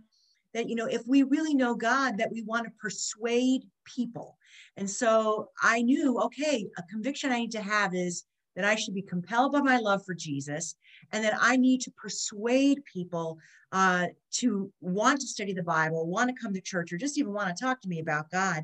that, 0.56 0.70
you 0.70 0.76
know, 0.76 0.86
if 0.86 1.06
we 1.06 1.22
really 1.24 1.53
know 1.53 1.76
God, 1.76 2.18
that 2.18 2.32
we 2.32 2.41
want 2.41 2.66
to 2.66 2.72
persuade 2.82 3.64
people. 3.84 4.38
And 4.78 4.89
so 4.89 5.49
I 5.62 5.82
knew, 5.82 6.18
okay, 6.22 6.66
a 6.78 6.84
conviction 6.84 7.32
I 7.32 7.39
need 7.39 7.51
to 7.51 7.62
have 7.62 7.93
is 7.93 8.24
that 8.56 8.64
I 8.64 8.76
should 8.76 8.95
be 8.95 9.01
compelled 9.01 9.51
by 9.51 9.60
my 9.60 9.78
love 9.78 10.06
for 10.06 10.16
Jesus 10.16 10.76
and 11.12 11.26
that 11.26 11.38
I 11.39 11.58
need 11.58 11.82
to 11.82 11.91
persuade 11.91 12.80
people 12.91 13.38
uh, 13.74 14.08
to 14.36 14.72
want 14.80 15.20
to 15.20 15.28
study 15.28 15.51
the 15.51 15.62
Bible, 15.62 16.08
want 16.08 16.34
to 16.34 16.41
come 16.41 16.53
to 16.53 16.62
church, 16.62 16.93
or 16.93 16.97
just 16.97 17.18
even 17.18 17.34
want 17.34 17.56
to 17.56 17.64
talk 17.64 17.82
to 17.82 17.89
me 17.89 17.99
about 17.99 18.32
God. 18.32 18.64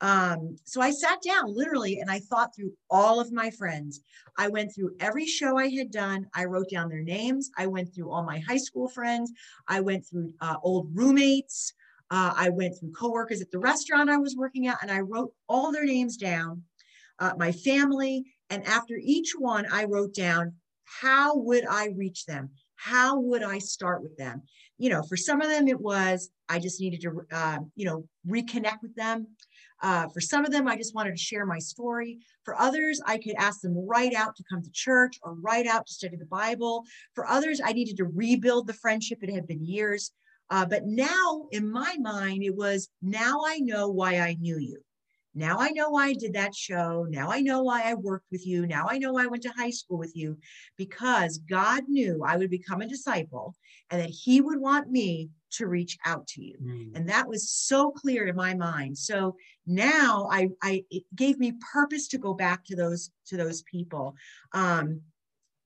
Um, 0.00 0.56
so 0.64 0.80
I 0.80 0.90
sat 0.90 1.22
down 1.22 1.54
literally 1.54 2.00
and 2.00 2.10
I 2.10 2.18
thought 2.18 2.54
through 2.54 2.72
all 2.90 3.18
of 3.18 3.32
my 3.32 3.50
friends. 3.50 4.00
I 4.36 4.48
went 4.48 4.74
through 4.74 4.94
every 5.00 5.26
show 5.26 5.56
I 5.56 5.68
had 5.68 5.90
done. 5.90 6.26
I 6.34 6.44
wrote 6.44 6.68
down 6.70 6.88
their 6.88 7.02
names. 7.02 7.50
I 7.56 7.66
went 7.66 7.94
through 7.94 8.10
all 8.10 8.22
my 8.22 8.38
high 8.40 8.58
school 8.58 8.88
friends. 8.88 9.32
I 9.66 9.80
went 9.80 10.06
through 10.06 10.34
uh, 10.40 10.56
old 10.62 10.90
roommates. 10.92 11.72
Uh, 12.10 12.32
I 12.36 12.50
went 12.50 12.78
through 12.78 12.92
coworkers 12.92 13.40
at 13.40 13.50
the 13.50 13.58
restaurant 13.58 14.10
I 14.10 14.18
was 14.18 14.36
working 14.36 14.68
at, 14.68 14.78
and 14.80 14.90
I 14.90 15.00
wrote 15.00 15.32
all 15.48 15.72
their 15.72 15.84
names 15.84 16.16
down, 16.16 16.62
uh, 17.18 17.32
my 17.36 17.50
family. 17.50 18.24
And 18.50 18.64
after 18.64 18.94
each 19.00 19.32
one, 19.36 19.66
I 19.72 19.84
wrote 19.84 20.14
down 20.14 20.54
how 20.84 21.36
would 21.36 21.66
I 21.66 21.88
reach 21.96 22.26
them? 22.26 22.50
How 22.76 23.18
would 23.18 23.42
I 23.42 23.58
start 23.58 24.02
with 24.02 24.16
them? 24.16 24.42
You 24.78 24.90
know, 24.90 25.02
for 25.02 25.16
some 25.16 25.40
of 25.40 25.48
them, 25.48 25.66
it 25.66 25.80
was 25.80 26.30
I 26.48 26.58
just 26.58 26.80
needed 26.80 27.00
to, 27.02 27.22
uh, 27.32 27.58
you 27.74 27.86
know, 27.86 28.08
reconnect 28.28 28.82
with 28.82 28.94
them. 28.94 29.26
Uh, 29.82 30.08
for 30.08 30.20
some 30.20 30.44
of 30.44 30.52
them, 30.52 30.68
I 30.68 30.76
just 30.76 30.94
wanted 30.94 31.12
to 31.12 31.22
share 31.22 31.44
my 31.44 31.58
story. 31.58 32.18
For 32.44 32.58
others, 32.58 33.00
I 33.06 33.18
could 33.18 33.34
ask 33.36 33.60
them 33.60 33.76
right 33.76 34.14
out 34.14 34.36
to 34.36 34.44
come 34.50 34.62
to 34.62 34.70
church 34.72 35.18
or 35.22 35.34
right 35.34 35.66
out 35.66 35.86
to 35.86 35.92
study 35.92 36.16
the 36.16 36.26
Bible. 36.26 36.84
For 37.14 37.26
others, 37.26 37.60
I 37.62 37.72
needed 37.72 37.96
to 37.98 38.04
rebuild 38.04 38.66
the 38.66 38.72
friendship. 38.72 39.18
It 39.22 39.34
had 39.34 39.46
been 39.46 39.64
years. 39.64 40.12
Uh, 40.48 40.64
but 40.64 40.86
now 40.86 41.46
in 41.50 41.70
my 41.70 41.96
mind, 42.00 42.44
it 42.44 42.54
was 42.54 42.88
now 43.02 43.40
I 43.44 43.58
know 43.58 43.88
why 43.88 44.20
I 44.20 44.34
knew 44.34 44.58
you. 44.58 44.80
Now 45.34 45.58
I 45.58 45.68
know 45.70 45.90
why 45.90 46.06
I 46.06 46.12
did 46.14 46.32
that 46.32 46.54
show. 46.54 47.06
Now 47.10 47.30
I 47.30 47.42
know 47.42 47.62
why 47.62 47.82
I 47.82 47.92
worked 47.92 48.28
with 48.32 48.46
you. 48.46 48.66
Now 48.66 48.86
I 48.88 48.96
know 48.96 49.12
why 49.12 49.24
I 49.24 49.26
went 49.26 49.42
to 49.42 49.50
high 49.50 49.70
school 49.70 49.98
with 49.98 50.16
you 50.16 50.38
because 50.78 51.36
God 51.38 51.82
knew 51.88 52.22
I 52.24 52.38
would 52.38 52.48
become 52.48 52.80
a 52.80 52.88
disciple 52.88 53.54
and 53.90 54.00
that 54.00 54.08
He 54.08 54.40
would 54.40 54.58
want 54.58 54.90
me 54.90 55.28
to 55.56 55.66
reach 55.66 55.98
out 56.04 56.26
to 56.28 56.42
you. 56.42 56.56
Mm. 56.62 56.96
And 56.96 57.08
that 57.08 57.28
was 57.28 57.50
so 57.50 57.90
clear 57.90 58.26
in 58.26 58.36
my 58.36 58.54
mind. 58.54 58.96
So 58.96 59.36
now 59.66 60.28
I, 60.30 60.48
I 60.62 60.84
it 60.90 61.04
gave 61.14 61.38
me 61.38 61.52
purpose 61.72 62.08
to 62.08 62.18
go 62.18 62.34
back 62.34 62.64
to 62.66 62.76
those 62.76 63.10
to 63.26 63.36
those 63.36 63.62
people. 63.62 64.14
Um, 64.52 65.00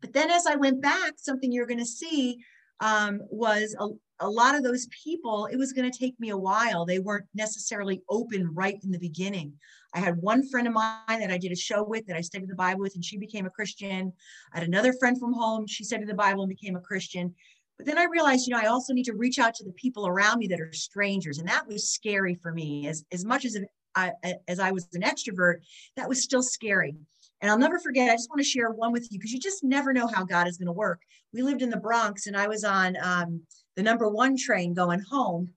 but 0.01 0.13
then 0.13 0.31
as 0.31 0.47
I 0.47 0.57
went 0.57 0.81
back, 0.81 1.15
something 1.17 1.53
you're 1.53 1.67
going 1.67 1.79
to 1.79 1.87
see 1.87 2.39
um, 2.81 3.21
was 3.29 3.77
a, 3.79 3.89
a 4.21 4.29
lot 4.29 4.55
of 4.55 4.63
those 4.63 4.87
people, 5.05 5.47
it 5.47 5.57
was 5.57 5.73
going 5.73 5.91
to 5.91 5.99
take 5.99 6.19
me 6.19 6.31
a 6.31 6.37
while. 6.37 6.85
They 6.85 6.99
weren't 6.99 7.27
necessarily 7.35 8.03
open 8.09 8.55
right 8.55 8.79
in 8.83 8.91
the 8.91 8.99
beginning. 8.99 9.53
I 9.95 10.01
had 10.01 10.17
one 10.19 10.49
friend 10.49 10.67
of 10.69 10.75
mine 10.75 10.95
that 11.09 11.31
I 11.31 11.39
did 11.39 11.53
a 11.53 11.57
show 11.57 11.83
with 11.83 12.07
that 12.07 12.17
I 12.17 12.21
studied 12.21 12.49
the 12.49 12.55
Bible 12.55 12.81
with, 12.81 12.95
and 12.95 13.05
she 13.05 13.19
became 13.19 13.47
a 13.47 13.51
Christian. 13.51 14.13
I 14.53 14.59
had 14.61 14.69
another 14.69 14.93
friend 14.93 15.19
from 15.19 15.33
home. 15.33 15.67
She 15.67 15.85
studied 15.85 16.09
the 16.09 16.15
Bible 16.15 16.43
and 16.43 16.49
became 16.49 16.77
a 16.77 16.81
Christian. 16.81 17.35
But 17.81 17.87
then 17.87 17.97
I 17.97 18.05
realized, 18.05 18.47
you 18.47 18.53
know, 18.53 18.61
I 18.61 18.67
also 18.67 18.93
need 18.93 19.07
to 19.07 19.15
reach 19.15 19.39
out 19.39 19.55
to 19.55 19.65
the 19.65 19.73
people 19.73 20.07
around 20.07 20.39
me 20.39 20.47
that 20.49 20.61
are 20.61 20.71
strangers. 20.71 21.39
And 21.39 21.49
that 21.49 21.67
was 21.67 21.89
scary 21.89 22.35
for 22.35 22.53
me. 22.53 22.87
As, 22.87 23.07
as 23.11 23.25
much 23.25 23.47
as, 23.47 23.57
I, 23.95 24.13
as 24.49 24.61
I 24.61 24.71
was 24.71 24.87
an 24.93 25.01
extrovert, 25.01 25.61
that 25.97 26.07
was 26.07 26.23
still 26.23 26.43
scary. 26.43 26.95
And 27.41 27.51
I'll 27.51 27.57
never 27.57 27.79
forget, 27.79 28.11
I 28.11 28.17
just 28.17 28.29
want 28.29 28.41
to 28.41 28.45
share 28.45 28.69
one 28.69 28.93
with 28.93 29.11
you 29.11 29.19
because 29.19 29.33
you 29.33 29.41
just 29.41 29.65
never 29.65 29.95
know 29.95 30.07
how 30.07 30.25
God 30.25 30.47
is 30.47 30.59
going 30.59 30.67
to 30.67 30.73
work. 30.73 31.01
We 31.33 31.41
lived 31.41 31.63
in 31.63 31.71
the 31.71 31.79
Bronx 31.79 32.27
and 32.27 32.37
I 32.37 32.49
was 32.49 32.65
on 32.65 32.99
um, 33.03 33.41
the 33.77 33.83
number 33.83 34.11
one 34.11 34.37
train 34.37 34.75
going 34.75 35.01
home. 35.01 35.49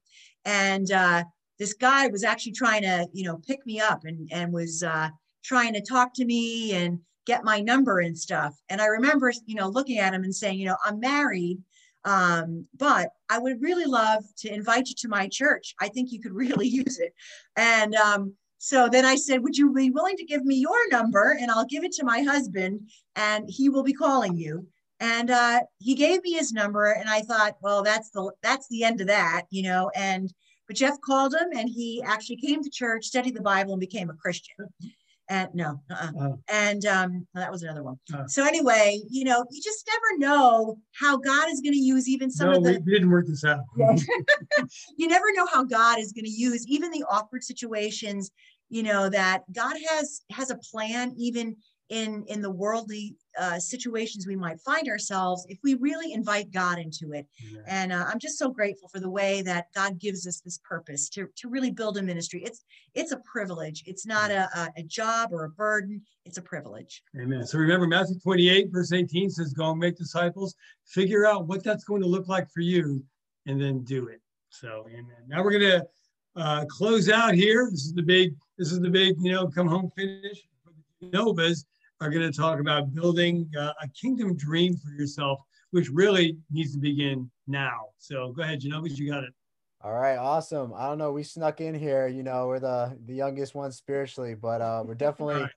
And 0.45 0.89
uh, 0.93 1.25
this 1.59 1.73
guy 1.73 2.07
was 2.07 2.23
actually 2.23 2.53
trying 2.53 2.83
to, 2.83 3.05
you 3.11 3.25
know, 3.25 3.41
pick 3.45 3.65
me 3.65 3.81
up 3.81 4.05
and, 4.05 4.29
and 4.31 4.53
was 4.53 4.81
uh, 4.81 5.09
trying 5.43 5.73
to 5.73 5.81
talk 5.81 6.13
to 6.13 6.23
me 6.23 6.71
and 6.71 6.99
get 7.25 7.43
my 7.43 7.59
number 7.59 7.99
and 7.99 8.17
stuff. 8.17 8.55
And 8.69 8.81
I 8.81 8.85
remember, 8.85 9.33
you 9.45 9.55
know, 9.55 9.67
looking 9.67 9.97
at 9.97 10.13
him 10.13 10.23
and 10.23 10.33
saying, 10.33 10.57
you 10.57 10.67
know, 10.67 10.77
I'm 10.85 11.01
married, 11.01 11.61
um, 12.05 12.67
but 12.77 13.09
I 13.29 13.39
would 13.39 13.61
really 13.61 13.85
love 13.85 14.23
to 14.39 14.53
invite 14.53 14.89
you 14.89 14.95
to 14.99 15.07
my 15.07 15.27
church. 15.27 15.73
I 15.79 15.87
think 15.87 16.11
you 16.11 16.21
could 16.21 16.33
really 16.43 16.67
use 16.67 16.99
it. 16.99 17.13
And 17.55 17.95
um, 17.95 18.33
so 18.57 18.87
then 18.89 19.05
I 19.05 19.15
said, 19.15 19.43
Would 19.43 19.57
you 19.57 19.73
be 19.73 19.89
willing 19.89 20.17
to 20.17 20.25
give 20.25 20.45
me 20.45 20.55
your 20.55 20.89
number 20.89 21.37
and 21.39 21.51
I'll 21.51 21.65
give 21.65 21.83
it 21.83 21.91
to 21.93 22.05
my 22.05 22.21
husband 22.21 22.89
and 23.15 23.49
he 23.49 23.69
will 23.69 23.83
be 23.83 23.93
calling 23.93 24.37
you? 24.37 24.67
And 24.99 25.31
uh, 25.31 25.61
he 25.79 25.95
gave 25.95 26.23
me 26.23 26.31
his 26.31 26.53
number 26.53 26.93
and 26.93 27.09
I 27.09 27.21
thought, 27.21 27.57
well, 27.61 27.83
that's 27.83 28.09
the 28.11 28.31
that's 28.41 28.67
the 28.69 28.83
end 28.83 29.01
of 29.01 29.07
that, 29.07 29.43
you 29.49 29.63
know. 29.63 29.91
And 29.95 30.33
but 30.67 30.77
Jeff 30.77 30.99
called 31.01 31.33
him 31.33 31.49
and 31.53 31.67
he 31.67 32.01
actually 32.05 32.37
came 32.37 32.63
to 32.63 32.69
church, 32.69 33.05
studied 33.05 33.35
the 33.35 33.41
Bible, 33.41 33.73
and 33.73 33.81
became 33.81 34.09
a 34.09 34.15
Christian. 34.15 34.55
And 35.29 35.49
no, 35.53 35.79
uh-uh. 35.89 36.11
oh. 36.19 36.39
and 36.49 36.85
um, 36.85 37.27
that 37.33 37.51
was 37.51 37.63
another 37.63 37.83
one. 37.83 37.97
Oh. 38.13 38.23
So 38.27 38.45
anyway, 38.45 38.99
you 39.09 39.23
know, 39.23 39.45
you 39.49 39.61
just 39.61 39.87
never 39.87 40.19
know 40.19 40.77
how 40.99 41.17
God 41.17 41.49
is 41.49 41.61
going 41.61 41.73
to 41.73 41.79
use 41.79 42.09
even 42.09 42.29
some 42.29 42.49
no, 42.49 42.57
of 42.57 42.63
the. 42.63 42.81
we 42.85 42.91
didn't 42.91 43.09
work 43.09 43.27
this 43.27 43.45
out. 43.45 43.61
you 44.97 45.07
never 45.07 45.25
know 45.33 45.47
how 45.47 45.63
God 45.63 45.99
is 45.99 46.11
going 46.11 46.25
to 46.25 46.31
use 46.31 46.67
even 46.67 46.91
the 46.91 47.05
awkward 47.09 47.43
situations. 47.43 48.31
You 48.69 48.83
know 48.83 49.09
that 49.09 49.43
God 49.53 49.75
has 49.89 50.21
has 50.31 50.49
a 50.49 50.57
plan 50.57 51.13
even 51.17 51.55
in 51.93 52.23
in 52.27 52.41
the 52.41 52.49
worldly 52.49 53.15
uh, 53.39 53.59
situations 53.59 54.25
we 54.25 54.35
might 54.35 54.59
find 54.61 54.87
ourselves 54.87 55.45
if 55.47 55.59
we 55.63 55.75
really 55.75 56.11
invite 56.13 56.51
God 56.51 56.79
into 56.79 57.13
it. 57.13 57.27
Yeah. 57.39 57.61
And 57.67 57.93
uh, 57.93 58.05
I'm 58.07 58.19
just 58.19 58.39
so 58.39 58.49
grateful 58.49 58.89
for 58.89 58.99
the 58.99 59.09
way 59.09 59.43
that 59.43 59.67
God 59.75 59.99
gives 59.99 60.27
us 60.27 60.39
this 60.39 60.59
purpose 60.67 61.07
to, 61.09 61.27
to 61.37 61.49
really 61.49 61.71
build 61.71 61.97
a 61.97 62.01
ministry. 62.01 62.41
It's 62.43 62.65
it's 62.95 63.11
a 63.11 63.21
privilege. 63.31 63.83
It's 63.85 64.07
not 64.07 64.31
a, 64.31 64.49
a, 64.55 64.69
a 64.77 64.83
job 64.83 65.29
or 65.31 65.45
a 65.45 65.49
burden. 65.49 66.01
It's 66.25 66.39
a 66.39 66.41
privilege. 66.41 67.03
Amen. 67.19 67.45
So 67.45 67.59
remember 67.59 67.85
Matthew 67.85 68.19
28 68.19 68.71
verse 68.71 68.91
18 68.91 69.29
says, 69.29 69.53
"Go 69.53 69.69
and 69.69 69.79
make 69.79 69.95
disciples." 69.95 70.55
Figure 70.87 71.25
out 71.27 71.47
what 71.47 71.63
that's 71.63 71.83
going 71.83 72.01
to 72.01 72.07
look 72.07 72.27
like 72.27 72.49
for 72.51 72.61
you, 72.61 73.03
and 73.45 73.61
then 73.61 73.83
do 73.83 74.07
it. 74.07 74.19
So, 74.49 74.87
amen. 74.89 75.27
Now 75.27 75.43
we're 75.43 75.59
gonna 75.59 75.83
uh, 76.35 76.65
close 76.65 77.09
out 77.09 77.35
here. 77.35 77.67
This 77.69 77.85
is 77.85 77.93
the 77.93 78.03
big. 78.03 78.33
This 78.57 78.71
is 78.71 78.79
the 78.79 78.89
big. 78.89 79.15
You 79.19 79.31
know, 79.31 79.47
come 79.47 79.67
home 79.67 79.91
finish. 79.95 80.41
Novas 81.11 81.65
are 82.03 82.09
going 82.09 82.29
to 82.29 82.37
talk 82.37 82.59
about 82.59 82.93
building 82.93 83.49
uh, 83.57 83.71
a 83.81 83.87
kingdom 83.89 84.35
dream 84.35 84.75
for 84.75 84.91
yourself, 84.91 85.39
which 85.71 85.89
really 85.89 86.37
needs 86.51 86.73
to 86.73 86.77
begin 86.77 87.31
now. 87.47 87.87
So 87.97 88.33
go 88.33 88.41
ahead, 88.41 88.59
Genovese, 88.59 88.99
you 88.99 89.09
got 89.09 89.23
it. 89.23 89.33
All 89.81 89.93
right, 89.93 90.17
awesome. 90.17 90.73
I 90.75 90.87
don't 90.87 90.97
know, 90.97 91.13
we 91.13 91.23
snuck 91.23 91.61
in 91.61 91.73
here. 91.73 92.07
You 92.07 92.23
know, 92.23 92.47
we're 92.47 92.59
the 92.59 92.97
the 93.05 93.13
youngest 93.13 93.55
ones 93.55 93.77
spiritually, 93.77 94.33
but 94.33 94.61
uh, 94.61 94.83
we're 94.85 94.95
definitely 94.95 95.43
right. 95.43 95.51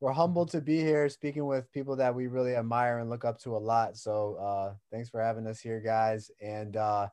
we're 0.00 0.12
humbled 0.12 0.50
to 0.50 0.60
be 0.60 0.80
here, 0.80 1.08
speaking 1.08 1.46
with 1.46 1.70
people 1.72 1.96
that 1.96 2.14
we 2.14 2.26
really 2.26 2.56
admire 2.56 2.98
and 2.98 3.08
look 3.08 3.24
up 3.24 3.38
to 3.40 3.56
a 3.56 3.58
lot. 3.58 3.96
So 3.96 4.36
uh, 4.36 4.74
thanks 4.92 5.08
for 5.08 5.22
having 5.22 5.46
us 5.46 5.60
here, 5.60 5.80
guys. 5.80 6.30
And 6.42 6.76
uh, 6.76 7.08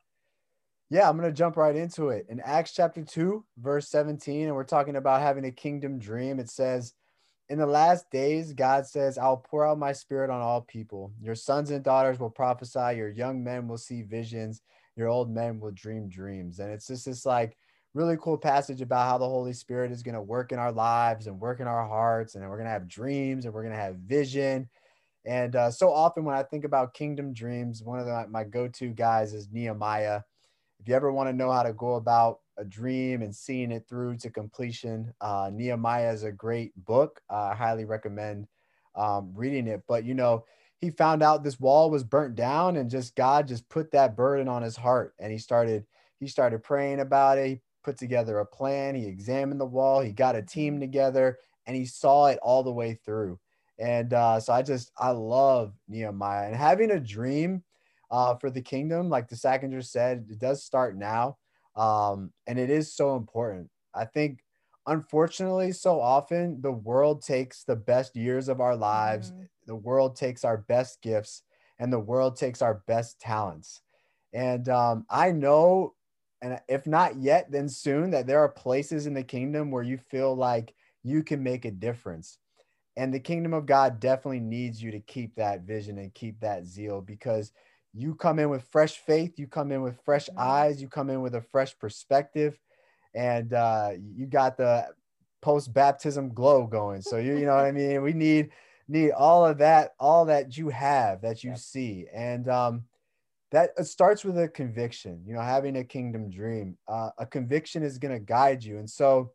yeah, 0.89 1.09
I'm 1.09 1.17
gonna 1.17 1.31
jump 1.31 1.57
right 1.57 1.75
into 1.75 2.09
it. 2.09 2.27
In 2.29 2.39
Acts 2.41 2.73
chapter 2.73 3.03
two, 3.03 3.45
verse 3.57 3.89
17, 3.89 4.47
and 4.47 4.55
we're 4.55 4.63
talking 4.63 4.97
about 4.97 5.21
having 5.21 5.45
a 5.45 5.51
kingdom 5.51 5.99
dream. 5.99 6.39
It 6.39 6.49
says 6.49 6.93
in 7.49 7.59
the 7.59 7.65
last 7.65 8.09
days, 8.09 8.53
God 8.53 8.87
says, 8.87 9.17
I'll 9.17 9.37
pour 9.37 9.67
out 9.67 9.77
my 9.77 9.91
spirit 9.91 10.29
on 10.29 10.41
all 10.41 10.61
people. 10.61 11.11
Your 11.21 11.35
sons 11.35 11.71
and 11.71 11.83
daughters 11.83 12.19
will 12.19 12.29
prophesy, 12.29 12.95
your 12.95 13.09
young 13.09 13.43
men 13.43 13.67
will 13.67 13.77
see 13.77 14.01
visions, 14.01 14.61
your 14.95 15.09
old 15.09 15.29
men 15.29 15.59
will 15.59 15.71
dream 15.71 16.09
dreams. 16.09 16.59
And 16.59 16.71
it's 16.71 16.87
just 16.87 17.05
this 17.05 17.25
like 17.25 17.57
really 17.93 18.17
cool 18.19 18.37
passage 18.37 18.81
about 18.81 19.07
how 19.07 19.17
the 19.17 19.27
Holy 19.27 19.53
Spirit 19.53 19.91
is 19.91 20.03
going 20.03 20.15
to 20.15 20.21
work 20.21 20.51
in 20.51 20.59
our 20.59 20.71
lives 20.71 21.27
and 21.27 21.39
work 21.39 21.59
in 21.59 21.67
our 21.67 21.87
hearts, 21.87 22.35
and 22.35 22.47
we're 22.49 22.57
going 22.57 22.65
to 22.65 22.71
have 22.71 22.87
dreams 22.87 23.45
and 23.45 23.53
we're 23.53 23.63
going 23.63 23.75
to 23.75 23.79
have 23.79 23.95
vision. 23.97 24.69
And 25.25 25.55
uh, 25.55 25.71
so 25.71 25.91
often 25.91 26.25
when 26.25 26.35
I 26.35 26.43
think 26.43 26.65
about 26.65 26.93
kingdom 26.93 27.33
dreams, 27.33 27.83
one 27.83 27.99
of 27.99 28.05
the, 28.05 28.25
my 28.29 28.43
go 28.43 28.67
to 28.67 28.89
guys 28.89 29.33
is 29.33 29.49
Nehemiah. 29.51 30.21
If 30.79 30.87
you 30.87 30.95
ever 30.95 31.11
want 31.11 31.29
to 31.29 31.33
know 31.33 31.51
how 31.51 31.63
to 31.63 31.73
go 31.73 31.95
about 31.95 32.39
a 32.57 32.63
dream 32.63 33.21
and 33.21 33.35
seeing 33.35 33.71
it 33.71 33.85
through 33.87 34.17
to 34.17 34.29
completion. 34.29 35.13
Uh, 35.21 35.49
Nehemiah 35.51 36.11
is 36.11 36.23
a 36.23 36.31
great 36.31 36.71
book. 36.85 37.21
Uh, 37.29 37.49
I 37.51 37.55
highly 37.55 37.85
recommend 37.85 38.47
um, 38.95 39.31
reading 39.33 39.67
it. 39.67 39.83
But 39.87 40.05
you 40.05 40.13
know, 40.13 40.45
he 40.77 40.89
found 40.89 41.23
out 41.23 41.43
this 41.43 41.59
wall 41.59 41.89
was 41.89 42.03
burnt 42.03 42.35
down, 42.35 42.77
and 42.77 42.89
just 42.89 43.15
God 43.15 43.47
just 43.47 43.67
put 43.69 43.91
that 43.91 44.15
burden 44.15 44.47
on 44.47 44.61
his 44.61 44.75
heart, 44.75 45.13
and 45.19 45.31
he 45.31 45.37
started 45.37 45.85
he 46.19 46.27
started 46.27 46.63
praying 46.63 46.99
about 46.99 47.37
it. 47.37 47.47
He 47.47 47.61
put 47.83 47.97
together 47.97 48.39
a 48.39 48.45
plan. 48.45 48.95
He 48.95 49.05
examined 49.05 49.59
the 49.59 49.65
wall. 49.65 50.01
He 50.01 50.11
got 50.11 50.35
a 50.35 50.41
team 50.41 50.79
together, 50.79 51.37
and 51.65 51.75
he 51.75 51.85
saw 51.85 52.27
it 52.27 52.39
all 52.41 52.63
the 52.63 52.71
way 52.71 52.99
through. 53.05 53.39
And 53.79 54.13
uh, 54.13 54.39
so 54.39 54.53
I 54.53 54.61
just 54.61 54.91
I 54.97 55.09
love 55.09 55.73
Nehemiah 55.87 56.47
and 56.47 56.55
having 56.55 56.91
a 56.91 56.99
dream 56.99 57.63
uh, 58.11 58.35
for 58.35 58.51
the 58.51 58.61
kingdom, 58.61 59.09
like 59.09 59.27
the 59.27 59.35
Sackinger 59.35 59.83
said, 59.83 60.27
it 60.29 60.37
does 60.37 60.63
start 60.63 60.95
now 60.95 61.37
um, 61.75 62.31
and 62.47 62.59
it 62.59 62.69
is 62.69 62.93
so 62.93 63.15
important. 63.15 63.69
I 63.93 64.05
think, 64.05 64.43
unfortunately, 64.87 65.71
so 65.71 65.99
often 65.99 66.61
the 66.61 66.71
world 66.71 67.23
takes 67.23 67.63
the 67.63 67.75
best 67.75 68.15
years 68.15 68.47
of 68.47 68.61
our 68.61 68.75
lives, 68.75 69.31
mm-hmm. 69.31 69.43
the 69.67 69.75
world 69.75 70.15
takes 70.15 70.43
our 70.43 70.57
best 70.57 71.01
gifts, 71.01 71.43
and 71.79 71.91
the 71.91 71.99
world 71.99 72.35
takes 72.35 72.61
our 72.61 72.83
best 72.87 73.19
talents. 73.19 73.81
And 74.33 74.67
um, 74.69 75.05
I 75.09 75.31
know, 75.31 75.93
and 76.41 76.59
if 76.67 76.87
not 76.87 77.17
yet, 77.17 77.51
then 77.51 77.69
soon, 77.69 78.11
that 78.11 78.27
there 78.27 78.39
are 78.39 78.49
places 78.49 79.05
in 79.05 79.13
the 79.13 79.23
kingdom 79.23 79.71
where 79.71 79.83
you 79.83 79.97
feel 79.97 80.35
like 80.35 80.73
you 81.03 81.23
can 81.23 81.43
make 81.43 81.65
a 81.65 81.71
difference. 81.71 82.37
And 82.95 83.13
the 83.13 83.19
kingdom 83.19 83.53
of 83.53 83.65
God 83.65 83.99
definitely 83.99 84.39
needs 84.39 84.81
you 84.81 84.91
to 84.91 84.99
keep 84.99 85.35
that 85.35 85.61
vision 85.61 85.97
and 85.97 86.13
keep 86.13 86.39
that 86.41 86.65
zeal 86.65 87.01
because 87.01 87.51
you 87.93 88.15
come 88.15 88.39
in 88.39 88.49
with 88.49 88.63
fresh 88.71 88.97
faith 88.97 89.37
you 89.37 89.47
come 89.47 89.71
in 89.71 89.81
with 89.81 89.99
fresh 90.03 90.27
mm-hmm. 90.27 90.39
eyes 90.39 90.81
you 90.81 90.87
come 90.87 91.09
in 91.09 91.21
with 91.21 91.35
a 91.35 91.41
fresh 91.41 91.77
perspective 91.77 92.57
and 93.15 93.53
uh, 93.53 93.91
you 94.15 94.25
got 94.25 94.57
the 94.57 94.87
post 95.41 95.73
baptism 95.73 96.33
glow 96.33 96.65
going. 96.65 97.01
So 97.01 97.17
you 97.17 97.37
you 97.37 97.45
know 97.45 97.55
what 97.55 97.65
i 97.65 97.71
mean? 97.71 98.01
We 98.01 98.13
need 98.13 98.49
need 98.87 99.11
all 99.11 99.45
of 99.45 99.59
that 99.59 99.93
all 99.99 100.25
that 100.25 100.57
you 100.57 100.69
have 100.69 101.21
that 101.21 101.43
you 101.43 101.51
yeah. 101.51 101.57
see. 101.57 102.05
And 102.13 102.49
um 102.49 102.83
that 103.51 103.71
it 103.77 103.85
starts 103.85 104.25
with 104.25 104.35
a 104.39 104.47
conviction 104.47 105.21
you 105.27 105.35
know 105.35 105.41
having 105.41 105.77
a 105.77 105.83
kingdom 105.83 106.31
dream. 106.31 106.77
Uh, 106.87 107.09
a 107.19 107.25
conviction 107.25 107.83
is 107.83 107.99
going 107.99 108.13
to 108.13 108.19
guide 108.19 108.63
you. 108.63 108.79
And 108.79 108.89
so 108.89 109.31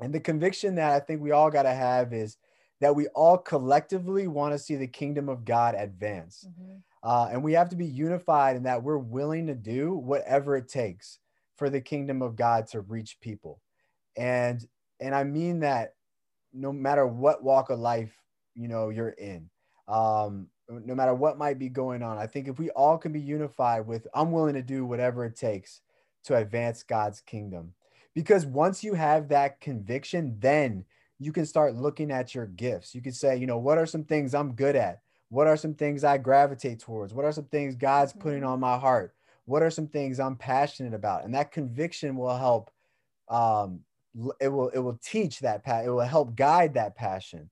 and 0.00 0.12
the 0.12 0.20
conviction 0.20 0.74
that 0.76 0.92
i 0.92 1.00
think 1.00 1.20
we 1.20 1.30
all 1.30 1.50
got 1.50 1.62
to 1.62 1.74
have 1.74 2.12
is 2.12 2.36
that 2.80 2.96
we 2.96 3.06
all 3.08 3.36
collectively 3.36 4.26
want 4.26 4.52
to 4.54 4.58
see 4.58 4.74
the 4.74 4.86
kingdom 4.86 5.28
of 5.28 5.44
god 5.44 5.74
advance. 5.74 6.46
Mm-hmm 6.48 6.78
uh, 7.02 7.28
and 7.32 7.42
we 7.42 7.54
have 7.54 7.70
to 7.70 7.76
be 7.76 7.86
unified 7.86 8.56
in 8.56 8.64
that 8.64 8.82
we're 8.82 8.98
willing 8.98 9.46
to 9.46 9.54
do 9.54 9.94
whatever 9.94 10.56
it 10.56 10.68
takes 10.68 11.18
for 11.56 11.70
the 11.70 11.80
kingdom 11.80 12.22
of 12.22 12.36
God 12.36 12.66
to 12.68 12.80
reach 12.80 13.18
people. 13.20 13.60
And 14.16 14.66
and 15.00 15.14
I 15.14 15.24
mean 15.24 15.60
that 15.60 15.94
no 16.52 16.72
matter 16.72 17.06
what 17.06 17.42
walk 17.42 17.70
of 17.70 17.78
life 17.78 18.14
you 18.54 18.68
know 18.68 18.90
you're 18.90 19.10
in, 19.10 19.48
um, 19.88 20.48
no 20.68 20.94
matter 20.94 21.14
what 21.14 21.38
might 21.38 21.58
be 21.58 21.68
going 21.68 22.02
on, 22.02 22.18
I 22.18 22.26
think 22.26 22.48
if 22.48 22.58
we 22.58 22.70
all 22.70 22.98
can 22.98 23.12
be 23.12 23.20
unified 23.20 23.86
with 23.86 24.06
I'm 24.14 24.32
willing 24.32 24.54
to 24.54 24.62
do 24.62 24.84
whatever 24.84 25.24
it 25.24 25.36
takes 25.36 25.80
to 26.24 26.36
advance 26.36 26.82
God's 26.82 27.20
kingdom. 27.20 27.72
Because 28.14 28.44
once 28.44 28.82
you 28.82 28.94
have 28.94 29.28
that 29.28 29.60
conviction, 29.60 30.36
then 30.40 30.84
you 31.18 31.32
can 31.32 31.46
start 31.46 31.76
looking 31.76 32.10
at 32.10 32.34
your 32.34 32.46
gifts. 32.46 32.94
You 32.94 33.00
can 33.00 33.12
say, 33.12 33.36
you 33.36 33.46
know, 33.46 33.58
what 33.58 33.78
are 33.78 33.86
some 33.86 34.04
things 34.04 34.34
I'm 34.34 34.52
good 34.54 34.74
at? 34.74 35.00
What 35.30 35.46
are 35.46 35.56
some 35.56 35.74
things 35.74 36.04
I 36.04 36.18
gravitate 36.18 36.80
towards? 36.80 37.14
What 37.14 37.24
are 37.24 37.32
some 37.32 37.46
things 37.46 37.76
God's 37.76 38.12
putting 38.12 38.40
mm-hmm. 38.40 38.50
on 38.50 38.60
my 38.60 38.76
heart? 38.76 39.14
What 39.46 39.62
are 39.62 39.70
some 39.70 39.86
things 39.86 40.20
I'm 40.20 40.36
passionate 40.36 40.92
about? 40.92 41.24
And 41.24 41.34
that 41.34 41.52
conviction 41.52 42.16
will 42.16 42.36
help. 42.36 42.70
Um, 43.28 43.80
it 44.40 44.48
will 44.48 44.68
it 44.70 44.80
will 44.80 44.98
teach 45.02 45.38
that 45.40 45.64
path. 45.64 45.86
It 45.86 45.90
will 45.90 46.00
help 46.00 46.34
guide 46.34 46.74
that 46.74 46.96
passion, 46.96 47.48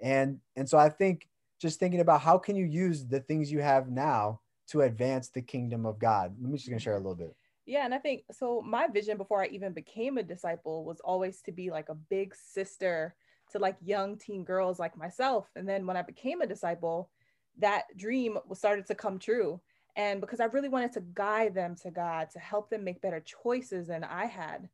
and 0.00 0.38
and 0.56 0.66
so 0.66 0.78
I 0.78 0.88
think 0.88 1.28
just 1.60 1.78
thinking 1.78 2.00
about 2.00 2.22
how 2.22 2.38
can 2.38 2.56
you 2.56 2.64
use 2.64 3.06
the 3.06 3.20
things 3.20 3.52
you 3.52 3.60
have 3.60 3.90
now 3.90 4.40
to 4.68 4.82
advance 4.82 5.28
the 5.28 5.42
kingdom 5.42 5.84
of 5.84 5.98
God. 5.98 6.34
Let 6.40 6.50
me 6.50 6.56
just 6.56 6.68
gonna 6.68 6.80
share 6.80 6.94
a 6.94 6.98
little 6.98 7.14
bit. 7.14 7.36
Yeah, 7.66 7.84
and 7.84 7.92
I 7.92 7.98
think 7.98 8.24
so. 8.32 8.62
My 8.62 8.86
vision 8.86 9.18
before 9.18 9.42
I 9.42 9.48
even 9.48 9.74
became 9.74 10.16
a 10.16 10.22
disciple 10.22 10.86
was 10.86 11.00
always 11.00 11.42
to 11.42 11.52
be 11.52 11.70
like 11.70 11.90
a 11.90 11.94
big 11.94 12.34
sister 12.34 13.14
to 13.52 13.58
like 13.58 13.76
young 13.84 14.16
teen 14.16 14.44
girls 14.44 14.78
like 14.78 14.96
myself. 14.96 15.50
And 15.56 15.68
then 15.68 15.86
when 15.86 15.96
I 15.96 16.02
became 16.02 16.40
a 16.40 16.46
disciple, 16.46 17.10
that 17.58 17.84
dream 17.96 18.38
started 18.54 18.86
to 18.86 18.94
come 18.94 19.18
true. 19.18 19.60
And 19.96 20.20
because 20.20 20.40
I 20.40 20.44
really 20.44 20.68
wanted 20.68 20.92
to 20.92 21.00
guide 21.00 21.54
them 21.54 21.74
to 21.82 21.90
God, 21.90 22.30
to 22.30 22.38
help 22.38 22.70
them 22.70 22.84
make 22.84 23.00
better 23.00 23.20
choices 23.20 23.88
than 23.88 24.04
I 24.04 24.26
had. 24.26 24.68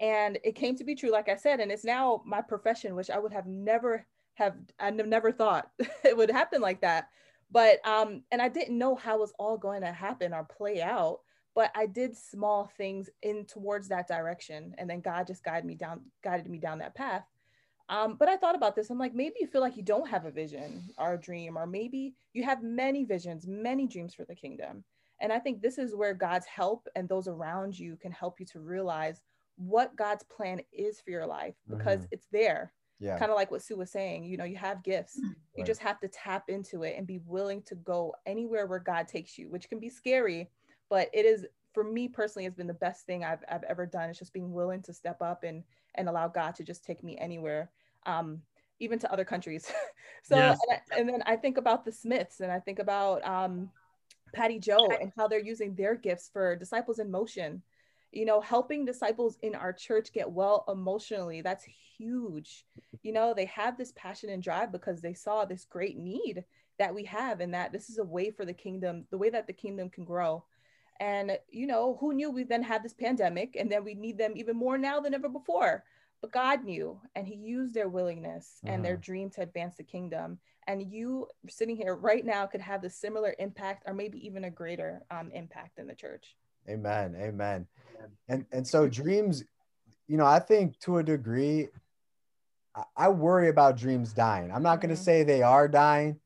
And 0.00 0.38
it 0.42 0.56
came 0.56 0.76
to 0.76 0.84
be 0.84 0.96
true, 0.96 1.12
like 1.12 1.28
I 1.28 1.36
said, 1.36 1.60
and 1.60 1.70
it's 1.70 1.84
now 1.84 2.22
my 2.26 2.40
profession, 2.40 2.96
which 2.96 3.10
I 3.10 3.18
would 3.18 3.32
have 3.32 3.46
never 3.46 4.04
have, 4.34 4.56
I 4.80 4.90
never 4.90 5.30
thought 5.30 5.70
it 6.04 6.16
would 6.16 6.30
happen 6.30 6.60
like 6.60 6.80
that. 6.80 7.08
But, 7.52 7.86
um, 7.86 8.22
and 8.32 8.42
I 8.42 8.48
didn't 8.48 8.76
know 8.76 8.96
how 8.96 9.14
it 9.14 9.20
was 9.20 9.32
all 9.38 9.56
going 9.56 9.82
to 9.82 9.92
happen 9.92 10.34
or 10.34 10.42
play 10.42 10.82
out, 10.82 11.20
but 11.54 11.70
I 11.76 11.86
did 11.86 12.16
small 12.16 12.68
things 12.76 13.08
in 13.22 13.44
towards 13.44 13.88
that 13.88 14.08
direction. 14.08 14.74
And 14.76 14.90
then 14.90 15.00
God 15.00 15.28
just 15.28 15.44
guided 15.44 15.64
me 15.64 15.76
down, 15.76 16.00
guided 16.24 16.48
me 16.48 16.58
down 16.58 16.78
that 16.78 16.96
path. 16.96 17.24
Um, 17.88 18.16
but 18.16 18.28
I 18.28 18.36
thought 18.36 18.54
about 18.54 18.74
this. 18.74 18.90
I'm 18.90 18.98
like, 18.98 19.14
maybe 19.14 19.36
you 19.40 19.46
feel 19.46 19.60
like 19.60 19.76
you 19.76 19.82
don't 19.82 20.08
have 20.08 20.24
a 20.24 20.30
vision 20.30 20.88
or 20.96 21.14
a 21.14 21.20
dream, 21.20 21.58
or 21.58 21.66
maybe 21.66 22.14
you 22.32 22.42
have 22.44 22.62
many 22.62 23.04
visions, 23.04 23.46
many 23.46 23.86
dreams 23.86 24.14
for 24.14 24.24
the 24.24 24.34
kingdom. 24.34 24.84
And 25.20 25.32
I 25.32 25.38
think 25.38 25.60
this 25.60 25.78
is 25.78 25.94
where 25.94 26.14
God's 26.14 26.46
help 26.46 26.88
and 26.96 27.08
those 27.08 27.28
around 27.28 27.78
you 27.78 27.96
can 27.96 28.10
help 28.10 28.40
you 28.40 28.46
to 28.46 28.60
realize 28.60 29.22
what 29.56 29.94
God's 29.96 30.24
plan 30.24 30.60
is 30.72 31.00
for 31.00 31.10
your 31.10 31.26
life 31.26 31.54
because 31.68 32.00
Mhm. 32.00 32.08
it's 32.10 32.26
there. 32.32 32.72
Yeah. 32.98 33.18
Kind 33.18 33.30
of 33.30 33.36
like 33.36 33.50
what 33.50 33.62
Sue 33.62 33.76
was 33.76 33.90
saying, 33.92 34.24
you 34.24 34.36
know, 34.36 34.44
you 34.44 34.56
have 34.56 34.82
gifts. 34.82 35.20
You 35.56 35.62
Right. 35.62 35.66
just 35.66 35.80
have 35.82 36.00
to 36.00 36.08
tap 36.08 36.48
into 36.48 36.82
it 36.82 36.96
and 36.96 37.06
be 37.06 37.18
willing 37.18 37.62
to 37.64 37.76
go 37.76 38.14
anywhere 38.26 38.66
where 38.66 38.80
God 38.80 39.06
takes 39.06 39.38
you, 39.38 39.48
which 39.50 39.68
can 39.68 39.78
be 39.78 39.88
scary, 39.88 40.50
but 40.88 41.10
it 41.12 41.24
is 41.24 41.46
for 41.72 41.84
me 41.84 42.08
personally 42.08 42.44
has 42.44 42.54
been 42.54 42.66
the 42.66 42.74
best 42.74 43.06
thing 43.06 43.24
I've, 43.24 43.44
I've 43.48 43.62
ever 43.64 43.86
done. 43.86 44.10
It's 44.10 44.18
just 44.18 44.32
being 44.32 44.52
willing 44.52 44.82
to 44.82 44.92
step 44.92 45.22
up 45.22 45.44
and 45.44 45.64
and 45.94 46.08
allow 46.08 46.28
God 46.28 46.54
to 46.56 46.64
just 46.64 46.84
take 46.84 47.02
me 47.02 47.16
anywhere. 47.18 47.70
Um, 48.06 48.42
even 48.80 48.98
to 48.98 49.12
other 49.12 49.24
countries. 49.24 49.72
so 50.24 50.36
Yes. 50.36 50.58
and, 50.68 50.80
I- 50.92 51.00
and 51.00 51.08
then 51.08 51.22
I 51.26 51.36
think 51.36 51.56
about 51.58 51.84
the 51.84 51.92
Smiths 51.92 52.40
and 52.40 52.50
I 52.50 52.58
think 52.58 52.80
about 52.80 53.24
um, 53.26 53.70
Patty 54.34 54.58
Joe 54.58 54.88
and 55.00 55.12
how 55.16 55.28
they're 55.28 55.38
using 55.38 55.74
their 55.74 55.94
gifts 55.94 56.28
for 56.32 56.56
disciples 56.56 56.98
in 56.98 57.10
motion. 57.10 57.62
You 58.10 58.24
know, 58.24 58.40
helping 58.40 58.84
disciples 58.84 59.38
in 59.42 59.54
our 59.54 59.72
church 59.72 60.12
get 60.12 60.30
well 60.30 60.64
emotionally. 60.68 61.40
That's 61.40 61.64
huge. 61.96 62.64
You 63.02 63.12
know, 63.12 63.34
they 63.34 63.46
have 63.46 63.76
this 63.76 63.92
passion 63.96 64.30
and 64.30 64.42
drive 64.42 64.70
because 64.70 65.00
they 65.00 65.14
saw 65.14 65.44
this 65.44 65.64
great 65.64 65.96
need 65.96 66.44
that 66.78 66.94
we 66.94 67.04
have 67.04 67.40
and 67.40 67.54
that 67.54 67.72
this 67.72 67.90
is 67.90 67.98
a 67.98 68.04
way 68.04 68.30
for 68.30 68.44
the 68.44 68.52
kingdom, 68.52 69.04
the 69.10 69.18
way 69.18 69.30
that 69.30 69.46
the 69.46 69.52
kingdom 69.52 69.88
can 69.88 70.04
grow. 70.04 70.44
And 71.00 71.38
you 71.50 71.66
know, 71.66 71.96
who 72.00 72.12
knew 72.14 72.30
we 72.30 72.44
then 72.44 72.62
had 72.62 72.82
this 72.82 72.94
pandemic 72.94 73.56
and 73.56 73.70
then 73.70 73.84
we 73.84 73.94
need 73.94 74.18
them 74.18 74.32
even 74.36 74.56
more 74.56 74.78
now 74.78 75.00
than 75.00 75.14
ever 75.14 75.28
before. 75.28 75.84
But 76.20 76.32
God 76.32 76.64
knew 76.64 77.00
and 77.14 77.26
he 77.26 77.34
used 77.34 77.74
their 77.74 77.88
willingness 77.88 78.60
and 78.64 78.82
their 78.84 78.96
Mhm. 78.96 79.02
dream 79.02 79.30
to 79.30 79.42
advance 79.42 79.76
the 79.76 79.82
kingdom. 79.82 80.38
And 80.66 80.82
you 80.82 81.28
sitting 81.50 81.76
here 81.76 81.94
right 81.94 82.24
now 82.24 82.46
could 82.46 82.62
have 82.62 82.80
the 82.80 82.88
similar 82.88 83.34
impact 83.38 83.82
or 83.86 83.92
maybe 83.92 84.24
even 84.26 84.44
a 84.44 84.50
greater 84.50 85.02
um, 85.10 85.30
impact 85.32 85.78
in 85.78 85.86
the 85.86 85.94
church. 85.94 86.36
Amen. 86.68 87.14
Amen. 87.16 87.66
And 88.28 88.46
and 88.52 88.66
so 88.66 88.88
dreams, 88.88 89.44
you 90.06 90.16
know, 90.16 90.24
I 90.24 90.38
think 90.38 90.78
to 90.80 90.98
a 90.98 91.02
degree, 91.02 91.68
I, 92.74 92.84
I 92.96 93.08
worry 93.08 93.48
about 93.48 93.76
dreams 93.76 94.14
dying. 94.14 94.50
I'm 94.50 94.62
not 94.62 94.80
going 94.80 94.94
to 94.94 95.02
say 95.02 95.24
they 95.24 95.42
are 95.42 95.68
dying, 95.68 96.20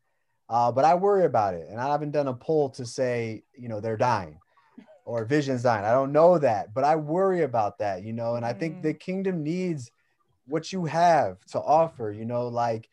uh, 0.49 0.71
but 0.71 0.85
I 0.85 0.95
worry 0.95 1.25
about 1.25 1.55
it. 1.55 1.67
And 1.69 1.81
I 1.81 1.89
haven't 1.89 2.13
done 2.13 2.29
a 2.29 2.35
poll 2.35 2.71
to 2.71 2.87
say, 2.87 3.43
you 3.57 3.69
know, 3.69 3.81
they're 3.81 3.97
dying 3.97 4.39
or 5.09 5.25
Vision 5.25 5.61
dying. 5.63 5.87
I 5.87 5.93
don't 5.93 6.13
know 6.13 6.39
that, 6.39 6.75
but 6.75 6.85
I 6.85 6.97
worry 6.97 7.43
about 7.43 7.79
that, 7.79 8.03
you 8.03 8.13
know. 8.13 8.35
And 8.35 8.45
I 8.45 8.53
think 8.53 8.83
the 8.83 8.93
kingdom 8.93 9.43
needs 9.43 9.91
what 10.47 10.71
you 10.71 10.85
have 10.85 11.43
to 11.47 11.61
offer, 11.61 12.13
you 12.13 12.27
know, 12.27 12.49
like 12.49 12.91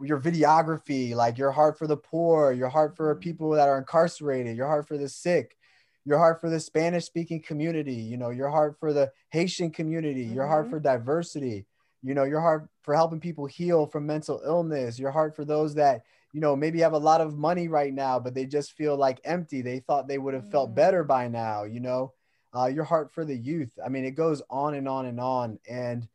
your 0.00 0.18
videography, 0.18 1.14
like 1.14 1.36
your 1.36 1.50
heart 1.52 1.78
for 1.78 1.86
the 1.86 1.98
poor, 1.98 2.52
your 2.52 2.70
heart 2.70 2.96
for 2.96 3.14
people 3.14 3.50
that 3.50 3.68
are 3.68 3.76
incarcerated, 3.76 4.56
your 4.56 4.68
heart 4.68 4.88
for 4.88 4.96
the 4.96 5.08
sick, 5.08 5.58
your 6.06 6.16
heart 6.16 6.40
for 6.40 6.48
the 6.48 6.60
Spanish 6.60 7.04
speaking 7.04 7.42
community, 7.42 7.92
you 7.92 8.16
know, 8.16 8.30
your 8.30 8.48
heart 8.48 8.78
for 8.80 8.94
the 8.94 9.12
Haitian 9.28 9.70
community, 9.70 10.22
your 10.22 10.46
heart 10.46 10.66
Mhm. 10.66 10.70
for 10.70 10.80
diversity, 10.80 11.66
you 12.02 12.14
know, 12.14 12.24
your 12.24 12.40
heart 12.40 12.70
for 12.80 12.94
helping 12.94 13.20
people 13.20 13.44
heal 13.44 13.86
from 13.86 14.06
mental 14.06 14.40
illness, 14.46 14.98
your 14.98 15.10
heart 15.10 15.36
for 15.36 15.44
those 15.44 15.74
that, 15.74 16.04
you 16.32 16.40
know, 16.40 16.54
maybe 16.54 16.80
have 16.80 16.92
a 16.92 16.98
lot 16.98 17.20
of 17.20 17.36
money 17.36 17.68
right 17.68 17.92
now, 17.92 18.18
but 18.20 18.34
they 18.34 18.46
just 18.46 18.72
feel 18.72 18.96
like 18.96 19.20
empty. 19.24 19.62
They 19.62 19.80
thought 19.80 20.06
they 20.06 20.18
would 20.18 20.34
have 20.34 20.50
felt 20.50 20.74
better 20.74 21.02
by 21.04 21.28
now, 21.28 21.64
you 21.64 21.80
know, 21.80 22.12
uh, 22.56 22.66
your 22.66 22.84
heart 22.84 23.12
for 23.12 23.24
the 23.24 23.36
youth. 23.36 23.72
I 23.84 23.88
mean, 23.88 24.04
it 24.04 24.12
goes 24.12 24.42
on 24.50 24.74
and 24.74 24.88
on 24.88 25.06
and 25.06 25.20
on. 25.20 25.58
And 25.68 26.08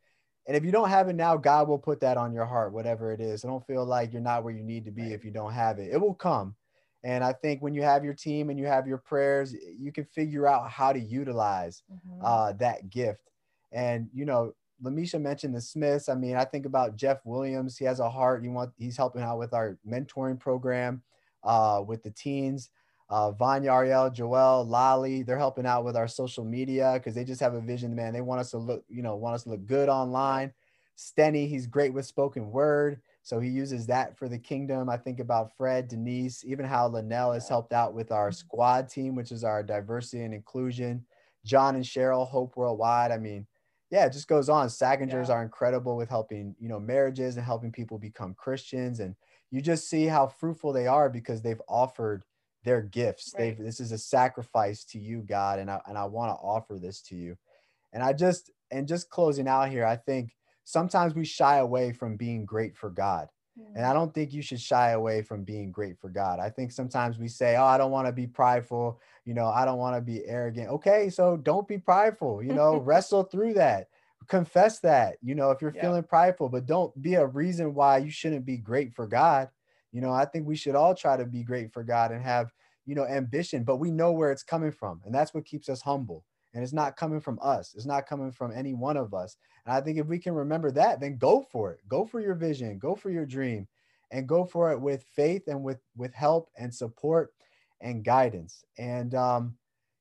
and 0.46 0.56
if 0.56 0.64
you 0.64 0.70
don't 0.70 0.88
have 0.88 1.08
it 1.08 1.16
now, 1.16 1.36
God 1.36 1.68
will 1.68 1.78
put 1.78 2.00
that 2.00 2.16
on 2.16 2.32
your 2.32 2.46
heart, 2.46 2.72
whatever 2.72 3.12
it 3.12 3.20
is. 3.20 3.44
I 3.44 3.48
don't 3.48 3.66
feel 3.66 3.84
like 3.84 4.12
you're 4.12 4.22
not 4.22 4.44
where 4.44 4.54
you 4.54 4.62
need 4.62 4.84
to 4.84 4.92
be 4.92 5.12
if 5.12 5.24
you 5.24 5.32
don't 5.32 5.52
have 5.52 5.78
it. 5.78 5.92
It 5.92 6.00
will 6.00 6.14
come. 6.14 6.54
And 7.02 7.22
I 7.22 7.32
think 7.32 7.62
when 7.62 7.74
you 7.74 7.82
have 7.82 8.04
your 8.04 8.14
team 8.14 8.48
and 8.48 8.58
you 8.58 8.66
have 8.66 8.86
your 8.86 8.98
prayers, 8.98 9.54
you 9.78 9.92
can 9.92 10.04
figure 10.04 10.46
out 10.46 10.70
how 10.70 10.92
to 10.92 10.98
utilize 11.00 11.82
uh, 12.24 12.52
that 12.54 12.90
gift. 12.90 13.30
And 13.72 14.08
you 14.14 14.24
know, 14.24 14.54
Lamisha 14.82 15.20
mentioned 15.20 15.54
the 15.54 15.60
Smiths. 15.60 16.08
I 16.08 16.14
mean, 16.14 16.36
I 16.36 16.44
think 16.44 16.66
about 16.66 16.96
Jeff 16.96 17.18
Williams. 17.24 17.78
He 17.78 17.84
has 17.84 18.00
a 18.00 18.10
heart. 18.10 18.42
He 18.42 18.48
want 18.48 18.72
he's 18.76 18.96
helping 18.96 19.22
out 19.22 19.38
with 19.38 19.54
our 19.54 19.78
mentoring 19.88 20.38
program 20.38 21.02
uh, 21.42 21.82
with 21.86 22.02
the 22.02 22.10
teens. 22.10 22.70
Uh, 23.08 23.30
Vanya, 23.30 23.72
Ariel, 23.72 24.10
Joel, 24.10 24.64
Lolly, 24.64 25.22
they're 25.22 25.38
helping 25.38 25.66
out 25.66 25.84
with 25.84 25.96
our 25.96 26.08
social 26.08 26.44
media 26.44 26.94
because 26.94 27.14
they 27.14 27.24
just 27.24 27.40
have 27.40 27.54
a 27.54 27.60
vision, 27.60 27.94
man. 27.94 28.12
They 28.12 28.20
want 28.20 28.40
us 28.40 28.50
to 28.50 28.58
look, 28.58 28.84
you 28.88 29.02
know, 29.02 29.14
want 29.14 29.36
us 29.36 29.44
to 29.44 29.50
look 29.50 29.64
good 29.64 29.88
online. 29.88 30.52
Stenny, 30.98 31.48
he's 31.48 31.66
great 31.66 31.92
with 31.92 32.06
spoken 32.06 32.50
word. 32.50 33.00
So 33.22 33.38
he 33.38 33.48
uses 33.48 33.86
that 33.86 34.16
for 34.16 34.28
the 34.28 34.38
kingdom. 34.38 34.88
I 34.88 34.96
think 34.96 35.20
about 35.20 35.56
Fred, 35.56 35.88
Denise, 35.88 36.44
even 36.44 36.64
how 36.64 36.88
Linnell 36.88 37.32
has 37.32 37.48
helped 37.48 37.72
out 37.72 37.94
with 37.94 38.10
our 38.12 38.32
squad 38.32 38.88
team, 38.88 39.14
which 39.14 39.30
is 39.30 39.44
our 39.44 39.62
diversity 39.62 40.22
and 40.22 40.34
inclusion. 40.34 41.04
John 41.44 41.76
and 41.76 41.84
Cheryl, 41.84 42.26
Hope 42.26 42.56
Worldwide. 42.56 43.12
I 43.12 43.18
mean, 43.18 43.46
yeah, 43.90 44.06
it 44.06 44.12
just 44.12 44.28
goes 44.28 44.48
on. 44.48 44.68
Sagingers 44.68 45.28
are 45.28 45.42
incredible 45.42 45.96
with 45.96 46.08
helping, 46.08 46.54
you 46.58 46.68
know, 46.68 46.80
marriages 46.80 47.36
and 47.36 47.44
helping 47.44 47.70
people 47.70 47.98
become 47.98 48.34
Christians. 48.34 49.00
And 49.00 49.14
you 49.50 49.60
just 49.60 49.88
see 49.88 50.06
how 50.06 50.26
fruitful 50.26 50.72
they 50.72 50.86
are 50.86 51.08
because 51.08 51.40
they've 51.40 51.62
offered 51.68 52.24
their 52.64 52.82
gifts. 52.82 53.32
They've 53.32 53.56
this 53.56 53.78
is 53.78 53.92
a 53.92 53.98
sacrifice 53.98 54.84
to 54.86 54.98
you, 54.98 55.22
God, 55.22 55.60
and 55.60 55.70
I 55.70 55.80
and 55.86 55.96
I 55.96 56.04
want 56.06 56.30
to 56.30 56.42
offer 56.42 56.78
this 56.78 57.00
to 57.02 57.14
you. 57.14 57.36
And 57.92 58.02
I 58.02 58.12
just 58.12 58.50
and 58.72 58.88
just 58.88 59.08
closing 59.08 59.46
out 59.46 59.70
here, 59.70 59.86
I 59.86 59.96
think 59.96 60.34
sometimes 60.64 61.14
we 61.14 61.24
shy 61.24 61.58
away 61.58 61.92
from 61.92 62.16
being 62.16 62.44
great 62.44 62.76
for 62.76 62.90
God. 62.90 63.28
And 63.74 63.84
mm. 63.84 63.86
I 63.86 63.92
don't 63.92 64.14
think 64.14 64.32
you 64.32 64.42
should 64.42 64.60
shy 64.60 64.90
away 64.92 65.22
from 65.22 65.44
being 65.44 65.70
great 65.70 65.98
for 66.00 66.08
God. 66.08 66.40
I 66.40 66.48
think 66.50 66.72
sometimes 66.72 67.18
we 67.18 67.28
say, 67.28 67.56
"Oh, 67.56 67.64
I 67.64 67.76
don't 67.78 67.90
want 67.90 68.06
to 68.06 68.12
be 68.12 68.26
prideful, 68.26 69.00
you 69.24 69.34
know, 69.34 69.46
I 69.46 69.64
don't 69.64 69.78
want 69.78 69.96
to 69.96 70.00
be 70.00 70.24
arrogant." 70.26 70.68
Okay, 70.70 71.10
so 71.10 71.36
don't 71.36 71.68
be 71.68 71.78
prideful, 71.78 72.42
you 72.42 72.52
know, 72.54 72.76
wrestle 72.78 73.24
through 73.24 73.54
that. 73.54 73.88
Confess 74.28 74.80
that, 74.80 75.18
you 75.22 75.34
know, 75.34 75.50
if 75.50 75.60
you're 75.62 75.72
Yeah. 75.72 75.80
feeling 75.80 76.02
prideful, 76.02 76.48
but 76.48 76.66
don't 76.66 77.00
be 77.00 77.14
a 77.14 77.26
reason 77.26 77.74
why 77.74 77.98
you 77.98 78.10
shouldn't 78.10 78.44
be 78.46 78.56
great 78.56 78.94
for 78.94 79.06
God. 79.06 79.50
You 79.92 80.00
know, 80.00 80.12
I 80.12 80.24
think 80.24 80.46
we 80.46 80.56
should 80.56 80.74
all 80.74 80.94
try 80.94 81.16
to 81.16 81.24
be 81.24 81.42
great 81.44 81.72
for 81.72 81.84
God 81.84 82.10
and 82.12 82.22
have, 82.22 82.52
you 82.86 82.94
know, 82.94 83.06
ambition, 83.06 83.62
but 83.64 83.76
we 83.76 83.90
know 83.90 84.12
where 84.12 84.32
it's 84.32 84.42
coming 84.42 84.72
from. 84.72 85.00
And 85.04 85.14
that's 85.14 85.32
what 85.34 85.44
keeps 85.44 85.68
us 85.68 85.82
humble. 85.82 86.24
And 86.56 86.62
it's 86.64 86.72
not 86.72 86.96
coming 86.96 87.20
from 87.20 87.38
us. 87.42 87.74
It's 87.74 87.84
not 87.84 88.06
coming 88.06 88.32
from 88.32 88.50
any 88.50 88.72
one 88.72 88.96
of 88.96 89.12
us. 89.12 89.36
And 89.66 89.74
I 89.74 89.82
think 89.82 89.98
if 89.98 90.06
we 90.06 90.18
can 90.18 90.32
remember 90.32 90.70
that, 90.70 91.00
then 91.00 91.18
go 91.18 91.44
for 91.52 91.70
it. 91.70 91.80
Go 91.86 92.06
for 92.06 92.18
your 92.18 92.34
vision, 92.34 92.78
go 92.78 92.94
for 92.94 93.10
your 93.10 93.26
dream, 93.26 93.68
and 94.10 94.26
go 94.26 94.42
for 94.46 94.72
it 94.72 94.80
with 94.80 95.04
faith 95.14 95.48
and 95.48 95.62
with 95.62 95.80
with 95.98 96.14
help 96.14 96.48
and 96.56 96.74
support 96.74 97.34
and 97.82 98.02
guidance. 98.02 98.64
And 98.78 99.14
um, 99.14 99.54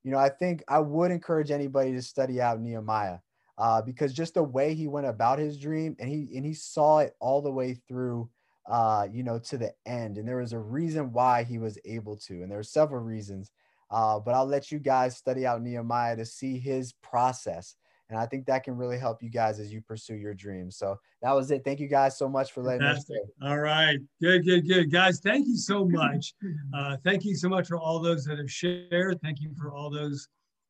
you 0.06 0.12
know, 0.12 0.18
I 0.18 0.30
think 0.30 0.64
I 0.70 0.80
would 0.80 1.12
encourage 1.12 1.52
anybody 1.52 1.92
to 1.92 2.02
study 2.02 2.40
out 2.40 2.62
Nehemiah 2.62 3.18
uh, 3.58 3.82
because 3.82 4.14
just 4.14 4.36
the 4.36 4.44
way 4.44 4.76
he 4.76 4.88
went 4.88 5.08
about 5.08 5.40
his 5.40 5.58
dream 5.58 5.98
and 6.00 6.08
he 6.08 6.38
and 6.38 6.46
he 6.46 6.54
saw 6.54 7.00
it 7.00 7.18
all 7.20 7.42
the 7.42 7.52
way 7.52 7.74
through 7.90 8.30
uh, 8.68 9.08
you 9.12 9.24
know, 9.24 9.40
to 9.40 9.58
the 9.58 9.74
end. 9.86 10.18
And 10.18 10.28
there 10.28 10.38
was 10.38 10.54
a 10.54 10.60
reason 10.60 11.12
why 11.12 11.44
he 11.44 11.58
was 11.58 11.78
able 11.86 12.18
to, 12.18 12.42
and 12.42 12.52
there 12.52 12.60
are 12.60 12.64
several 12.64 13.04
reasons. 13.04 13.52
Uh, 13.92 14.20
but 14.20 14.34
I'll 14.34 14.46
let 14.46 14.72
you 14.72 14.80
guys 14.80 15.16
study 15.18 15.46
out 15.46 15.62
Nehemiah 15.62 16.16
to 16.16 16.26
see 16.26 16.58
his 16.58 16.94
process. 17.02 17.76
And 18.10 18.20
I 18.20 18.26
think 18.28 18.46
that 18.46 18.64
can 18.64 18.78
really 18.78 19.00
help 19.00 19.24
you 19.24 19.30
guys 19.30 19.60
as 19.60 19.74
you 19.74 19.82
pursue 19.82 20.16
your 20.16 20.34
dreams. 20.36 20.78
So 20.78 21.00
that 21.24 21.32
was 21.32 21.50
it. 21.50 21.64
Thank 21.64 21.80
you 21.80 21.88
guys 21.88 22.18
so 22.18 22.30
much 22.30 22.52
for 22.52 22.62
letting 22.62 22.84
us 22.84 23.06
Fantastic. 23.06 23.18
All 23.42 23.58
right. 23.58 23.98
Good, 24.22 24.46
good, 24.46 24.68
good. 24.68 24.92
Guys, 24.92 25.20
thank 25.20 25.48
you 25.48 25.58
so 25.58 25.86
much. 25.86 26.34
Uh, 26.74 26.98
thank 27.04 27.26
you 27.26 27.36
so 27.36 27.50
much 27.50 27.68
for 27.68 27.78
all 27.78 28.00
those 28.00 28.24
that 28.26 28.38
have 28.38 28.52
shared. 28.52 29.20
Thank 29.24 29.42
you 29.42 29.52
for 29.60 29.72
all 29.72 29.90
those 29.90 30.28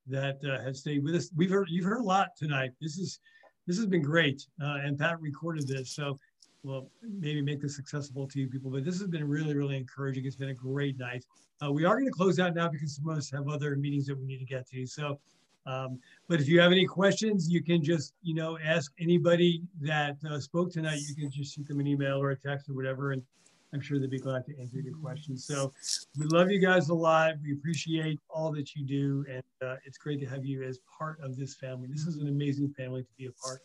that 0.07 0.38
uh, 0.45 0.63
have 0.63 0.78
stayed 0.78 1.03
with 1.03 1.16
us. 1.16 1.30
We've 1.36 1.49
heard 1.49 1.68
you've 1.70 1.86
heard 1.86 1.99
a 1.99 2.03
lot 2.03 2.30
tonight. 2.38 2.72
This 2.80 2.97
is 2.97 3.20
this 3.68 3.78
has 3.78 3.88
been 3.88 4.03
great. 4.03 4.45
Uh, 4.61 4.78
and 4.84 4.97
Pat 4.97 5.20
recorded 5.20 5.68
this. 5.68 5.93
So 5.93 6.20
we'll 6.66 6.89
maybe 7.01 7.41
make 7.41 7.61
this 7.61 7.80
accessible 7.80 8.28
to 8.28 8.39
you 8.39 8.47
people. 8.47 8.72
But 8.72 8.84
this 8.84 8.99
has 8.99 9.07
been 9.07 9.28
really, 9.28 9.55
really 9.55 9.78
encouraging. 9.78 10.26
It's 10.26 10.36
been 10.36 10.49
a 10.49 10.53
great 10.53 10.97
night. 10.97 11.26
Uh, 11.63 11.72
we 11.72 11.86
are 11.86 11.95
going 11.95 12.05
to 12.05 12.11
close 12.11 12.39
out 12.39 12.55
now 12.55 12.68
because 12.68 12.95
some 12.95 13.07
of 13.07 13.18
us 13.18 13.30
have 13.32 13.47
other 13.47 13.76
meetings 13.76 14.05
that 14.07 14.18
we 14.18 14.26
need 14.26 14.39
to 14.39 14.45
get 14.45 14.68
to. 14.70 14.86
So 14.86 15.20
um, 15.66 15.99
but 16.28 16.39
if 16.39 16.47
you 16.47 16.59
have 16.59 16.72
any 16.72 16.86
questions, 16.86 17.49
you 17.49 17.61
can 17.63 17.84
just, 17.84 18.13
you 18.22 18.36
know, 18.36 18.57
ask 18.63 18.91
anybody 18.99 19.63
that 19.82 20.18
uh, 20.30 20.39
spoke 20.39 20.72
tonight. 20.72 20.99
You 21.07 21.16
can 21.16 21.32
just 21.32 21.55
shoot 21.55 21.68
them 21.68 21.80
an 21.80 21.88
email 21.88 22.22
or 22.22 22.32
a 22.32 22.36
text 22.36 22.70
or 22.70 22.74
whatever, 22.74 23.13
and 23.13 23.22
I'm 23.74 23.82
sure 23.82 23.99
they'd 23.99 24.09
be 24.09 24.20
glad 24.20 24.45
to 24.45 24.59
answer 24.59 24.80
your 24.80 24.95
questions. 24.95 25.45
So 25.45 25.74
we 26.18 26.26
love 26.28 26.51
you 26.51 26.59
guys 26.59 26.89
a 26.89 26.93
lot. 26.93 27.34
We 27.43 27.53
appreciate 27.53 28.20
all 28.30 28.51
that 28.53 28.76
you 28.76 28.86
do, 28.86 29.26
and 29.30 29.43
uh, 29.61 29.78
it's 29.86 29.97
great 29.97 30.20
to 30.20 30.26
have 30.28 30.45
you 30.45 30.63
as 30.63 30.80
part 30.97 31.20
of 31.22 31.36
this 31.36 31.55
family. 31.55 31.88
This 31.91 32.05
is 32.05 32.18
an 32.18 32.28
amazing 32.28 32.74
family 32.78 33.01
to 33.01 33.09
be 33.18 33.26
a 33.26 33.32
part. 33.32 33.61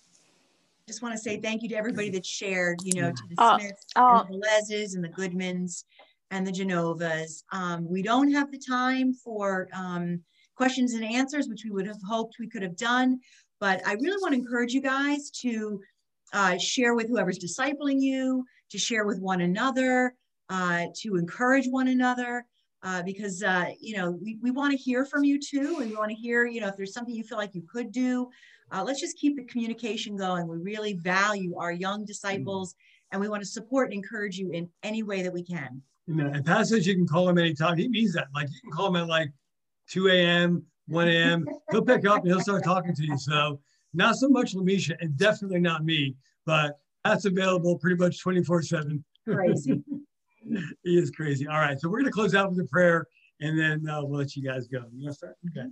Just 0.91 1.03
want 1.03 1.15
to 1.15 1.21
say 1.21 1.39
thank 1.41 1.63
you 1.63 1.69
to 1.69 1.77
everybody 1.77 2.11
that 2.11 2.27
shared, 2.27 2.81
you 2.83 3.01
know, 3.01 3.13
to 3.13 3.23
the 3.29 3.37
Oh, 3.39 3.59
Smiths 3.59 3.85
oh. 3.95 4.27
and 4.29 4.35
the 4.35 4.45
Leses 4.45 4.97
and 4.97 5.05
the 5.05 5.09
Goodmans 5.09 5.85
and 6.33 6.45
the 6.45 6.51
Genovas. 6.51 7.45
Um, 7.53 7.89
we 7.89 8.03
don't 8.03 8.33
have 8.33 8.51
the 8.51 8.59
time 8.59 9.15
for 9.15 9.69
um, 9.73 10.21
questions 10.57 10.95
and 10.95 11.05
answers, 11.05 11.47
which 11.49 11.63
we 11.65 11.71
would 11.71 11.87
have 11.87 12.01
hoped 12.09 12.39
we 12.41 12.49
could 12.49 12.63
have 12.63 12.77
done. 12.77 13.21
But 13.61 13.87
I 13.87 13.93
really 13.93 14.21
want 14.21 14.35
to 14.35 14.41
encourage 14.41 14.73
you 14.73 14.83
guys 14.83 15.31
to 15.43 15.81
uh, 16.33 16.59
share 16.59 16.97
with 16.97 17.07
whoever's 17.09 17.39
discipling 17.39 18.01
you, 18.01 18.45
to 18.73 18.79
share 18.79 19.07
with 19.07 19.21
one 19.21 19.43
another, 19.43 20.17
uh, 20.49 20.87
to 21.03 21.15
encourage 21.15 21.69
one 21.69 21.87
another. 21.87 22.45
uh, 22.83 23.03
because 23.05 23.43
uh, 23.45 23.67
you 23.79 23.97
know 23.97 24.11
we, 24.11 24.39
we 24.43 24.51
want 24.51 24.73
to 24.73 24.77
hear 24.77 25.05
from 25.05 25.23
you 25.23 25.39
too 25.39 25.77
and 25.81 25.91
we 25.91 25.97
want 25.97 26.11
to 26.11 26.17
hear 26.17 26.47
you 26.47 26.61
know 26.61 26.67
if 26.69 26.77
there's 26.77 26.95
something 26.95 27.15
you 27.15 27.23
feel 27.23 27.39
like 27.39 27.55
you 27.55 27.63
could 27.73 27.93
do 27.93 28.29
uh, 28.73 28.83
let's 28.85 29.01
just 29.01 29.17
keep 29.19 29.37
the 29.37 29.45
communication 29.45 30.17
going 30.17 30.47
we 30.47 30.57
really 30.59 30.95
value 30.95 31.57
our 31.57 31.73
young 31.73 32.05
disciples 32.05 32.75
and 33.13 33.21
we 33.21 33.29
want 33.29 33.43
to 33.43 33.49
support 33.49 33.89
and 33.89 33.95
encourage 33.95 34.39
you 34.39 34.51
in 34.53 34.69
any 34.83 35.03
way 35.03 35.23
that 35.23 35.33
we 35.33 35.43
can 35.43 35.83
Amen. 36.11 36.35
And 36.35 36.45
Passage, 36.45 36.87
you 36.87 36.95
can 36.95 37.07
call 37.07 37.29
him 37.29 37.39
anytime. 37.39 37.77
He 37.77 37.89
means 37.89 38.13
that. 38.15 38.29
Like 38.35 38.49
you 38.51 38.61
can 38.63 38.73
call 38.73 38.89
him 38.89 38.97
at 38.97 39.07
like 39.07 39.31
2 39.91 40.09
a.m., 40.09 40.65
1 40.89 41.09
a.m. 41.09 41.47
he'll 41.71 41.83
pick 41.83 42.05
up 42.07 42.19
and 42.19 42.27
he'll 42.27 42.41
start 42.41 42.65
talking 42.65 42.95
to 42.95 43.05
you. 43.05 43.17
So 43.17 43.61
not 43.95 44.17
so 44.17 44.29
much 44.29 44.55
Lamisha 44.55 44.97
and 45.01 45.17
definitely 45.17 45.61
not 45.61 45.85
me, 45.85 46.17
but 46.47 46.79
that's 47.05 47.27
available 47.27 47.79
pretty 47.79 47.97
much 47.97 48.21
24 48.21 48.63
7. 48.63 49.05
Crazy. 49.29 49.83
he 50.83 50.99
is 50.99 51.11
crazy. 51.11 51.47
All 51.47 51.59
right. 51.59 51.79
So 51.79 51.89
we're 51.89 52.01
going 52.01 52.07
to 52.07 52.13
close 52.13 52.35
out 52.35 52.51
with 52.51 52.59
a 52.59 52.69
prayer 52.69 53.07
and 53.41 53.59
then 53.59 53.89
uh, 53.89 54.01
we'll 54.03 54.19
let 54.19 54.35
you 54.35 54.43
guys 54.43 54.67
go. 54.67 54.79
You 54.93 55.05
want 55.05 55.13
to 55.13 55.15
start? 55.15 55.37
Okay. 55.51 55.69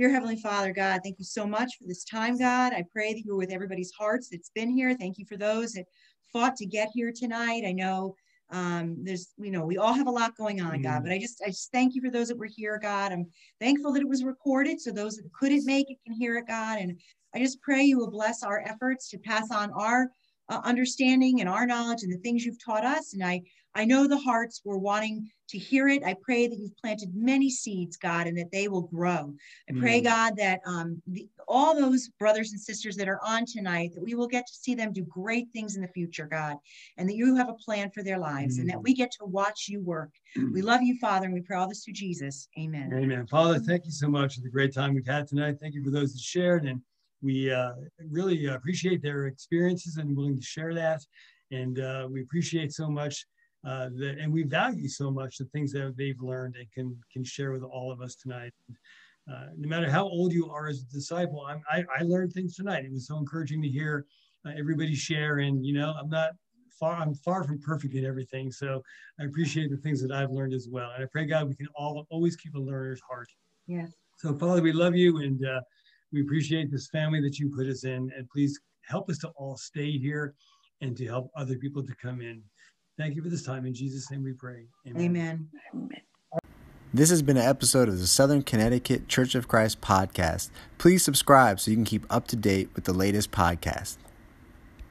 Dear 0.00 0.08
Heavenly 0.08 0.36
Father, 0.36 0.72
God, 0.72 1.00
thank 1.04 1.18
you 1.18 1.26
so 1.26 1.46
much 1.46 1.76
for 1.76 1.86
this 1.86 2.04
time, 2.04 2.38
God. 2.38 2.72
I 2.72 2.86
pray 2.90 3.12
that 3.12 3.22
you're 3.22 3.36
with 3.36 3.52
everybody's 3.52 3.92
hearts 3.92 4.30
that's 4.30 4.48
been 4.54 4.70
here. 4.70 4.94
Thank 4.94 5.18
you 5.18 5.26
for 5.26 5.36
those 5.36 5.74
that 5.74 5.84
fought 6.32 6.56
to 6.56 6.64
get 6.64 6.88
here 6.94 7.12
tonight. 7.14 7.64
I 7.66 7.72
know 7.72 8.14
um, 8.50 8.96
there's, 9.02 9.34
you 9.36 9.50
know, 9.50 9.62
we 9.62 9.76
all 9.76 9.92
have 9.92 10.06
a 10.06 10.10
lot 10.10 10.38
going 10.38 10.62
on, 10.62 10.80
God, 10.80 11.00
mm. 11.00 11.02
but 11.02 11.12
I 11.12 11.18
just, 11.18 11.42
I 11.44 11.48
just 11.50 11.70
thank 11.70 11.94
you 11.94 12.00
for 12.00 12.10
those 12.10 12.28
that 12.28 12.38
were 12.38 12.48
here, 12.50 12.78
God. 12.82 13.12
I'm 13.12 13.26
thankful 13.60 13.92
that 13.92 14.00
it 14.00 14.08
was 14.08 14.24
recorded 14.24 14.80
so 14.80 14.90
those 14.90 15.16
that 15.16 15.30
couldn't 15.38 15.66
make 15.66 15.90
it 15.90 15.98
can 16.06 16.14
hear 16.14 16.38
it, 16.38 16.46
God. 16.46 16.78
And 16.78 16.98
I 17.34 17.38
just 17.38 17.60
pray 17.60 17.82
you 17.82 17.98
will 17.98 18.10
bless 18.10 18.42
our 18.42 18.64
efforts 18.66 19.10
to 19.10 19.18
pass 19.18 19.50
on 19.50 19.70
our 19.72 20.08
uh, 20.48 20.62
understanding 20.64 21.40
and 21.40 21.48
our 21.48 21.66
knowledge 21.66 22.04
and 22.04 22.12
the 22.12 22.20
things 22.20 22.46
you've 22.46 22.64
taught 22.64 22.86
us. 22.86 23.12
And 23.12 23.22
I, 23.22 23.42
I 23.74 23.84
know 23.84 24.06
the 24.06 24.18
hearts 24.18 24.62
were 24.64 24.78
wanting 24.78 25.30
to 25.50 25.58
hear 25.58 25.88
it. 25.88 26.02
I 26.04 26.14
pray 26.22 26.46
that 26.46 26.58
you've 26.58 26.76
planted 26.76 27.10
many 27.14 27.50
seeds, 27.50 27.96
God, 27.96 28.26
and 28.26 28.36
that 28.38 28.50
they 28.52 28.68
will 28.68 28.82
grow. 28.82 29.34
I 29.68 29.78
pray, 29.78 30.00
mm. 30.00 30.04
God, 30.04 30.36
that 30.36 30.60
um, 30.64 31.00
the, 31.06 31.28
all 31.48 31.74
those 31.74 32.08
brothers 32.18 32.52
and 32.52 32.60
sisters 32.60 32.96
that 32.96 33.08
are 33.08 33.20
on 33.24 33.44
tonight, 33.46 33.92
that 33.94 34.02
we 34.02 34.14
will 34.14 34.28
get 34.28 34.46
to 34.46 34.54
see 34.54 34.74
them 34.74 34.92
do 34.92 35.02
great 35.02 35.48
things 35.52 35.76
in 35.76 35.82
the 35.82 35.88
future, 35.88 36.26
God, 36.26 36.56
and 36.96 37.08
that 37.08 37.16
you 37.16 37.34
have 37.36 37.48
a 37.48 37.54
plan 37.54 37.90
for 37.90 38.02
their 38.02 38.18
lives 38.18 38.56
mm. 38.56 38.62
and 38.62 38.70
that 38.70 38.78
mm. 38.78 38.84
we 38.84 38.94
get 38.94 39.10
to 39.12 39.24
watch 39.24 39.66
you 39.68 39.80
work. 39.80 40.10
Mm. 40.36 40.52
We 40.52 40.62
love 40.62 40.82
you, 40.82 40.96
Father, 41.00 41.26
and 41.26 41.34
we 41.34 41.40
pray 41.40 41.56
all 41.56 41.68
this 41.68 41.84
through 41.84 41.94
Jesus. 41.94 42.48
Amen. 42.58 42.92
Amen. 42.92 43.26
Father, 43.26 43.58
thank 43.58 43.84
you 43.84 43.92
so 43.92 44.08
much 44.08 44.36
for 44.36 44.42
the 44.42 44.50
great 44.50 44.74
time 44.74 44.94
we've 44.94 45.06
had 45.06 45.26
tonight. 45.26 45.56
Thank 45.60 45.74
you 45.74 45.84
for 45.84 45.90
those 45.90 46.12
that 46.12 46.20
shared 46.20 46.64
and 46.64 46.80
we 47.22 47.50
uh, 47.50 47.72
really 48.10 48.46
appreciate 48.46 49.02
their 49.02 49.26
experiences 49.26 49.96
and 49.96 50.16
willing 50.16 50.36
to 50.36 50.42
share 50.42 50.74
that. 50.74 51.02
And 51.50 51.78
uh, 51.80 52.08
we 52.10 52.22
appreciate 52.22 52.72
so 52.72 52.88
much 52.88 53.26
uh, 53.66 53.88
that, 53.96 54.16
and 54.20 54.32
we 54.32 54.42
value 54.42 54.88
so 54.88 55.10
much 55.10 55.36
the 55.36 55.44
things 55.46 55.72
that 55.72 55.94
they've 55.96 56.20
learned 56.20 56.56
and 56.56 56.70
can 56.72 56.96
can 57.12 57.22
share 57.24 57.52
with 57.52 57.62
all 57.62 57.92
of 57.92 58.00
us 58.00 58.14
tonight. 58.14 58.52
Uh, 59.30 59.46
no 59.56 59.68
matter 59.68 59.90
how 59.90 60.04
old 60.04 60.32
you 60.32 60.48
are 60.50 60.68
as 60.68 60.80
a 60.80 60.92
disciple, 60.92 61.44
I'm, 61.46 61.60
I, 61.70 61.84
I 61.98 62.02
learned 62.02 62.32
things 62.32 62.56
tonight. 62.56 62.84
It 62.84 62.92
was 62.92 63.06
so 63.06 63.16
encouraging 63.18 63.62
to 63.62 63.68
hear 63.68 64.06
uh, 64.46 64.52
everybody 64.58 64.94
share. 64.94 65.38
And 65.38 65.64
you 65.64 65.74
know, 65.74 65.94
I'm 65.98 66.08
not 66.08 66.30
far, 66.78 66.96
I'm 66.96 67.14
far 67.14 67.44
from 67.44 67.60
perfect 67.60 67.94
in 67.94 68.04
everything. 68.04 68.50
So 68.50 68.82
I 69.20 69.24
appreciate 69.24 69.70
the 69.70 69.76
things 69.76 70.00
that 70.02 70.10
I've 70.10 70.30
learned 70.30 70.54
as 70.54 70.68
well. 70.70 70.90
And 70.94 71.04
I 71.04 71.06
pray 71.12 71.26
God 71.26 71.48
we 71.48 71.54
can 71.54 71.68
all 71.76 72.06
always 72.10 72.36
keep 72.36 72.54
a 72.54 72.58
learner's 72.58 73.00
heart. 73.08 73.28
Yes. 73.66 73.92
So 74.16 74.34
Father, 74.34 74.62
we 74.62 74.72
love 74.72 74.96
you 74.96 75.18
and 75.18 75.44
uh, 75.46 75.60
we 76.12 76.22
appreciate 76.22 76.70
this 76.70 76.88
family 76.88 77.20
that 77.20 77.38
you 77.38 77.54
put 77.54 77.66
us 77.66 77.84
in. 77.84 78.10
And 78.16 78.28
please 78.30 78.58
help 78.88 79.10
us 79.10 79.18
to 79.18 79.28
all 79.36 79.56
stay 79.56 79.92
here 79.92 80.34
and 80.80 80.96
to 80.96 81.06
help 81.06 81.30
other 81.36 81.56
people 81.56 81.82
to 81.82 81.94
come 82.02 82.20
in. 82.20 82.42
Thank 83.00 83.16
you 83.16 83.22
for 83.22 83.30
this 83.30 83.42
time. 83.42 83.64
In 83.64 83.72
Jesus' 83.72 84.10
name 84.10 84.22
we 84.22 84.34
pray. 84.34 84.66
Amen. 84.86 85.48
Amen. 85.74 86.00
This 86.92 87.08
has 87.08 87.22
been 87.22 87.38
an 87.38 87.48
episode 87.48 87.88
of 87.88 87.98
the 87.98 88.06
Southern 88.06 88.42
Connecticut 88.42 89.08
Church 89.08 89.34
of 89.34 89.48
Christ 89.48 89.80
podcast. 89.80 90.50
Please 90.76 91.02
subscribe 91.02 91.60
so 91.60 91.70
you 91.70 91.78
can 91.78 91.86
keep 91.86 92.04
up 92.10 92.26
to 92.26 92.36
date 92.36 92.68
with 92.74 92.84
the 92.84 92.92
latest 92.92 93.30
podcast. 93.30 93.96